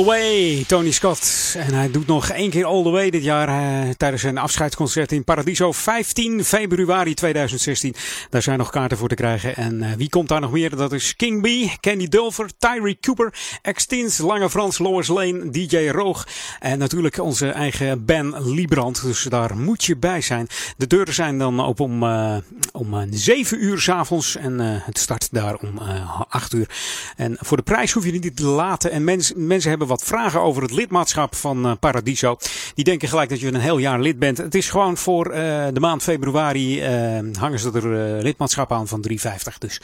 The 0.00 0.06
way, 0.06 0.64
Tony 0.66 0.90
Scott. 0.90 1.54
En 1.58 1.74
hij 1.74 1.90
doet 1.90 2.06
nog 2.06 2.30
één 2.30 2.50
keer 2.50 2.64
All 2.64 2.82
the 2.82 2.90
way 2.90 3.10
dit 3.10 3.22
jaar 3.22 3.48
eh, 3.48 3.90
tijdens 3.96 4.22
een 4.22 4.38
afscheidsconcert 4.38 5.12
in 5.12 5.24
Paradiso. 5.24 5.72
15 5.72 6.44
februari 6.44 7.14
2016. 7.14 7.94
Daar 8.30 8.42
zijn 8.42 8.58
nog 8.58 8.70
kaarten 8.70 8.98
voor 8.98 9.08
te 9.08 9.14
krijgen. 9.14 9.56
En 9.56 9.82
eh, 9.82 9.92
wie 9.96 10.08
komt 10.08 10.28
daar 10.28 10.40
nog 10.40 10.52
meer? 10.52 10.76
Dat 10.76 10.92
is 10.92 11.16
King 11.16 11.42
B, 11.42 11.80
Candy 11.80 12.08
Dulfer, 12.08 12.50
Tyree 12.58 12.98
Cooper, 13.00 13.34
Extins, 13.62 14.18
Lange 14.18 14.50
Frans, 14.50 14.78
Lois 14.78 15.08
Lane, 15.08 15.50
DJ 15.50 15.88
Roog. 15.88 16.26
En 16.58 16.78
natuurlijk 16.78 17.18
onze 17.18 17.48
eigen 17.48 18.04
Ben 18.04 18.50
Liebrand. 18.52 19.02
Dus 19.02 19.22
daar 19.22 19.56
moet 19.56 19.84
je 19.84 19.96
bij 19.96 20.20
zijn. 20.20 20.46
De 20.76 20.86
deuren 20.86 21.14
zijn 21.14 21.38
dan 21.38 21.60
open 21.60 21.84
om, 21.84 22.02
eh, 22.02 22.36
om 22.72 22.94
eh, 22.94 23.02
7 23.10 23.64
uur 23.64 23.80
s'avonds. 23.80 24.36
En 24.36 24.60
eh, 24.60 24.66
het 24.70 24.98
start 24.98 25.28
daar 25.32 25.54
om 25.54 25.78
eh 25.78 26.20
8 26.28 26.52
uur. 26.52 26.68
En 27.16 27.36
voor 27.40 27.56
de 27.56 27.62
prijs 27.62 27.92
hoef 27.92 28.04
je 28.04 28.12
niet 28.12 28.36
te 28.36 28.46
laten. 28.46 28.90
En 28.90 29.04
mens, 29.04 29.32
mensen 29.36 29.70
hebben 29.70 29.88
wat 29.88 30.04
vragen 30.04 30.40
over 30.40 30.62
het 30.62 30.72
lidmaatschap 30.72 31.34
van 31.34 31.66
eh, 31.66 31.72
Paradiso. 31.80 32.36
Die 32.74 32.84
denken 32.84 33.08
gelijk 33.08 33.28
dat 33.28 33.40
je 33.40 33.46
een 33.46 33.60
heel 33.60 33.78
jaar 33.78 34.00
lid 34.00 34.18
bent. 34.18 34.38
Het 34.38 34.54
is 34.54 34.70
gewoon 34.70 34.96
voor 34.96 35.26
eh, 35.26 35.66
de 35.72 35.80
maand 35.80 36.02
februari 36.02 36.80
eh, 36.80 37.18
hangen 37.38 37.58
ze 37.58 37.70
er 37.72 38.16
eh, 38.16 38.19
lidmaatschap 38.22 38.72
aan 38.72 38.88
van 38.88 39.04
3,50. 39.10 39.14
Dus 39.58 39.80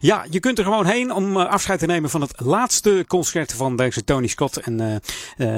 ja, 0.00 0.24
je 0.30 0.40
kunt 0.40 0.58
er 0.58 0.64
gewoon 0.64 0.86
heen 0.86 1.12
om 1.12 1.36
eh, 1.36 1.48
afscheid 1.48 1.78
te 1.78 1.86
nemen 1.86 2.10
van 2.10 2.20
het 2.20 2.40
laatste 2.40 3.04
concert 3.08 3.52
van 3.52 3.76
deze 3.76 4.04
Tony 4.04 4.26
Scott. 4.26 4.56
En 4.56 4.80
eh, 4.80 4.94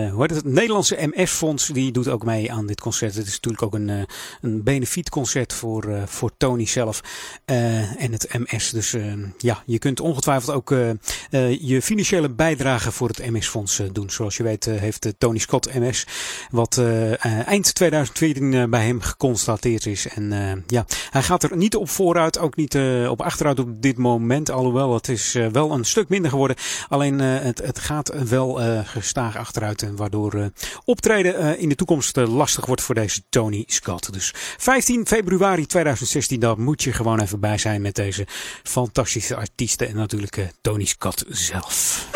eh, 0.06 0.12
hoe 0.12 0.20
heet 0.20 0.30
het? 0.30 0.44
Het 0.44 0.52
Nederlandse 0.52 1.10
MS-fonds 1.14 1.66
die 1.66 1.92
doet 1.92 2.08
ook 2.08 2.24
mee 2.24 2.52
aan 2.52 2.66
dit 2.66 2.80
concert. 2.80 3.14
Het 3.14 3.26
is 3.26 3.32
natuurlijk 3.32 3.62
ook 3.62 3.74
een, 3.74 3.90
eh, 3.90 4.02
een 4.40 4.62
benefietconcert 4.62 5.52
voor, 5.52 5.84
eh, 5.84 6.02
voor 6.06 6.30
Tony 6.36 6.66
zelf 6.66 7.00
eh, 7.44 8.02
en 8.02 8.12
het 8.12 8.28
MS. 8.32 8.70
Dus 8.70 8.94
eh, 8.94 9.12
ja, 9.38 9.62
je 9.66 9.78
kunt 9.78 10.00
ongetwijfeld 10.00 10.56
ook 10.56 10.70
eh, 10.70 10.90
eh, 11.30 11.60
je 11.60 11.82
financiële 11.82 12.30
bijdrage 12.30 12.92
voor 12.92 13.08
het 13.08 13.30
MS 13.30 13.48
Fonds 13.48 13.78
eh, 13.78 13.86
doen. 13.92 14.10
Zoals 14.10 14.36
je 14.36 14.42
weet 14.42 14.66
eh, 14.66 14.76
heeft 14.76 15.04
eh, 15.04 15.12
Tony 15.18 15.38
Scott 15.38 15.74
MS, 15.74 16.06
wat 16.50 16.78
eh, 16.78 17.12
eh, 17.12 17.46
eind 17.46 17.74
2014 17.74 18.54
eh, 18.54 18.64
bij 18.64 18.86
hem 18.86 19.00
geconstateerd 19.00 19.86
is. 19.86 20.08
En 20.08 20.32
eh, 20.32 20.52
ja, 20.66 20.86
hij 21.10 21.22
gaat 21.22 21.42
er 21.42 21.56
niet 21.56 21.76
op 21.76 21.90
vooruit, 22.14 22.38
ook 22.38 22.56
niet 22.56 22.74
eh, 22.74 23.10
op 23.10 23.22
achteruit 23.22 23.58
op 23.58 23.82
dit 23.82 23.98
moment. 23.98 24.50
Alhoewel, 24.50 24.94
het 24.94 25.08
is 25.08 25.34
eh, 25.34 25.46
wel 25.46 25.70
een 25.70 25.84
stuk 25.84 26.08
minder 26.08 26.30
geworden. 26.30 26.56
Alleen 26.88 27.20
eh, 27.20 27.26
het, 27.40 27.58
het 27.58 27.78
gaat 27.78 28.28
wel 28.28 28.60
gestaag 28.84 29.36
achteruit. 29.36 29.82
En 29.82 29.96
waardoor 29.96 30.50
optreden 30.84 31.58
in 31.58 31.68
de 31.68 31.74
toekomst 31.74 32.16
lastig 32.16 32.66
wordt 32.66 32.82
voor 32.82 32.94
deze 32.94 33.22
Tony 33.28 33.64
Scott. 33.66 34.12
Dus 34.12 34.32
15 34.58 35.06
februari 35.06 35.66
2016, 35.66 36.40
daar 36.40 36.60
moet 36.60 36.82
je 36.82 36.92
gewoon 36.92 37.20
even 37.20 37.40
bij 37.40 37.58
zijn 37.58 37.82
met 37.82 37.94
deze 37.94 38.26
fantastische 38.62 39.36
artiesten. 39.36 39.88
En 39.88 39.96
natuurlijk 39.96 40.48
Tony 40.60 40.84
Scott 40.84 41.24
zelf. 41.28 42.06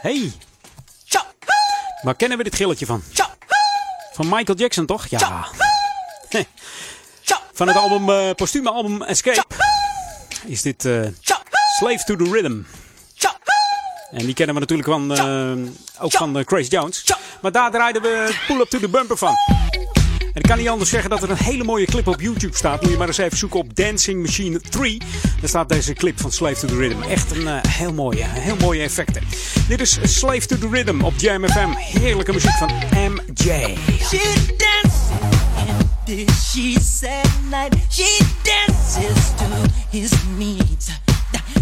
Hey! 0.00 0.32
Waar 2.02 2.16
kennen 2.16 2.38
we 2.38 2.44
dit 2.44 2.54
gilletje 2.54 2.86
van? 2.86 3.02
Van 4.12 4.28
Michael 4.28 4.58
Jackson, 4.58 4.86
toch? 4.86 5.06
Ja. 5.06 5.46
Van 7.54 7.68
het 7.68 7.76
album, 7.76 8.10
eh 8.10 8.30
postume 8.34 8.70
album 8.70 9.02
Escape 9.02 9.44
is 10.46 10.62
dit 10.62 10.84
eh, 10.84 11.00
Slave 11.78 12.04
to 12.04 12.16
the 12.16 12.30
Rhythm. 12.30 12.60
En 14.10 14.24
die 14.24 14.34
kennen 14.34 14.54
we 14.54 14.60
natuurlijk 14.60 14.88
van, 14.88 15.14
eh, 15.14 16.02
ook 16.04 16.12
van 16.12 16.42
Grace 16.46 16.68
Jones. 16.68 17.04
Maar 17.42 17.52
daar 17.52 17.70
draaiden 17.70 18.02
we 18.02 18.34
Pull 18.46 18.60
Up 18.60 18.68
to 18.68 18.78
the 18.78 18.88
Bumper 18.88 19.16
van. 19.16 19.34
En 20.20 20.40
ik 20.40 20.42
kan 20.42 20.58
niet 20.58 20.68
anders 20.68 20.90
zeggen 20.90 21.10
dat 21.10 21.22
er 21.22 21.30
een 21.30 21.36
hele 21.36 21.64
mooie 21.64 21.86
clip 21.86 22.06
op 22.06 22.20
YouTube 22.20 22.56
staat. 22.56 22.82
Moet 22.82 22.90
je 22.90 22.96
maar 22.96 23.06
eens 23.06 23.18
even 23.18 23.38
zoeken 23.38 23.60
op 23.60 23.76
Dancing 23.76 24.22
Machine 24.22 24.60
3. 24.60 24.98
Daar 25.40 25.48
staat 25.48 25.68
deze 25.68 25.92
clip 25.92 26.20
van 26.20 26.32
Slave 26.32 26.66
to 26.66 26.66
the 26.66 26.76
Rhythm. 26.76 27.02
Echt 27.02 27.30
een 27.30 27.60
heel 27.68 27.92
mooie, 27.92 28.24
heel 28.24 28.56
mooie 28.56 28.82
effecten. 28.82 29.22
Dit 29.68 29.80
is 29.80 29.98
Slave 30.02 30.46
to 30.46 30.58
the 30.58 30.68
Rhythm 30.68 31.00
op 31.00 31.12
Jam 31.16 31.48
FM. 31.48 31.70
Heerlijke 31.70 32.32
muziek 32.32 32.56
van 32.56 32.70
MJ. 32.94 33.74
Dances 36.06 36.52
she 36.52 36.74
said 36.74 37.26
night. 37.50 37.74
She 37.88 38.18
dances 38.42 39.32
to 39.38 39.46
his 39.90 40.12
needs. 40.36 40.90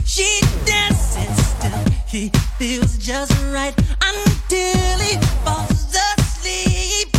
She 0.05 0.41
dances 0.65 1.55
till 1.61 1.93
he 2.09 2.29
feels 2.59 2.99
just 2.99 3.33
right 3.53 3.75
until 4.03 4.99
he 4.99 5.17
falls 5.45 5.95
asleep. 5.95 7.17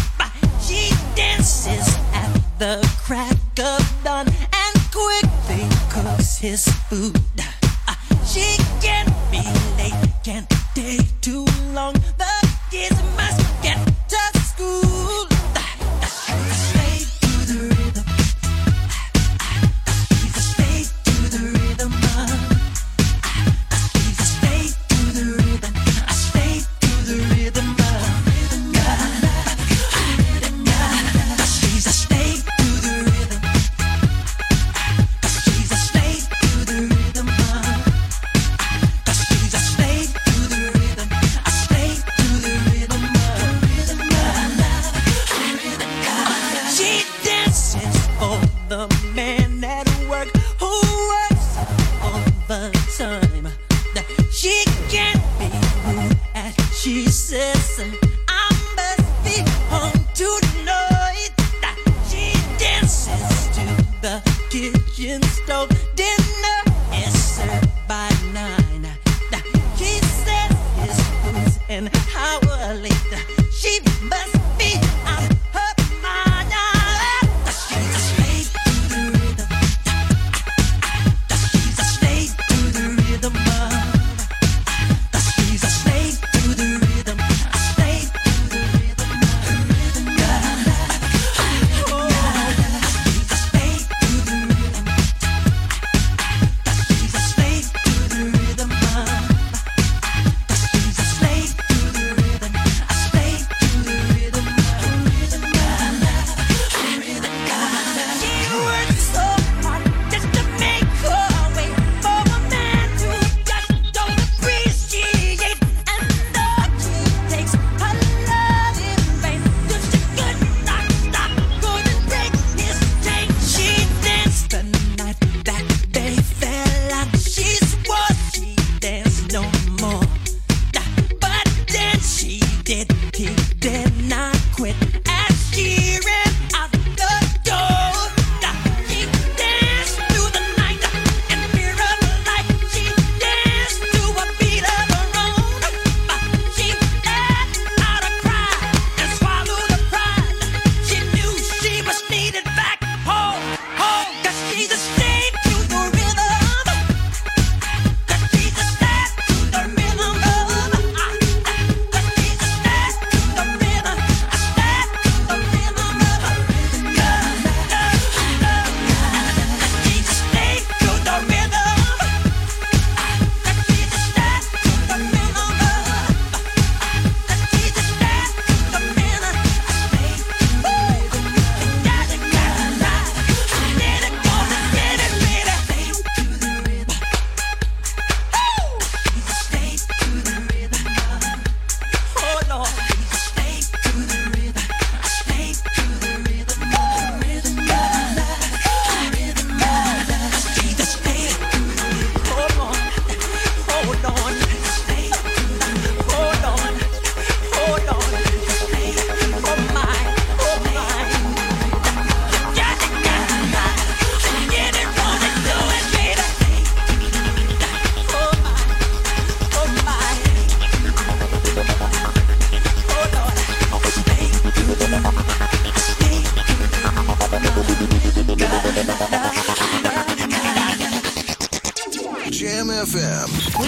She 0.62 0.92
dances 1.16 1.96
at 2.14 2.34
the 2.60 2.86
crack 3.06 3.38
of 3.58 4.04
dawn 4.04 4.28
and 4.28 4.76
quickly 4.92 5.66
cooks 5.90 6.38
his 6.38 6.68
food. 6.90 7.22
She 8.28 8.58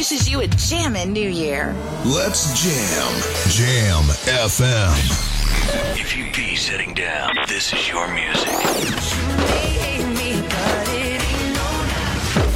Wishes 0.06 0.30
you 0.30 0.41
a 0.41 0.48
jammin' 0.48 1.14
new 1.14 1.27
year. 1.27 1.73
Let's 2.06 2.53
jam. 2.61 3.11
Jam 3.49 4.03
FM. 4.03 5.99
If 5.99 6.15
you 6.15 6.32
be 6.32 6.56
sitting 6.56 6.94
down, 6.94 7.34
this 7.48 7.73
is 7.73 7.90
your 7.90 8.07
music. 8.14 8.53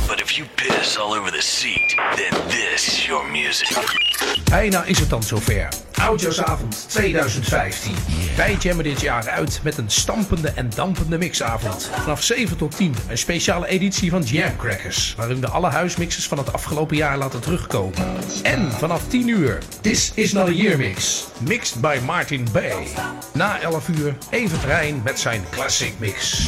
But 0.08 0.22
if 0.22 0.38
you 0.38 0.46
piss 0.58 0.96
all 0.98 1.14
over 1.14 1.32
the 1.32 1.42
seat, 1.42 1.96
then 2.18 2.34
this 2.50 2.88
is 2.88 3.08
your 3.08 3.28
music. 3.28 3.76
Bijna 4.50 4.84
is 4.84 5.00
het 5.00 5.10
dan 5.10 5.24
zover. 5.24 5.68
Oudjaarsavond 6.02 6.86
2015. 6.90 7.94
Wij 8.36 8.56
jammen 8.60 8.84
dit 8.84 9.02
jaar 9.02 9.30
uit 9.30 9.60
met 9.64 9.78
een 9.78 9.90
stampende 9.90 10.50
en 10.50 10.70
dampende 10.76 11.18
mixavond. 11.18 11.90
Vanaf 12.02 12.24
7 12.24 12.58
tot 12.58 12.76
10 12.76 12.96
een 13.10 13.18
speciale 13.18 13.68
editie 13.68 14.10
van 14.10 14.22
Jam 14.22 14.56
Crackers. 14.58 15.14
Waarin 15.18 15.42
we 15.42 15.48
alle 15.48 15.70
huismixes 15.70 16.28
van 16.28 16.38
het 16.38 16.54
afgelopen 16.54 16.98
jaar 16.98 17.18
laten 17.18 17.42
terugkomen. 17.42 17.98
En 18.44 18.72
vanaf 18.72 19.08
10 19.08 19.28
uur 19.28 19.58
This 19.82 20.12
is 20.16 20.32
not 20.32 20.48
a 20.48 20.52
year 20.52 20.78
mix. 20.78 21.26
Mixed 21.40 21.82
by 21.82 21.98
Martin 22.06 22.48
Bay. 22.52 22.88
Na 23.34 23.60
11 23.60 23.88
uur 23.88 24.18
even 24.30 24.60
Rijn 24.66 25.02
met 25.04 25.20
zijn 25.20 25.44
classic 25.52 25.94
mix. 26.00 26.48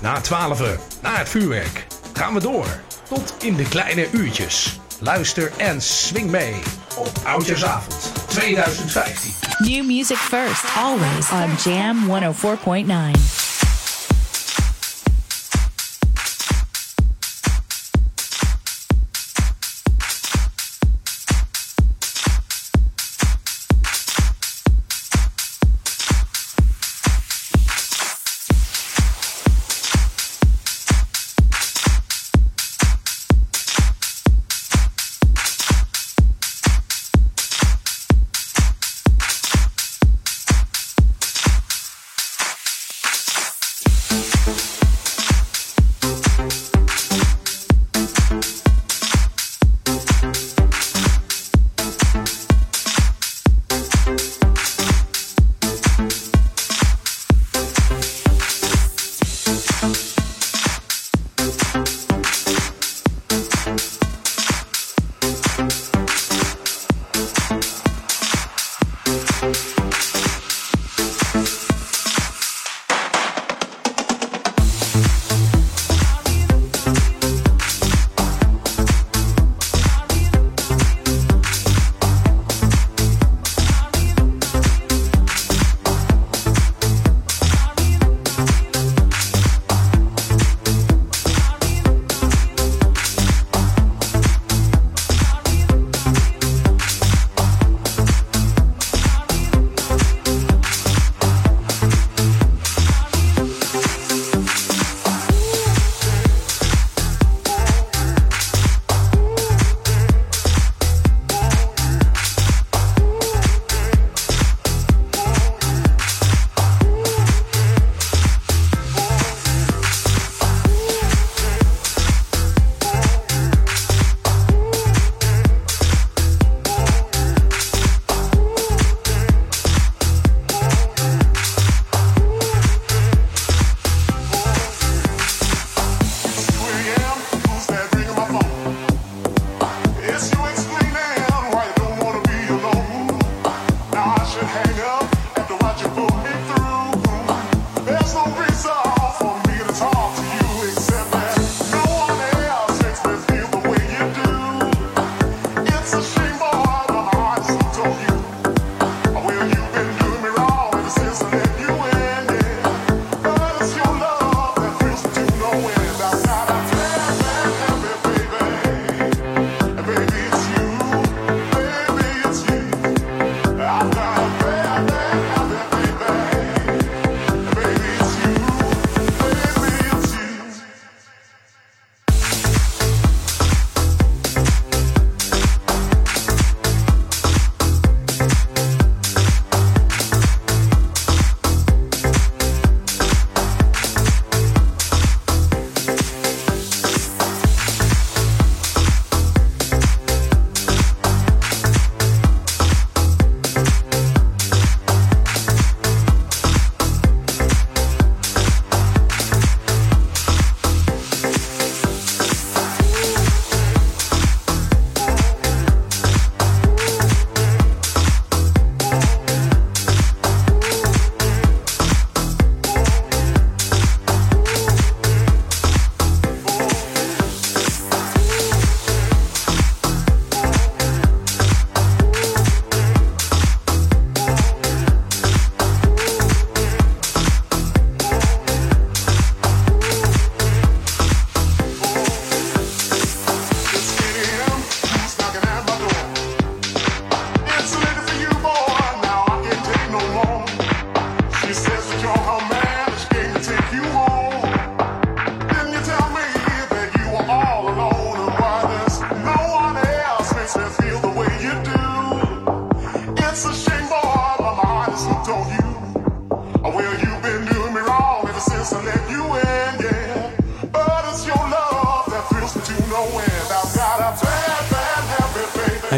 Na 0.00 0.20
12 0.20 0.60
uur, 0.60 0.78
na 1.02 1.16
het 1.16 1.28
vuurwerk, 1.28 1.86
gaan 2.12 2.34
we 2.34 2.40
door. 2.40 2.66
Tot 3.08 3.34
in 3.40 3.56
de 3.56 3.68
kleine 3.68 4.06
uurtjes. 4.12 4.80
Luister 5.04 5.52
en 5.56 5.80
swing 5.80 6.30
mee 6.30 6.54
op 6.96 7.10
Oudjaarsavond 7.24 8.12
2015. 8.28 9.32
New 9.58 9.84
music 9.84 10.16
first, 10.16 10.64
always 10.76 11.30
on 11.30 11.56
Jam 11.64 12.06
104.9. 12.06 13.41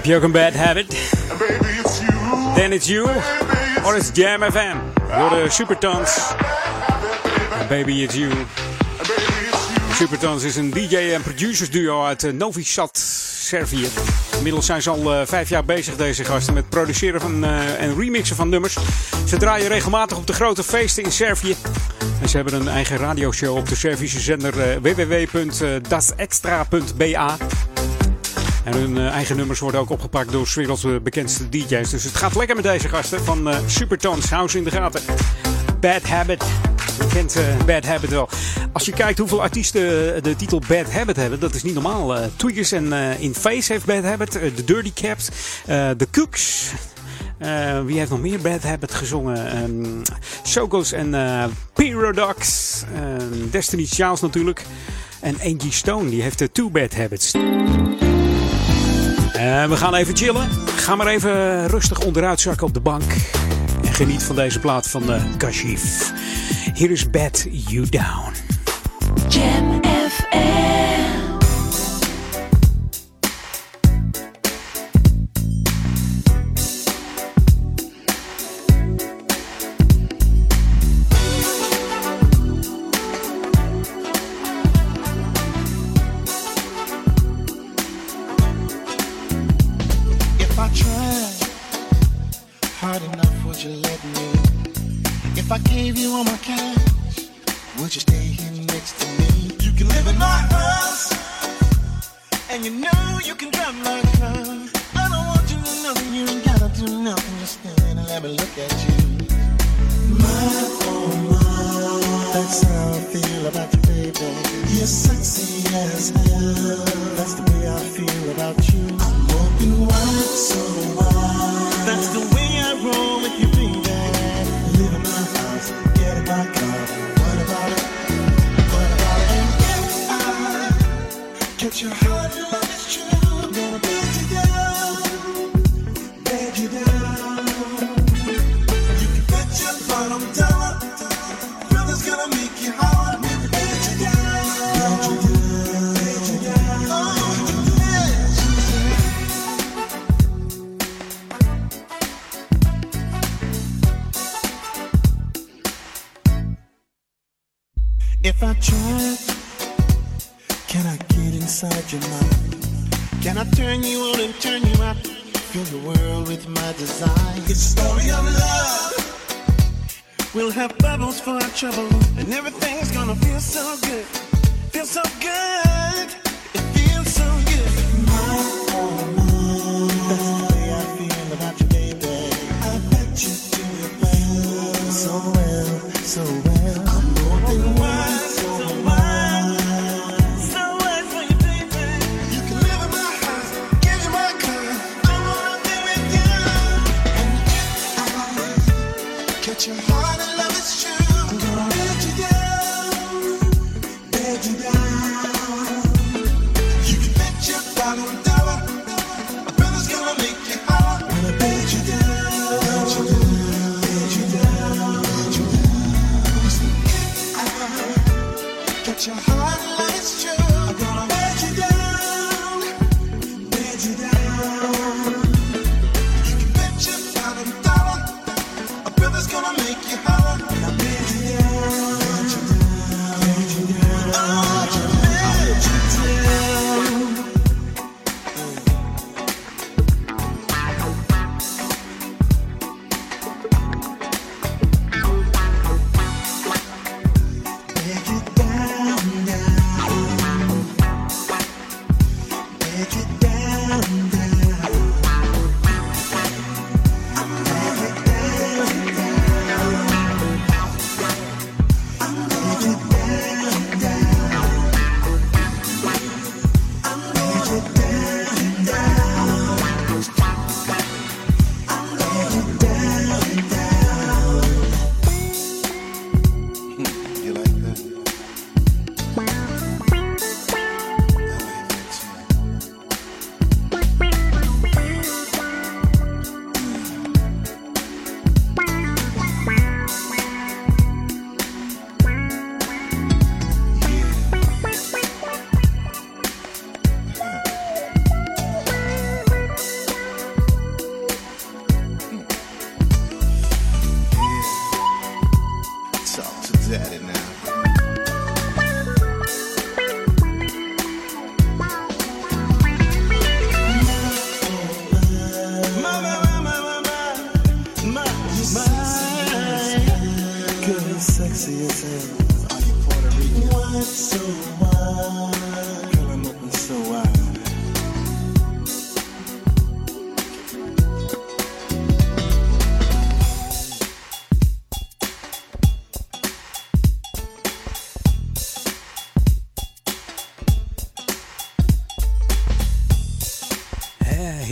Heb 0.04 0.12
je 0.12 0.18
ook 0.18 0.24
een 0.24 0.32
bad 0.32 0.54
habit? 0.54 0.86
Then 2.54 2.72
it's 2.72 2.86
you. 2.86 3.08
Or 3.84 3.96
it's 3.96 4.10
Jam 4.12 4.42
FM. 4.42 4.76
Door 5.18 5.30
de 5.30 5.46
Supertons. 5.48 6.32
Baby 7.68 7.92
it's 7.92 8.14
you. 8.14 8.32
Supertons 9.92 10.42
is 10.42 10.56
een 10.56 10.70
DJ 10.70 10.96
en 10.96 11.22
producers 11.22 11.70
duo 11.70 12.04
uit 12.04 12.24
eh, 12.24 12.32
Novi 12.32 12.64
Sad, 12.64 12.98
Servië. 13.38 13.86
Inmiddels 14.36 14.66
zijn 14.66 14.82
ze 14.82 14.90
al 14.90 15.14
eh, 15.14 15.26
vijf 15.26 15.48
jaar 15.48 15.64
bezig, 15.64 15.96
deze 15.96 16.24
gasten, 16.24 16.54
met 16.54 16.68
produceren 16.68 17.20
van, 17.20 17.44
eh, 17.44 17.82
en 17.82 17.98
remixen 17.98 18.36
van 18.36 18.48
nummers. 18.48 18.76
Ze 19.26 19.36
draaien 19.36 19.68
regelmatig 19.68 20.16
op 20.16 20.26
de 20.26 20.32
grote 20.32 20.62
feesten 20.62 21.02
in 21.02 21.12
Servië. 21.12 21.56
En 22.22 22.28
ze 22.28 22.36
hebben 22.36 22.54
een 22.54 22.68
eigen 22.68 22.96
radioshow 22.96 23.56
op 23.56 23.68
de 23.68 23.76
Servische 23.76 24.20
zender 24.20 24.80
www.dasextra.ba. 24.80 27.36
En 28.64 28.72
hun 28.72 28.98
eh, 28.98 29.06
eigen 29.08 29.36
nummers 29.36 29.60
worden 29.60 29.80
ook 29.80 29.90
opgepakt 29.90 30.32
door 30.32 30.48
werelds 30.54 30.84
eh, 30.84 30.96
bekendste 31.02 31.48
DJ's. 31.48 31.90
Dus 31.90 32.04
het 32.04 32.16
gaat 32.16 32.34
lekker 32.34 32.56
met 32.56 32.64
deze 32.64 32.88
gasten 32.88 33.24
van 33.24 33.48
eh 33.48 33.58
Supertons. 33.66 34.30
Hou 34.30 34.48
ze 34.48 34.58
in 34.58 34.64
de 34.64 34.70
gaten. 34.70 35.00
Bad 35.80 36.02
Habit. 36.02 36.44
Je 36.98 37.06
kent 37.06 37.36
Bad 37.66 37.84
Habit 37.84 38.10
wel. 38.10 38.28
Als 38.72 38.84
je 38.84 38.92
kijkt 38.92 39.18
hoeveel 39.18 39.42
artiesten 39.42 39.82
de 40.22 40.36
titel 40.36 40.62
Bad 40.68 40.90
Habit 40.92 41.16
hebben, 41.16 41.40
dat 41.40 41.54
is 41.54 41.62
niet 41.62 41.74
normaal. 41.74 42.16
Tweakers 42.36 42.72
en 42.72 42.92
eh, 42.92 43.20
In 43.20 43.34
Face 43.34 43.72
heeft 43.72 43.84
Bad 43.84 44.04
Habit. 44.04 44.30
The 44.30 44.64
Dirty 44.64 44.92
Caps. 44.94 45.28
The 45.66 46.06
Cooks. 46.10 46.72
Wie 47.84 47.98
heeft 47.98 48.10
nog 48.10 48.20
meer 48.20 48.40
Bad 48.40 48.62
Habit 48.62 48.94
gezongen? 48.94 49.62
Um, 49.62 50.02
Sokos 50.42 50.92
en 50.92 51.14
Pyrodox. 51.72 52.82
Ehm, 52.94 53.50
Destiny 53.50 53.84
Child 53.84 54.20
natuurlijk. 54.20 54.62
En 55.20 55.34
Angie 55.34 55.72
Stone, 55.72 56.10
die 56.10 56.22
heeft 56.22 56.38
de 56.38 56.52
Two 56.52 56.70
Bad 56.70 56.94
Habits. 56.94 57.32
En 59.44 59.70
we 59.70 59.76
gaan 59.76 59.94
even 59.94 60.16
chillen. 60.16 60.48
Ga 60.76 60.94
maar 60.94 61.06
even 61.06 61.66
rustig 61.66 62.00
onderuit 62.00 62.40
zakken 62.40 62.66
op 62.66 62.74
de 62.74 62.80
bank. 62.80 63.12
En 63.84 63.92
geniet 63.92 64.22
van 64.22 64.36
deze 64.36 64.60
plaat 64.60 64.88
van 64.88 65.02
Kashif. 65.36 66.12
Hier 66.74 66.90
is 66.90 67.10
Bed 67.10 67.48
You 67.50 67.88
Down. 67.88 68.32
Jam 69.28 69.80
FM. 70.08 70.63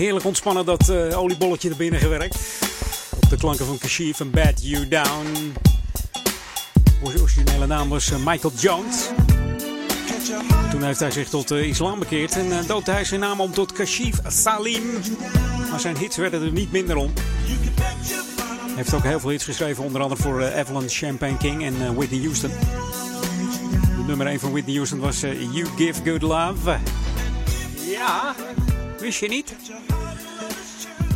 Heerlijk 0.03 0.27
ontspannen 0.27 0.67
dat 0.67 0.89
eh, 0.89 1.19
oliebolletje 1.19 1.71
er 1.71 1.77
binnen 1.77 2.01
gewerkt. 2.01 2.37
Op 3.23 3.31
de 3.31 3.37
klanken 3.37 3.67
van 3.67 3.79
Kashif 3.79 4.21
en 4.21 4.31
Bad 4.31 4.63
You 4.63 4.89
Down. 4.89 5.72
Originele 7.03 7.67
naam 7.67 7.89
was 7.89 8.11
eh, 8.11 8.19
Michael 8.25 8.53
Jones. 8.57 9.09
Toen 10.71 10.83
heeft 10.83 11.01
hij 11.01 11.11
zich 11.11 11.29
tot 11.29 11.49
de 11.49 11.67
islam 11.69 11.99
bekeerd 11.99 12.37
en 12.37 12.53
eh, 12.53 12.67
doopte 12.67 12.91
hij 12.91 13.05
zijn 13.05 13.21
naam 13.21 13.41
om 13.41 13.53
tot 13.53 13.73
Kashif 13.73 14.19
Salim. 14.27 14.83
Maar 15.71 15.81
zijn 15.81 15.97
hits 15.97 16.17
werden 16.17 16.43
er 16.43 16.53
niet 16.53 16.73
minder 16.73 16.97
om. 16.97 17.13
Hij 18.73 18.83
heeft 18.83 18.95
ook 18.95 19.03
heel 19.03 19.21
veel 19.21 19.31
hits 19.31 19.45
geschreven, 19.45 19.85
onder 19.85 20.03
andere 20.03 20.23
voor 20.23 20.41
eh, 20.41 20.59
Evelyn 20.59 20.89
Champagne 20.89 21.37
King 21.37 21.65
en 21.65 21.75
eh, 21.83 21.91
Whitney 21.91 22.21
Houston. 22.21 22.51
De 23.97 24.03
nummer 24.07 24.27
1 24.27 24.41
van 24.41 24.51
Whitney 24.51 24.75
Houston 24.75 24.99
was 24.99 25.23
eh, 25.23 25.41
You 25.41 25.67
Give 25.77 26.11
Good 26.11 26.23
Love. 26.23 26.79
Ja, 27.91 28.35
wist 28.99 29.21
je 29.21 29.29
niet? 29.29 29.55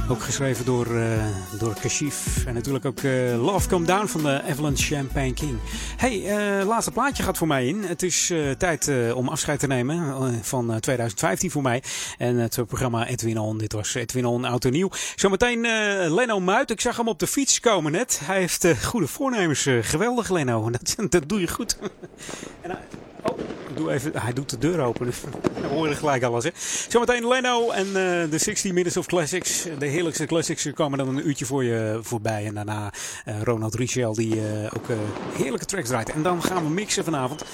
Ook 0.08 0.22
geschreven 0.22 0.64
door, 0.64 0.96
eh 0.96 1.26
door 1.58 1.74
Kashif. 1.80 2.44
En 2.46 2.54
natuurlijk 2.54 2.84
ook 2.84 2.98
eh, 2.98 3.44
Love 3.44 3.68
Come 3.68 3.86
Down 3.86 4.06
van 4.06 4.22
de 4.22 4.42
Evelyn 4.48 4.76
Champagne 4.76 5.34
King. 5.34 5.58
hey, 5.96 6.24
eh, 6.24 6.66
laatste 6.66 6.90
plaatje 6.90 7.22
gaat 7.22 7.38
voor 7.38 7.46
mij 7.46 7.66
in. 7.66 7.82
Het 7.82 8.02
is 8.02 8.30
eh, 8.30 8.50
tijd 8.50 8.88
eh, 8.88 9.16
om 9.16 9.28
afscheid 9.28 9.58
te 9.60 9.66
nemen 9.66 9.96
eh, 9.96 10.28
van 10.42 10.72
eh, 10.72 10.76
2015 10.76 11.50
voor 11.50 11.62
mij. 11.62 11.82
En 12.18 12.36
het 12.36 12.58
programma 12.66 13.06
Edwin 13.06 13.38
On. 13.38 13.58
Dit 13.58 13.72
was 13.72 13.94
Edwin 13.94 14.26
On 14.26 14.44
Oud 14.44 14.64
Nieuw. 14.64 14.90
Zometeen 15.14 15.64
eh, 15.64 16.14
Leno 16.14 16.40
Muit. 16.40 16.70
Ik 16.70 16.80
zag 16.80 16.96
hem 16.96 17.08
op 17.08 17.18
de 17.18 17.26
fiets 17.26 17.60
komen 17.60 17.92
net. 17.92 18.20
Hij 18.24 18.38
heeft 18.38 18.64
eh, 18.64 18.76
goede 18.82 19.06
voornemens. 19.06 19.66
Eh, 19.66 19.78
geweldig 19.80 20.30
Leno. 20.30 20.70
Dat, 20.76 21.10
dat 21.10 21.28
doe 21.28 21.40
je 21.40 21.48
goed. 21.48 21.78
en, 22.62 22.70
oh, 23.22 23.38
hij 24.12 24.32
doet 24.32 24.50
de 24.50 24.58
deur 24.58 24.80
open. 24.80 25.06
Dus 25.06 25.22
hoor 25.70 25.88
je 25.88 25.94
gelijk 25.94 26.22
alles. 26.22 26.44
Hè. 26.44 26.50
Zometeen 26.88 27.28
Leno 27.28 27.70
en 27.70 27.86
eh, 27.86 28.30
de 28.30 28.38
60 28.38 28.72
Minutes 28.72 28.96
of 28.96 29.06
Classics. 29.06 29.66
De 29.78 29.86
heerlijkste 29.86 30.26
classics 30.26 30.72
komen 30.74 30.98
dan 30.98 31.08
een 31.08 31.28
uurtje 31.28 31.44
voor 31.44 31.64
je 31.64 31.98
voorbij. 32.02 32.46
En 32.46 32.54
daarna 32.54 32.92
eh, 33.24 33.42
Ronald 33.42 33.74
Richel 33.74 34.14
die 34.14 34.34
eh, 34.34 34.70
ook 34.76 34.86
heerlijke 35.36 35.66
tracks 35.66 35.88
draait. 35.88 36.10
En 36.10 36.22
dan 36.22 36.42
gaan 36.42 36.62
we 36.62 36.70
mixen 36.70 37.04
vanavond. 37.04 37.44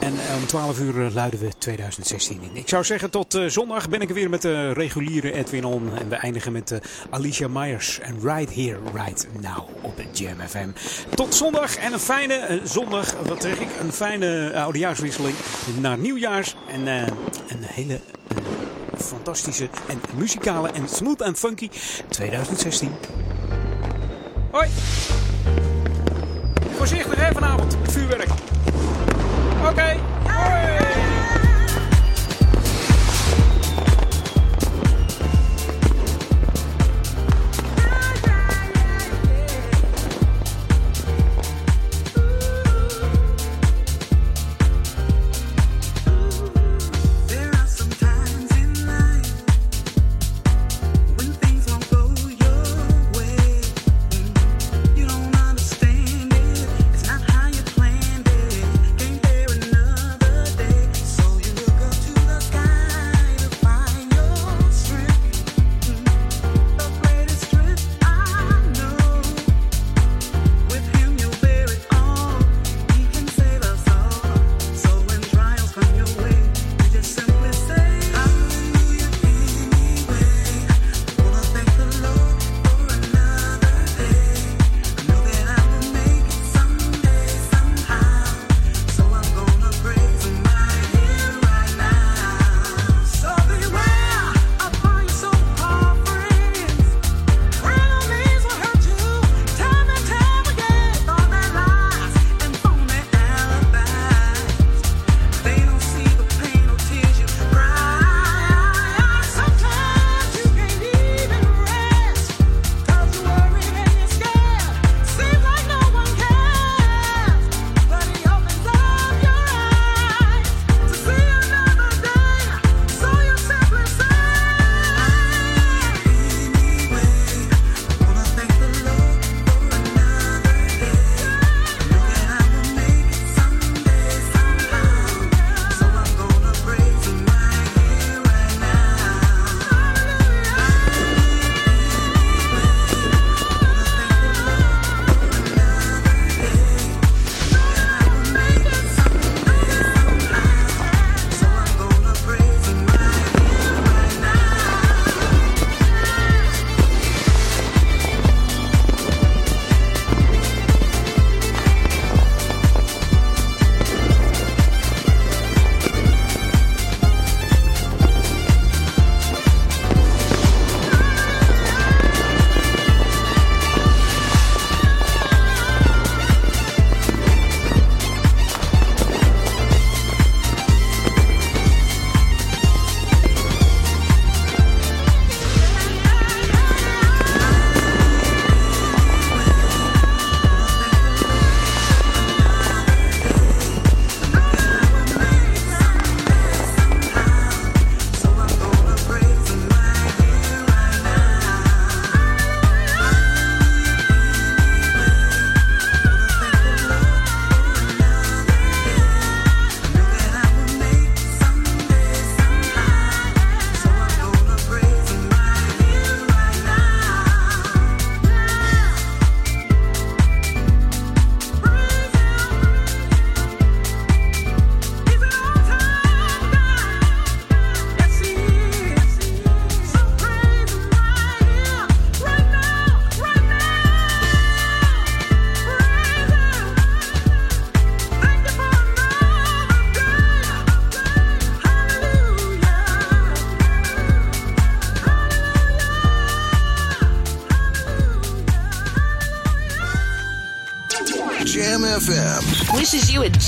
En 0.00 0.12
eh, 0.12 0.36
om 0.36 0.46
12 0.46 0.80
uur 0.80 1.06
eh, 1.06 1.14
luiden 1.14 1.40
we 1.40 1.48
2016 1.58 2.40
in. 2.42 2.56
Ik 2.56 2.68
zou 2.68 2.84
zeggen, 2.84 3.10
tot 3.10 3.34
eh, 3.34 3.46
zondag 3.46 3.88
ben 3.88 4.00
ik 4.00 4.08
er 4.08 4.14
weer 4.14 4.30
met 4.30 4.42
de 4.42 4.72
reguliere 4.72 5.32
Edwin 5.32 5.64
On. 5.64 5.96
En 5.98 6.08
we 6.08 6.14
eindigen 6.14 6.52
met 6.52 6.80
Alicia 7.10 7.48
Myers 7.48 7.98
en 7.98 8.20
Right 8.22 8.54
Here, 8.54 8.78
Right 8.94 9.26
Now 9.40 9.68
op 9.82 9.96
het 9.96 10.18
Jam 10.18 10.36
FM. 10.48 10.68
Tot 11.14 11.34
zondag 11.34 11.76
en 11.76 11.92
een 11.92 11.98
fijne 11.98 12.60
zondag, 12.64 13.14
wat 13.26 13.42
zeg 13.42 13.58
ik, 13.60 13.68
een 13.80 13.92
fijne 13.92 14.52
oudejaarswisseling 14.54 15.36
naar 15.80 15.98
nieuwjaars. 15.98 16.56
En 16.68 16.86
een 16.86 17.62
hele 17.62 18.00
fantastische 18.96 19.68
en 19.88 20.00
muzikale 20.16 20.68
en 20.68 20.88
smooth 20.88 21.20
en 21.20 21.36
funky 21.36 21.68
2016. 22.08 22.90
Hoi! 24.50 24.68
Voorzichtig 26.76 27.16
hè 27.16 27.32
vanavond, 27.32 27.76
vuurwerk. 27.82 28.28
Oké. 29.68 29.96
Hoi. 30.24 30.60
There 30.78 30.89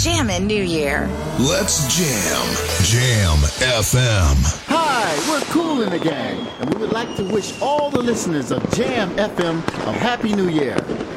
wishes 0.04 0.16
you 0.16 0.22
a 0.22 0.24
jammin' 0.24 0.46
new 0.46 0.62
year. 0.62 1.08
Let's 1.38 1.94
jam. 1.94 2.46
Jam 2.84 3.38
FM. 3.60 4.66
Hi, 4.68 5.28
we're 5.28 5.40
Cool 5.52 5.82
in 5.82 5.90
the 5.90 5.98
Gang, 5.98 6.46
and 6.60 6.74
we 6.74 6.80
would 6.80 6.92
like 6.92 7.14
to 7.16 7.24
wish 7.24 7.60
all 7.60 7.90
the 7.90 8.00
listeners 8.00 8.50
of 8.50 8.62
Jam 8.72 9.10
FM 9.16 9.58
a 9.86 9.92
Happy 9.92 10.34
New 10.34 10.48
Year. 10.48 10.76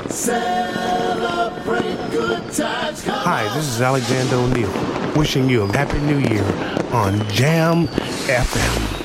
Celebrate 0.10 1.96
good 2.12 2.52
times. 2.52 3.04
Come 3.04 3.16
Hi, 3.16 3.44
this 3.56 3.68
is 3.68 3.82
Alexander 3.82 4.36
O'Neill, 4.36 4.72
wishing 5.16 5.50
you 5.50 5.64
a 5.64 5.78
happy 5.78 6.00
new 6.00 6.18
year 6.18 6.46
on 6.94 7.28
Jam 7.30 7.88
FM. 8.28 9.02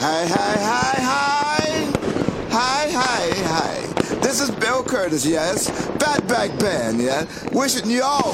Hi, 0.00 0.26
hi, 0.26 0.56
hi, 0.58 1.00
hi. 1.00 1.54
Hi, 2.50 2.90
hi, 2.90 3.32
hi. 3.48 3.94
This 4.20 4.40
is 4.40 4.50
Bill 4.50 4.82
Curtis, 4.82 5.24
yes. 5.26 5.70
Fatback 5.98 6.58
Band, 6.58 7.00
yeah. 7.00 7.26
Wishing 7.52 7.90
you 7.90 8.02
all 8.02 8.32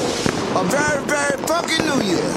a 0.56 0.64
very, 0.64 1.04
very 1.04 1.36
funky 1.46 1.80
new 1.82 2.02
year. 2.02 2.34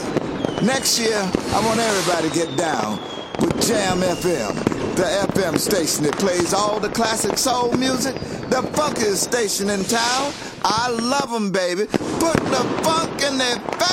Next 0.61 0.99
year, 0.99 1.17
I 1.17 1.65
want 1.65 1.79
everybody 1.79 2.29
to 2.29 2.35
get 2.35 2.55
down 2.57 2.99
with 3.41 3.67
Jam 3.67 3.99
FM, 4.01 4.53
the 4.95 5.03
FM 5.33 5.57
station 5.57 6.03
that 6.03 6.17
plays 6.19 6.53
all 6.53 6.79
the 6.79 6.89
classic 6.89 7.37
soul 7.39 7.73
music, 7.73 8.13
the 8.49 8.61
funkiest 8.77 9.17
station 9.17 9.69
in 9.71 9.83
town. 9.85 10.31
I 10.63 10.89
love 10.89 11.31
them, 11.31 11.51
baby. 11.51 11.85
Put 11.85 12.37
the 12.53 12.63
funk 12.83 13.21
in 13.23 13.37
their 13.39 13.57
face. 13.59 13.92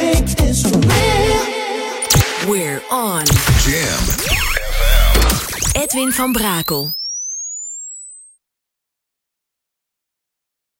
Edwin 5.71 6.11
van 6.11 6.31
Brakel. 6.31 7.00